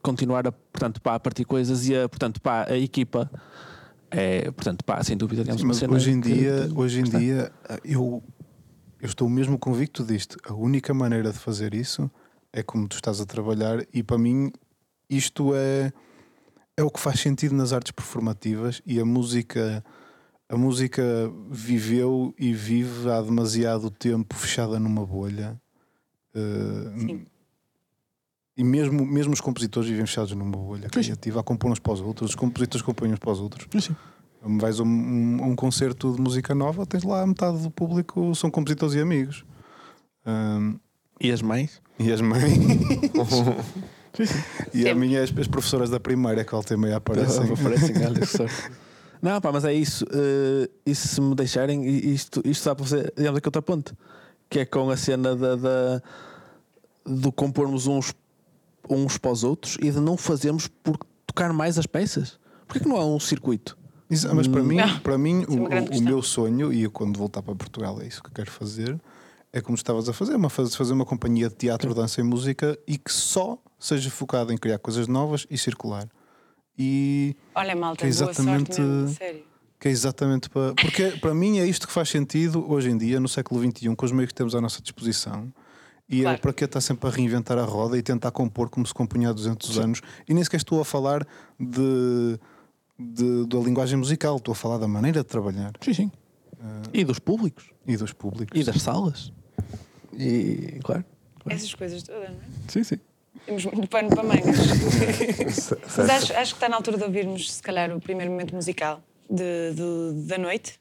continuar 0.01 0.47
a, 0.47 0.51
portanto, 0.51 1.01
pá, 1.01 1.15
a 1.15 1.19
partir 1.19 1.45
coisas 1.45 1.87
e 1.87 1.95
a, 1.95 2.09
portanto, 2.09 2.41
pá, 2.41 2.65
a 2.69 2.77
equipa. 2.77 3.29
É, 4.11 4.49
portanto, 4.51 4.83
pá, 4.85 5.03
sem 5.03 5.17
dúvida, 5.17 5.43
digamos, 5.43 5.61
uma 5.61 5.73
Mas 5.73 5.83
hoje 5.83 6.11
em 6.11 6.19
dia, 6.19 6.67
que- 6.69 6.79
hoje 6.79 6.99
em 6.99 7.03
está. 7.03 7.17
dia 7.19 7.51
eu, 7.83 8.23
eu 9.01 9.05
estou 9.07 9.27
mesmo 9.29 9.57
convicto 9.59 10.03
disto. 10.03 10.37
A 10.47 10.53
única 10.53 10.93
maneira 10.93 11.31
de 11.31 11.37
fazer 11.39 11.73
isso 11.73 12.09
é 12.55 12.63
como 12.63 12.87
tu 12.87 12.95
estás 12.95 13.19
a 13.19 13.25
trabalhar, 13.25 13.85
e 13.93 14.01
para 14.01 14.17
mim 14.17 14.51
isto 15.09 15.53
é, 15.53 15.91
é 16.77 16.83
o 16.83 16.89
que 16.89 16.99
faz 16.99 17.19
sentido 17.19 17.53
nas 17.53 17.73
artes 17.73 17.91
performativas 17.91 18.81
e 18.85 18.99
a 18.99 19.05
música. 19.05 19.83
A 20.47 20.55
música 20.55 21.03
viveu 21.49 22.31
e 22.37 22.53
vive 22.53 23.09
há 23.09 23.19
demasiado 23.19 23.89
tempo 23.89 24.35
fechada 24.35 24.79
numa 24.79 25.03
bolha. 25.03 25.59
Uh, 26.35 26.99
Sim. 26.99 27.25
e 28.55 28.63
mesmo, 28.63 29.03
mesmo 29.05 29.33
os 29.33 29.41
compositores 29.41 29.89
vivem 29.89 30.05
fechados 30.05 30.31
numa 30.33 30.45
bolha 30.51 30.87
criativa 30.87 31.39
a 31.39 31.43
compor 31.43 31.71
uns 31.71 31.79
para 31.79 31.93
os 31.93 31.99
outros, 32.01 32.29
os 32.29 32.35
compositores 32.35 32.83
compõem 32.85 33.11
uns 33.13 33.19
para 33.19 33.31
os 33.31 33.39
outros. 33.39 33.67
Sim. 33.83 33.95
Vais 34.59 34.79
a 34.79 34.83
um, 34.83 34.87
um- 34.87 35.43
um 35.51 35.55
concerto 35.55 36.13
de 36.13 36.21
música 36.21 36.53
nova, 36.53 36.85
tens 36.85 37.03
lá 37.03 37.25
metade 37.25 37.57
do 37.63 37.71
público 37.71 38.35
são 38.35 38.51
compositores 38.51 38.93
e 38.93 38.99
amigos. 38.99 39.43
Ahm, 40.25 40.75
E 41.19 41.31
as 41.31 41.41
mães? 41.41 41.81
E 41.99 42.11
as 42.11 42.21
mães. 42.21 42.53
e 44.73 44.87
a 44.89 44.95
minha, 44.95 45.23
as, 45.23 45.33
as 45.37 45.47
professoras 45.47 45.89
da 45.89 45.99
primária 45.99 46.43
que 46.43 46.51
volta 46.51 46.73
e 46.73 46.77
meia 46.77 46.97
aparecem. 46.97 47.43
Aparecem, 47.51 47.95
sorte. 48.25 48.71
Não, 49.21 49.39
pá, 49.41 49.51
mas 49.51 49.65
é 49.65 49.73
isso. 49.73 50.05
eh, 50.11 50.69
e 50.85 50.93
se 50.93 51.19
me 51.19 51.33
deixarem, 51.35 51.83
isto, 51.85 52.41
isto 52.45 52.65
dá 52.65 52.75
para 52.75 52.85
fazer, 52.85 53.13
digamos, 53.17 53.37
aqui 53.37 53.47
outra 53.47 53.61
ponte, 53.61 53.93
que 54.49 54.59
é 54.59 54.65
com 54.65 54.89
a 54.89 54.97
cena 54.97 55.35
da, 55.35 55.55
da- 55.55 56.01
do 57.05 57.31
compormos 57.31 57.87
uns, 57.87 58.13
uns 58.89 59.17
para 59.17 59.31
os 59.31 59.43
outros 59.43 59.77
e 59.81 59.89
de 59.91 59.99
não 59.99 60.17
fazermos 60.17 60.67
por 60.67 60.97
tocar 61.25 61.51
mais 61.53 61.77
as 61.79 61.85
peças. 61.87 62.37
Porquê 62.67 62.83
que 62.83 62.89
não 62.89 62.97
há 62.97 63.05
um 63.05 63.19
circuito? 63.19 63.77
Isso, 64.09 64.33
mas 64.35 64.47
para 64.47 64.61
mim, 64.61 64.75
Não. 64.75 64.99
para 64.99 65.17
mim 65.17 65.43
é 65.71 65.95
o, 65.95 65.99
o 65.99 66.01
meu 66.01 66.21
sonho, 66.21 66.71
e 66.71 66.83
eu 66.83 66.91
quando 66.91 67.17
voltar 67.17 67.41
para 67.41 67.55
Portugal 67.55 67.99
é 68.01 68.07
isso 68.07 68.21
que 68.21 68.29
quero 68.31 68.51
fazer, 68.51 68.99
é 69.55 69.61
como 69.61 69.75
estavas 69.75 70.09
a 70.09 70.13
fazer, 70.13 70.35
uma, 70.35 70.49
faz- 70.49 70.75
fazer 70.75 70.91
uma 70.93 71.05
companhia 71.05 71.47
de 71.47 71.55
teatro, 71.55 71.93
dança 71.95 72.19
e 72.19 72.23
música 72.23 72.77
e 72.85 72.97
que 72.97 73.11
só 73.11 73.57
seja 73.79 74.09
focada 74.11 74.53
em 74.53 74.57
criar 74.57 74.77
coisas 74.79 75.07
novas 75.07 75.47
e 75.49 75.57
circular. 75.57 76.07
E 76.77 77.35
Olha, 77.55 77.73
malta, 77.73 77.99
Que 78.01 78.07
é 78.07 78.09
boa 78.13 78.31
exatamente- 78.31 78.75
sorte 78.75 78.81
mesmo, 78.81 79.07
sério. 79.15 79.43
Que 79.79 79.87
é 79.87 79.91
exatamente 79.91 80.49
para. 80.49 80.73
Porque 80.73 81.11
para 81.21 81.33
mim 81.33 81.59
é 81.59 81.65
isto 81.65 81.87
que 81.87 81.93
faz 81.93 82.09
sentido 82.09 82.69
hoje 82.69 82.89
em 82.89 82.97
dia, 82.97 83.17
no 83.19 83.27
século 83.29 83.61
XXI, 83.61 83.95
com 83.95 84.05
os 84.05 84.11
meios 84.11 84.29
que 84.29 84.33
temos 84.35 84.55
à 84.55 84.59
nossa 84.61 84.81
disposição. 84.81 85.51
E 86.09 86.21
Claro. 86.21 86.37
é 86.37 86.39
para 86.39 86.53
que 86.53 86.65
estar 86.65 86.81
sempre 86.81 87.07
a 87.07 87.11
reinventar 87.11 87.57
a 87.57 87.63
roda 87.63 87.97
e 87.97 88.01
tentar 88.01 88.31
compor 88.31 88.69
como 88.69 88.85
se 88.85 88.93
compunha 88.93 89.29
há 89.29 89.33
200 89.33 89.77
anos. 89.79 90.01
E 90.27 90.33
nem 90.33 90.43
sequer 90.43 90.57
estou 90.57 90.79
a 90.81 90.85
falar 90.85 91.25
de, 91.59 92.39
de- 92.99 93.45
da 93.47 93.57
linguagem 93.59 93.97
musical, 93.97 94.35
estou 94.37 94.51
a 94.51 94.55
falar 94.55 94.77
da 94.77 94.87
maneira 94.87 95.21
de 95.21 95.25
trabalhar 95.27 95.71
Sim, 95.81 95.93
sim. 95.93 96.11
E 96.93 97.03
dos 97.03 97.19
públicos. 97.19 97.69
e 97.87 97.95
dos 97.97 98.11
públicos. 98.13 98.59
E 98.59 98.63
das 98.63 98.81
salas. 98.81 99.31
E, 100.17 100.79
claro. 100.83 101.03
Essas 101.47 101.73
coisas 101.73 102.01
todas, 102.03 102.29
não 102.29 102.37
é? 102.37 102.45
Sim, 102.67 102.83
sim. 102.83 102.99
Temos 103.45 103.65
muito 103.65 103.87
pano 103.87 104.09
para 104.09 104.23
mangas. 104.23 104.55
Mas 105.97 106.09
acho, 106.09 106.33
acho 106.33 106.53
que 106.53 106.57
está 106.57 106.69
na 106.69 106.77
altura 106.77 106.97
de 106.97 107.03
ouvirmos, 107.03 107.53
se 107.53 107.61
calhar, 107.61 107.95
o 107.95 107.99
primeiro 108.01 108.31
momento 108.31 108.55
musical 108.55 109.03
de, 109.29 109.71
do- 109.75 110.13
da 110.25 110.37
noite, 110.37 110.79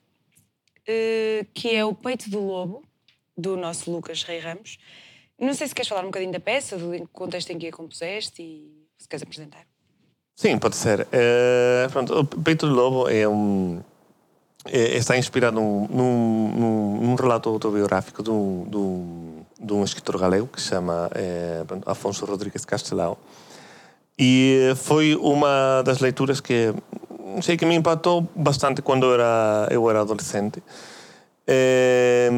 eh, 0.87 1.45
que 1.53 1.75
é 1.75 1.85
o 1.85 1.95
Peito 1.95 2.31
do 2.31 2.41
Lobo, 2.41 2.83
do 3.37 3.57
nosso 3.57 3.91
Lucas 3.91 4.23
Rei 4.23 4.39
Ramos. 4.39 4.79
Não 5.39 5.53
sei 5.53 5.67
se 5.69 5.75
queres 5.75 5.89
falar 5.89 6.03
um 6.03 6.07
bocadinho 6.07 6.33
da 6.33 6.41
peça, 6.41 6.79
do 6.79 7.07
contexto 7.09 7.51
em 7.51 7.59
que 7.59 7.67
a 7.69 7.73
compuseste 7.73 8.41
e 8.43 8.87
se 8.97 9.09
queres 9.09 9.23
apresentar. 9.23 9.67
Sim, 10.37 10.59
pode 10.59 10.77
ser. 10.77 11.07
Eh, 11.13 11.87
pronto, 11.91 12.21
o 12.21 12.25
Peito 12.25 12.67
do 12.67 12.73
Lobo 12.75 13.09
é 13.09 13.29
um, 13.29 13.83
é- 14.67 14.97
está 14.97 15.17
inspirado 15.17 15.57
num, 15.61 15.87
num, 15.91 17.01
num- 17.01 17.15
relato 17.15 17.49
autobiográfico 17.49 18.23
de 18.23 18.31
um, 18.31 18.67
de 18.69 18.77
um- 18.77 19.45
de 19.61 19.73
um 19.73 19.85
escritor 19.85 20.19
galego 20.19 20.47
que 20.47 20.61
se 20.61 20.69
chama 20.69 21.11
eh, 21.15 21.65
pronto, 21.67 21.89
Afonso 21.89 22.25
Rodrigues 22.27 22.65
Castelao. 22.65 23.19
E 24.19 24.73
foi 24.77 25.17
uma 25.17 25.83
das 25.85 25.99
leituras 26.01 26.41
que, 26.41 26.73
sei, 27.43 27.57
que 27.57 27.67
me 27.67 27.75
impactou 27.75 28.29
bastante 28.35 28.81
quando 28.83 29.13
era, 29.13 29.67
eu 29.71 29.89
era 29.91 30.01
adolescente. 30.03 30.63
Eh, 31.47 32.31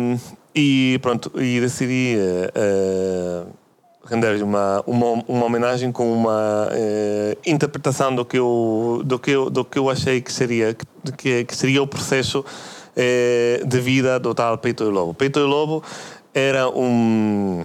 e 0.54 0.98
pronto, 1.02 1.30
e 1.40 1.60
decidi 1.60 2.16
eh, 2.18 2.50
eh, 2.54 3.44
render 4.08 4.42
uma, 4.42 4.82
uma, 4.86 5.24
uma 5.26 5.44
homenagem 5.44 5.92
com 5.92 6.12
uma 6.12 6.68
eh, 6.72 7.36
interpretação 7.46 8.14
do 8.14 8.24
que 8.24 8.38
eu 8.38 9.02
do 9.04 9.18
que 9.18 9.30
eu, 9.32 9.50
do 9.50 9.64
que 9.64 9.78
eu 9.78 9.90
achei 9.90 10.20
que 10.20 10.32
seria 10.32 10.76
que, 11.16 11.44
que 11.44 11.56
seria 11.56 11.82
o 11.82 11.86
processo 11.86 12.44
eh, 12.96 13.62
de 13.66 13.80
vida 13.80 14.18
do 14.18 14.34
tal 14.34 14.58
Peito 14.58 14.84
de 14.84 14.90
Lobo. 14.90 15.14
Peito 15.14 15.40
de 15.40 15.46
Lobo 15.46 15.82
era 16.32 16.68
um 16.68 17.64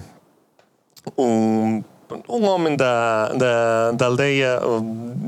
um 1.17 1.83
um 2.27 2.45
homem 2.45 2.75
da, 2.75 3.29
da, 3.29 3.91
da 3.91 4.05
aldeia 4.05 4.59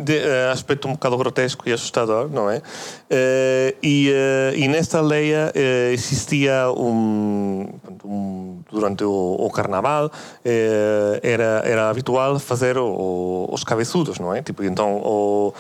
de 0.03 0.17
eh, 0.17 0.51
aspecto 0.51 0.87
um 0.87 0.93
bocado 0.93 1.17
grotesco 1.17 1.67
e 1.67 1.73
assustador, 1.73 2.29
não 2.29 2.49
é? 2.49 2.61
Eh, 3.09 3.75
e, 3.81 4.11
eh, 4.11 4.53
e 4.57 4.67
nesta 4.67 4.99
aldeia 4.99 5.51
existia 5.91 6.69
um, 6.71 7.69
um 8.03 8.52
durante 8.73 9.03
o, 9.03 9.35
o 9.39 9.49
carnaval 9.51 10.11
eh, 10.43 11.19
era, 11.23 11.61
era 11.63 11.89
habitual 11.89 12.39
fazer 12.39 12.77
o- 12.77 13.47
os 13.51 13.63
cabeçudos, 13.63 14.19
não 14.19 14.33
é? 14.33 14.41
Tipo, 14.41 14.63
então 14.63 14.97
o, 14.97 15.53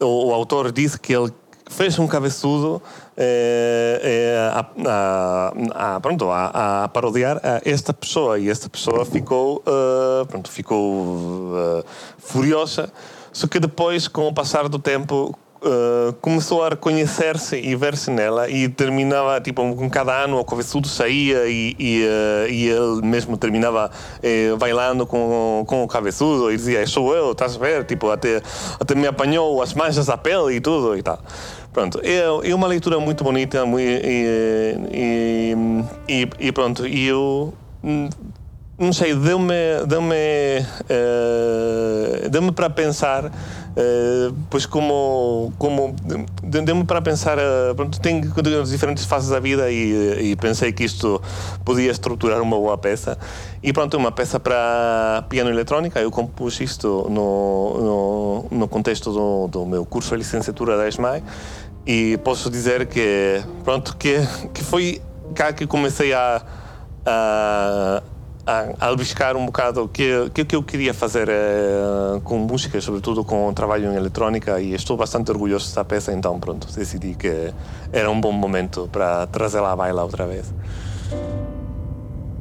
o, 0.00 0.26
o 0.28 0.34
autor 0.34 0.70
disse 0.72 0.98
que 0.98 1.14
ele 1.14 1.32
fez 1.70 1.98
um 1.98 2.06
cabeçudo 2.06 2.82
eh, 3.16 4.00
eh, 4.02 4.50
a, 4.52 4.66
a- 4.86 5.96
a- 5.96 6.00
pronto, 6.00 6.30
a, 6.30 6.84
a 6.84 6.88
parodiar 6.88 7.38
a 7.42 7.60
esta 7.64 7.92
pessoa 7.92 8.38
e 8.38 8.48
esta 8.50 8.68
pessoa 8.68 9.04
ficou, 9.04 9.62
eh, 9.66 10.24
pronto, 10.26 10.50
ficou 10.50 11.52
eh, 11.56 11.84
furiosa, 12.18 12.90
só 13.32 13.46
que 13.46 13.60
depois, 13.60 14.08
com 14.08 14.26
o 14.26 14.32
passar 14.34 14.68
do 14.68 14.78
tempo, 14.78 15.36
eh, 15.60 16.14
começou 16.20 16.62
a 16.62 16.68
reconhecer-se 16.68 17.56
e 17.56 17.74
ver-se 17.74 18.10
nela 18.10 18.48
e 18.48 18.68
terminava, 18.68 19.40
tipo, 19.40 19.74
com 19.74 19.90
cada 19.90 20.24
ano 20.24 20.38
o 20.38 20.44
cabeçudo 20.44 20.86
saía 20.86 21.48
e, 21.48 21.74
e, 21.78 22.04
eh, 22.04 22.46
e 22.48 22.68
ele 22.68 23.02
mesmo 23.02 23.36
terminava 23.36 23.90
eh, 24.22 24.54
bailando 24.56 25.04
com, 25.04 25.64
com 25.66 25.82
o 25.82 25.88
cabeçudo 25.88 26.52
e 26.52 26.56
dizia, 26.56 26.86
sou 26.86 27.12
eu, 27.12 27.32
estás 27.32 27.56
a 27.56 27.58
ver? 27.58 27.84
Tipo, 27.84 28.10
até, 28.10 28.40
até 28.78 28.94
me 28.94 29.08
apanhou 29.08 29.60
as 29.60 29.74
manchas 29.74 30.06
da 30.06 30.16
pele 30.16 30.54
e 30.54 30.60
tudo 30.60 30.96
e 30.96 31.02
tal. 31.02 31.18
Pronto, 31.72 32.00
é, 32.04 32.48
é 32.48 32.54
uma 32.54 32.68
leitura 32.68 33.00
muito 33.00 33.24
bonita 33.24 33.64
e, 33.78 35.54
e, 36.08 36.28
e, 36.38 36.52
pronto, 36.52 36.86
e 36.86 37.06
eu 37.06 37.52
hum, 37.82 38.08
não 38.78 38.92
sei, 38.92 39.12
deu-me 39.12 39.52
deu-me 39.88 40.14
eh, 40.88 42.28
deu-me 42.30 42.52
para 42.52 42.70
pensar 42.70 43.32
eh, 43.80 44.32
pois 44.50 44.66
como 44.66 45.52
como 45.56 45.94
deu-me 46.42 46.84
para 46.84 47.00
pensar 47.00 47.38
eh, 47.38 47.72
pronto, 47.76 48.00
tenho 48.00 48.20
diferentes 48.64 49.04
fases 49.04 49.30
da 49.30 49.38
vida 49.38 49.70
e, 49.70 50.32
e 50.32 50.36
pensei 50.36 50.72
que 50.72 50.82
isto 50.82 51.22
podia 51.64 51.92
estruturar 51.92 52.42
uma 52.42 52.56
boa 52.56 52.76
peça. 52.76 53.16
E 53.62 53.72
pronto, 53.72 53.96
uma 53.96 54.10
peça 54.10 54.40
para 54.40 55.24
piano 55.28 55.48
eletrónica. 55.48 56.00
Eu 56.00 56.10
compus 56.10 56.60
isto 56.60 57.06
no, 57.08 58.44
no, 58.50 58.58
no 58.58 58.68
contexto 58.68 59.12
do, 59.12 59.46
do 59.46 59.64
meu 59.64 59.86
curso 59.86 60.10
de 60.10 60.16
licenciatura 60.16 60.76
da 60.76 60.88
ESMAI 60.88 61.22
e 61.86 62.18
posso 62.18 62.50
dizer 62.50 62.86
que 62.86 63.40
pronto 63.62 63.96
que, 63.96 64.18
que 64.52 64.64
foi 64.64 65.00
cá 65.36 65.52
que 65.52 65.68
comecei 65.68 66.12
a, 66.12 66.42
a 67.06 68.02
a, 68.48 68.86
albiscar 68.86 69.36
um 69.36 69.44
bocado 69.44 69.84
o 69.84 69.88
que, 69.88 70.30
que, 70.30 70.44
que 70.44 70.56
eu 70.56 70.62
queria 70.62 70.94
fazer 70.94 71.28
eh, 71.28 72.20
com 72.24 72.38
música, 72.38 72.80
sobretudo 72.80 73.22
com 73.22 73.52
trabalho 73.52 73.92
em 73.92 73.96
eletrónica, 73.96 74.58
e 74.58 74.72
estou 74.72 74.96
bastante 74.96 75.30
orgulhoso 75.30 75.66
dessa 75.66 75.84
peça, 75.84 76.12
então 76.12 76.40
pronto, 76.40 76.66
decidi 76.74 77.14
que 77.14 77.52
era 77.92 78.10
um 78.10 78.18
bom 78.18 78.32
momento 78.32 78.88
para 78.90 79.26
trazê-la 79.26 79.72
à 79.72 79.76
baila 79.76 80.02
outra 80.02 80.26
vez. 80.26 80.52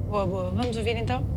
Boa, 0.08 0.26
boa. 0.26 0.52
Vamos 0.52 0.78
ouvir 0.78 0.96
então? 0.96 1.37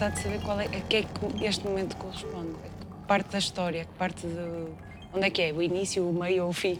Vontade 0.00 0.16
de 0.16 0.22
saber 0.22 0.40
qual 0.40 0.58
é, 0.60 0.64
a 0.64 0.80
que 0.88 0.96
é 0.96 1.02
que 1.02 1.44
este 1.44 1.66
momento 1.66 1.96
corresponde. 1.96 2.54
Que 2.54 3.06
parte 3.06 3.30
da 3.30 3.38
história, 3.38 3.84
que 3.84 3.92
parte 3.98 4.26
de. 4.26 4.66
Onde 5.12 5.26
é 5.26 5.30
que 5.30 5.42
é? 5.42 5.52
O 5.52 5.62
início, 5.62 6.08
o 6.08 6.12
meio 6.12 6.44
ou 6.44 6.50
o 6.50 6.52
fim? 6.52 6.78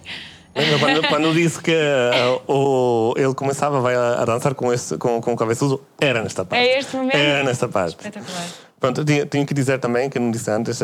Quando, 0.81 1.09
quando 1.09 1.33
disse 1.33 1.61
que 1.63 1.71
eh, 1.73 2.41
o, 2.49 3.15
ele 3.17 3.35
começava 3.35 3.81
vai 3.81 3.95
a, 3.95 4.23
a 4.23 4.25
dançar 4.25 4.55
com, 4.55 4.73
esse, 4.73 4.97
com, 4.99 5.21
com 5.21 5.33
o 5.33 5.37
cabeçudo, 5.37 5.81
era 6.01 6.23
nesta 6.23 6.45
parte. 6.45 6.65
É 6.65 6.79
este 6.79 6.97
momento? 6.97 7.17
Era 7.17 7.45
nesta 7.45 7.69
parte. 7.69 7.91
Espetacular. 7.91 8.47
Pronto, 8.81 9.05
tinha, 9.05 9.27
tinha 9.27 9.45
que 9.47 9.53
dizer 9.55 9.79
também, 9.79 10.09
que 10.09 10.19
não 10.19 10.31
disse 10.31 10.51
antes, 10.51 10.81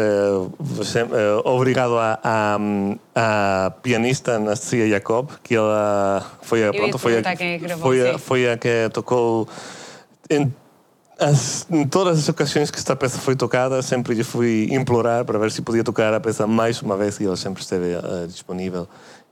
você- 0.61 1.01
eh, 1.01 1.41
obrigado 1.45 1.97
à, 1.99 3.73
pianista 3.83 4.39
Nassia 4.39 4.89
Jacob, 4.89 5.31
que 5.43 5.57
ela 5.57 6.25
foi 6.43 6.67
a, 6.67 6.73
pronto, 6.73 6.99
foi 6.99 7.17
a, 7.17 7.21
é 7.21 7.77
foi, 7.77 8.11
a, 8.11 8.19
foi 8.19 8.51
a 8.51 8.57
que 8.57 8.89
tocou 8.93 9.49
em, 10.31 10.53
as- 11.19 11.67
em 11.71 11.87
todas 11.87 12.19
as 12.19 12.29
ocasiões 12.29 12.71
que 12.71 12.79
esta 12.79 12.95
peça 12.97 13.19
foi 13.19 13.35
tocada, 13.37 13.81
sempre 13.83 14.15
lhe 14.15 14.25
fui 14.25 14.69
implorar 14.73 15.25
para 15.25 15.39
ver 15.39 15.51
se 15.51 15.63
podia 15.63 15.83
tocar 15.85 16.13
a 16.15 16.21
peça 16.21 16.47
mais 16.47 16.81
uma 16.83 16.97
vez 16.97 17.19
e 17.21 17.25
ela 17.25 17.37
sempre 17.37 17.63
esteve 17.63 17.93
eh, 17.95 18.27
disponível 18.27 18.87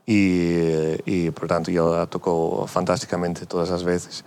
e, 0.07 0.99
e 1.05 1.31
portanto 1.31 1.69
ela 1.71 2.03
a 2.03 2.05
tocou 2.05 2.65
fantasticamente 2.67 3.45
todas 3.45 3.71
as 3.71 3.81
vezes. 3.81 4.23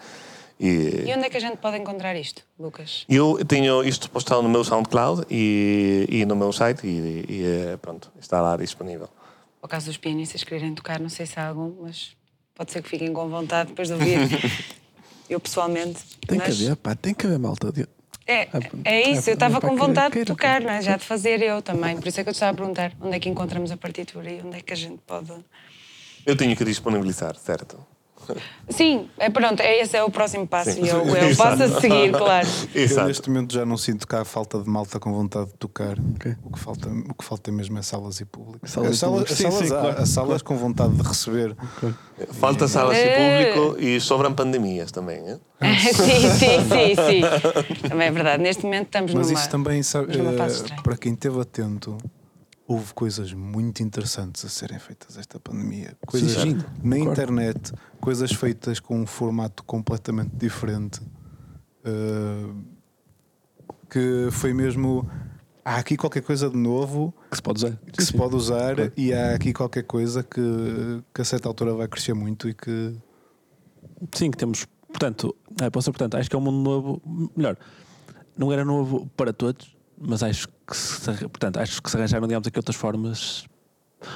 E, 0.61 1.05
E 1.07 1.15
onde 1.15 1.25
é 1.27 1.31
que 1.31 1.37
a 1.37 1.41
gente 1.41 1.57
pode 1.59 1.77
encontrar 1.79 2.17
isto, 2.17 2.43
Lucas? 2.59 3.05
eu 3.09 3.45
tenho 3.47 3.85
isto 3.85 4.11
postado 4.11 4.43
no 4.43 4.49
meu 4.49 4.65
SoundCloud 4.65 5.25
e, 5.31 6.05
e 6.11 6.25
no 6.27 6.35
meu 6.35 6.53
site 6.53 6.85
e, 6.85 7.25
e, 7.29 7.45
eh, 7.45 7.77
pronto, 7.81 8.11
está 8.21 8.41
lá 8.41 8.57
disponível. 8.57 9.09
Por 9.61 9.69
caso 9.69 9.87
dos 9.87 9.97
pianistas 9.97 10.43
quererem 10.45 10.75
tocar, 10.75 10.99
não 11.01 11.09
sei 11.09 11.27
se 11.27 11.39
há 11.39 11.49
algum, 11.49 11.83
mas 11.83 12.17
pode 12.57 12.73
ser 12.73 12.83
que 12.83 12.89
fiquem 12.89 13.13
com 13.13 13.29
vontade 13.29 13.69
depois 13.71 13.89
de 13.89 13.95
ouvir. 13.95 14.19
Eu 15.29 15.39
pessoalmente. 15.41 16.01
Tem 16.27 16.39
que 16.39 16.47
mas- 16.49 16.63
haver, 16.63 16.77
pá, 16.77 16.95
tem 16.95 17.15
que 17.15 17.27
haver 17.27 17.39
malta. 17.39 17.71
de- 17.73 17.89
É, 18.27 18.43
Ah, 18.53 18.59
é 18.85 19.11
isso, 19.11 19.31
eu 19.31 19.35
estava 19.35 19.57
é 19.57 19.61
para 19.61 19.71
com 19.71 19.77
vontade 19.77 20.15
de 20.15 20.25
tocar, 20.27 20.61
não 20.61 20.71
é? 20.71 20.83
Já 20.83 20.97
de 20.99 21.05
fazer 21.05 21.41
eu 21.43 21.63
também. 21.63 21.97
Por 21.97 22.09
isso 22.09 22.21
é 22.21 22.23
que 22.25 22.29
eu 22.29 22.33
te 22.35 22.37
estava 22.37 22.53
a 22.53 22.55
perguntar 22.55 22.93
onde 23.01 23.17
é 23.17 23.21
que 23.21 23.29
encontramos 23.29 23.71
a 23.71 23.77
partitura 23.77 24.31
e 24.31 24.43
onde 24.43 24.59
é 24.59 24.61
que 24.61 24.73
a 24.73 24.77
gente 24.77 24.99
pode. 25.07 25.33
Eu 26.27 26.37
tenho 26.37 26.55
que 26.55 26.63
disponibilizar, 26.65 27.35
certo? 27.37 27.79
Sim, 28.69 29.09
é 29.19 29.31
pronto, 29.31 29.61
é, 29.61 29.81
esse 29.81 29.97
é 29.97 30.03
o 30.05 30.11
próximo 30.11 30.47
passo 30.47 30.73
Sim. 30.73 30.85
e 30.85 30.89
eu, 30.89 30.99
eu 31.07 31.29
Exato. 31.29 31.59
posso 31.59 31.63
a 31.77 31.81
seguir, 31.81 32.13
claro. 32.13 32.47
Eu 32.75 32.83
Exato. 32.85 33.09
neste 33.09 33.31
momento 33.31 33.55
já 33.55 33.65
não 33.65 33.77
sinto 33.77 34.07
cá 34.07 34.21
a 34.21 34.25
falta 34.25 34.59
de 34.63 34.69
malta 34.69 34.99
com 35.01 35.13
vontade 35.13 35.47
de 35.47 35.55
tocar. 35.55 35.97
Ok. 36.17 36.37
O, 36.45 36.51
que 36.53 36.59
falta, 36.59 36.89
o 36.89 37.15
que 37.15 37.25
falta 37.25 37.51
mesmo 37.53 37.79
é 37.79 37.83
salas 37.83 38.21
e 38.21 38.25
público. 38.25 38.69
Salas 38.69 38.91
As 38.91 38.97
e 38.97 38.99
salas, 38.99 39.31
Sim, 39.31 39.43
salas 39.45 39.59
sim, 39.59 39.65
há, 39.67 39.81
claro, 39.81 40.03
as 40.03 40.09
salas 40.09 40.43
com 40.43 40.57
vontade 40.57 40.95
de 40.95 41.03
receber. 41.03 41.57
Falta 42.33 42.69
salas 42.69 42.97
É. 42.97 43.53
público 43.55 43.81
e 43.83 44.01
sobram 44.01 44.33
pandemias 44.35 44.91
também. 44.93 45.19
hein? 45.29 45.41
sim, 45.79 46.31
sim, 46.31 46.59
sim, 46.69 46.95
sim. 47.23 47.89
Também 47.89 48.09
é 48.09 48.11
verdade. 48.11 48.43
Neste 48.43 48.63
momento 48.65 48.87
estamos 48.87 49.15
Mas 49.15 49.27
numa. 49.29 49.39
isso 49.41 49.49
também, 49.51 49.83
sabe, 49.83 50.13
eh, 50.17 50.83
para 50.83 50.97
quem 50.97 51.15
esteve 51.15 51.41
atento, 51.41 51.97
houve 52.71 52.93
coisas 52.93 53.33
muito 53.33 53.83
interessantes 53.83 54.45
a 54.45 54.49
serem 54.51 54.79
feitas 54.79 55.17
esta 55.17 55.41
pandemia. 55.41 55.97
Coisas 56.07 56.33
sim, 56.33 56.55
na 56.83 56.97
concordo. 56.99 57.11
internet, 57.11 57.73
coisas 57.99 58.31
feitas 58.31 58.79
com 58.79 59.01
um 59.01 59.07
formato 59.07 59.65
completamente 59.65 60.37
diferente. 60.37 61.01
eh, 61.85 62.53
que 63.91 64.29
foi 64.31 64.53
mesmo. 64.53 65.09
Há 65.65 65.77
aqui 65.77 65.97
qualquer 65.97 66.23
coisa 66.23 66.49
de 66.49 66.57
novo 66.57 67.13
Que 67.31 67.37
se 67.37 67.43
pode 67.43 67.65
usar. 67.65 67.77
que 67.93 68.03
se 68.03 68.13
pode 68.13 68.35
usar 68.37 68.77
e 68.97 69.13
há 69.13 69.35
aqui 69.35 69.53
qualquer 69.53 69.83
coisa 69.83 70.23
que, 70.23 71.03
que 71.15 71.21
a 71.21 71.25
certa 71.25 71.49
altura 71.49 71.75
vai 71.75 71.89
crescer 71.89 72.15
muito 72.15 72.49
e 72.49 72.55
que 72.55 72.95
Sim, 74.15 74.31
que 74.31 74.37
temos. 74.39 74.67
Portanto, 74.89 75.35
é, 75.61 75.69
posso, 75.71 75.91
portanto, 75.91 76.17
acho 76.17 76.29
que 76.31 76.37
é 76.37 76.39
um 76.39 76.43
mundo 76.43 76.63
novo. 76.63 77.03
Melhor, 77.37 77.57
não 78.37 78.51
era 78.53 78.65
novo 78.65 79.07
para 79.17 79.33
todos, 79.33 79.75
mas 80.01 80.23
acho 80.23 80.49
que 80.49 80.55
se, 80.77 81.11
portanto, 81.29 81.59
acho 81.59 81.83
que 81.83 81.91
se 81.91 81.97
arranjaram, 81.97 82.27
digamos, 82.27 82.47
aqui 82.47 82.59
outras 82.59 82.77
formas. 82.77 83.45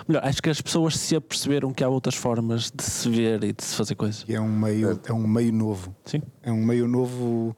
Melhor, 0.07 0.25
acho 0.25 0.41
que 0.41 0.49
as 0.49 0.61
pessoas 0.61 0.97
se 0.97 1.17
aperceberam 1.17 1.73
que 1.73 1.83
há 1.83 1.89
outras 1.89 2.15
formas 2.15 2.71
de 2.75 2.83
se 2.85 3.09
ver 3.09 3.43
e 3.43 3.53
de 3.53 3.65
se 3.65 3.75
fazer 3.75 3.95
coisas. 3.97 4.25
é 4.29 4.41
um 4.41 4.49
meio, 4.49 5.01
é 5.05 5.13
um 5.13 5.27
meio 5.27 5.53
novo. 5.53 5.95
Sim. 6.05 6.23
É 6.43 6.53
um 6.53 6.65
meio 6.65 6.87
novo 6.87 7.57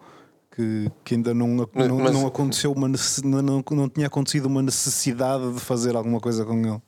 que, 0.51 0.91
que 1.05 1.15
ainda 1.17 1.35
não, 1.35 1.69
Mas- 1.75 1.89
não, 1.89 1.99
mas- 1.99 2.13
não 2.13 2.27
aconteceu 2.27 2.73
uma 2.73 2.89
necess- 2.89 3.23
não, 3.23 3.43
não, 3.43 3.65
não 3.73 3.89
tinha 3.91 4.07
acontecido 4.07 4.47
uma 4.47 4.63
necessidade 4.63 5.53
de 5.53 5.61
fazer 5.61 5.95
alguma 5.97 6.19
coisa 6.19 6.45
com 6.47 6.55
ele. 6.57 6.81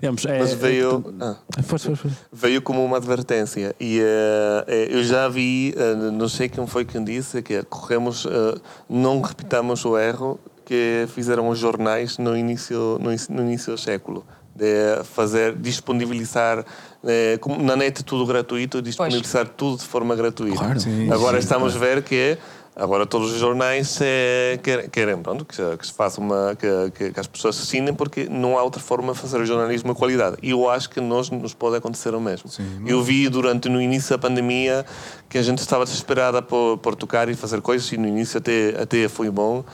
Digamos, 0.00 0.24
é, 0.26 0.38
Mas 0.38 0.52
veio. 0.52 1.00
portanto- 1.00 1.24
ah. 1.56 1.62
Força, 1.62 1.86
força, 1.88 2.02
força. 2.02 2.16
veio 2.32 2.60
como 2.62 2.84
uma 2.84 2.98
advertência 2.98 3.74
e 3.80 3.98
eh, 4.00 4.88
eu 4.90 5.02
já 5.02 5.28
vi, 5.28 5.72
eh, 5.76 5.94
não 6.12 6.28
sei 6.28 6.48
quem 6.48 6.66
foi 6.66 6.84
quem 6.84 7.02
disse, 7.02 7.40
que 7.42 7.62
corremos, 7.64 8.26
eh, 8.26 8.60
não 8.88 9.20
repitamos 9.22 9.84
o 9.84 9.96
erro 9.98 10.38
que 10.64 11.06
fizeram 11.14 11.48
os 11.48 11.58
jornais 11.58 12.18
no 12.18 12.36
início, 12.36 12.98
no, 13.00 13.12
in- 13.12 13.16
no 13.30 13.42
início 13.42 13.72
do 13.74 13.78
século. 13.78 14.24
De 14.56 15.02
fazer, 15.14 15.56
disponibilizar 15.56 16.64
eh, 17.04 17.38
na 17.60 17.74
net 17.76 18.04
tudo 18.04 18.24
gratuito, 18.24 18.80
disponibilizar 18.80 19.48
tudo 19.48 19.78
de 19.78 19.84
forma 19.84 20.14
gratuita. 20.14 20.56
Claro. 20.58 20.78
Sim, 20.80 21.10
Agora 21.10 21.38
sim, 21.38 21.44
estamos 21.44 21.74
a 21.74 21.78
ver 21.78 22.02
que 22.02 22.38
agora 22.76 23.04
todos 23.04 23.32
os 23.32 23.38
jornais 23.40 23.98
eh, 24.00 24.58
querem, 24.62 24.88
querem 24.88 25.16
pronto, 25.18 25.44
que, 25.44 25.56
se, 25.56 25.76
que 25.76 25.84
se 25.86 25.92
faça 25.92 26.20
uma 26.20 26.56
que, 26.56 26.68
que, 26.92 27.10
que 27.12 27.18
as 27.20 27.26
pessoas 27.26 27.58
assinem 27.60 27.92
porque 27.94 28.28
não 28.30 28.56
há 28.56 28.62
outra 28.62 28.80
forma 28.80 29.12
de 29.12 29.18
fazer 29.18 29.44
jornalismo 29.44 29.92
de 29.92 29.98
qualidade. 29.98 30.36
E 30.40 30.50
eu 30.50 30.70
acho 30.70 30.88
que 30.88 31.00
nós 31.00 31.30
nos 31.30 31.52
pode 31.52 31.74
acontecer 31.76 32.14
o 32.14 32.20
mesmo. 32.20 32.48
Sim, 32.48 32.64
eu 32.86 33.02
vi 33.02 33.28
durante 33.28 33.68
no 33.68 33.82
início 33.82 34.10
da 34.10 34.18
pandemia 34.18 34.86
que 35.28 35.36
a 35.36 35.42
gente 35.42 35.58
estava 35.58 35.84
desesperada 35.84 36.40
por, 36.40 36.78
por 36.78 36.94
tocar 36.94 37.28
e 37.28 37.34
fazer 37.34 37.60
coisas 37.60 37.90
e 37.90 37.96
no 37.96 38.06
início 38.06 38.38
até 38.38 38.80
até 38.80 39.08
foi 39.08 39.28
bom, 39.30 39.64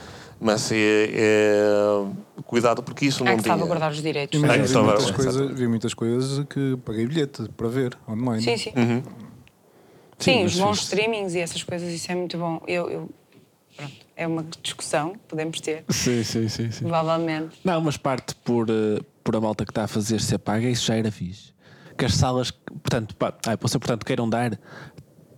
mas 0.41 0.72
é, 0.72 0.76
é, 1.12 2.43
cuidado 2.47 2.82
porque 2.82 3.05
isso 3.07 3.22
Há 3.22 3.30
não 3.30 3.36
que 3.36 3.43
tinha. 3.43 3.55
salvaguardar 3.55 3.91
os 3.93 4.03
direitos. 4.03 4.41
Mas 4.41 4.51
Ah, 4.51 4.57
vi, 4.57 4.74
é 4.74 4.78
muitas 4.78 5.11
coisas, 5.11 5.51
vi 5.59 5.68
muitas 5.68 5.95
coisas 5.95 6.47
que 6.47 6.76
paguei 6.84 7.07
bilhete 7.07 7.49
para 7.57 7.68
ver 7.68 7.97
online. 8.09 8.43
Sim, 8.43 8.57
sim. 8.57 8.72
Uhum. 8.76 9.03
Sim, 10.18 10.32
Sim, 10.41 10.45
os 10.45 10.59
bons 10.59 10.80
streamings 10.82 11.34
e 11.34 11.38
essas 11.41 11.62
coisas, 11.62 11.93
isso 11.93 12.11
é 12.12 12.14
muito 12.14 12.36
bom. 12.36 12.61
Eu, 12.66 12.91
eu- 12.91 13.11
pronto, 13.76 13.93
é 14.16 14.26
uma 14.26 14.45
discussão 14.62 15.12
que 15.12 15.18
podemos 15.28 15.61
ter, 15.61 15.84
Sim, 15.88 16.22
sim, 16.22 16.49
sim, 16.49 16.70
sim. 16.70 16.80
provavelmente. 16.84 17.57
Não, 17.64 17.80
mas 17.80 17.97
parte 17.97 18.34
por, 18.36 18.68
eh, 18.68 19.01
por 19.24 19.34
a 19.36 19.41
malta 19.41 19.64
que 19.64 19.70
está 19.70 19.84
a 19.84 19.88
fazer 19.88 20.20
ser 20.20 20.38
paga, 20.38 20.68
isso 20.68 20.84
já 20.86 20.95
era 20.97 21.11
fixe. 21.11 21.53
Que 21.97 22.05
as 22.05 22.14
salas, 22.14 22.51
portanto, 22.51 23.14
pá, 23.16 23.32
ai, 23.47 23.57
possa, 23.57 23.78
portanto, 23.78 24.05
queiram 24.05 24.28
dar, 24.28 24.59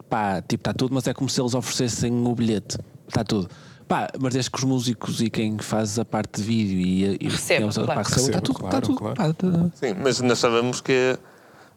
pá, 0.09 0.43
tipo, 0.43 0.61
está 0.63 0.73
tudo, 0.75 0.95
mas 0.95 1.07
é 1.07 1.15
como 1.15 1.29
se 1.31 1.41
eles 1.41 1.55
oferecessem 1.55 2.13
o 2.27 2.35
bilhete, 2.35 2.77
está 3.09 3.23
tudo. 3.23 3.49
Pá, 3.93 4.09
mas 4.19 4.33
desde 4.33 4.51
que 4.51 4.57
os 4.57 4.65
músicos 4.65 5.21
e 5.21 5.29
quem 5.29 5.59
faz 5.59 5.99
a 5.99 6.05
parte 6.07 6.41
de 6.41 6.47
vídeo 6.47 6.79
e, 6.81 7.19
e 7.21 7.29
Recebam, 7.29 7.69
digamos, 7.69 7.75
claro. 7.77 7.89
pá, 8.03 8.09
recebam, 8.09 8.27
está 8.27 8.41
tudo, 8.41 8.57
está 8.57 8.69
claro, 8.71 8.87
tudo, 8.87 8.99
claro. 8.99 9.17
pá, 9.17 9.33
tá- 9.35 9.71
Sim, 9.75 9.95
mas 10.03 10.19
nós 10.23 10.39
sabemos 10.39 10.81
que 10.81 11.19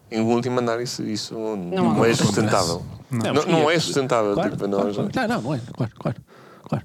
em 0.10 0.22
última 0.22 0.60
análise 0.60 1.12
isso 1.12 1.34
não, 1.34 1.58
Não 1.58 1.88
é 1.90 1.92
acontece. 2.12 2.24
sustentável. 2.26 2.86
Não, 3.12 3.34
mas- 3.34 3.46
não 3.48 3.70
é 3.70 3.78
sustentável. 3.80 4.34
Claro, 4.34 4.52
tipo, 4.52 4.70
claro, 4.70 4.86
nós- 4.86 4.96
claro. 4.96 5.12
Não, 5.14 5.28
não, 5.28 5.42
não 5.42 5.54
é, 5.56 5.60
claro, 5.76 5.92
claro, 6.00 6.22
claro. 6.64 6.84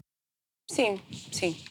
Sim, 0.69 0.99
sim. 1.31 1.57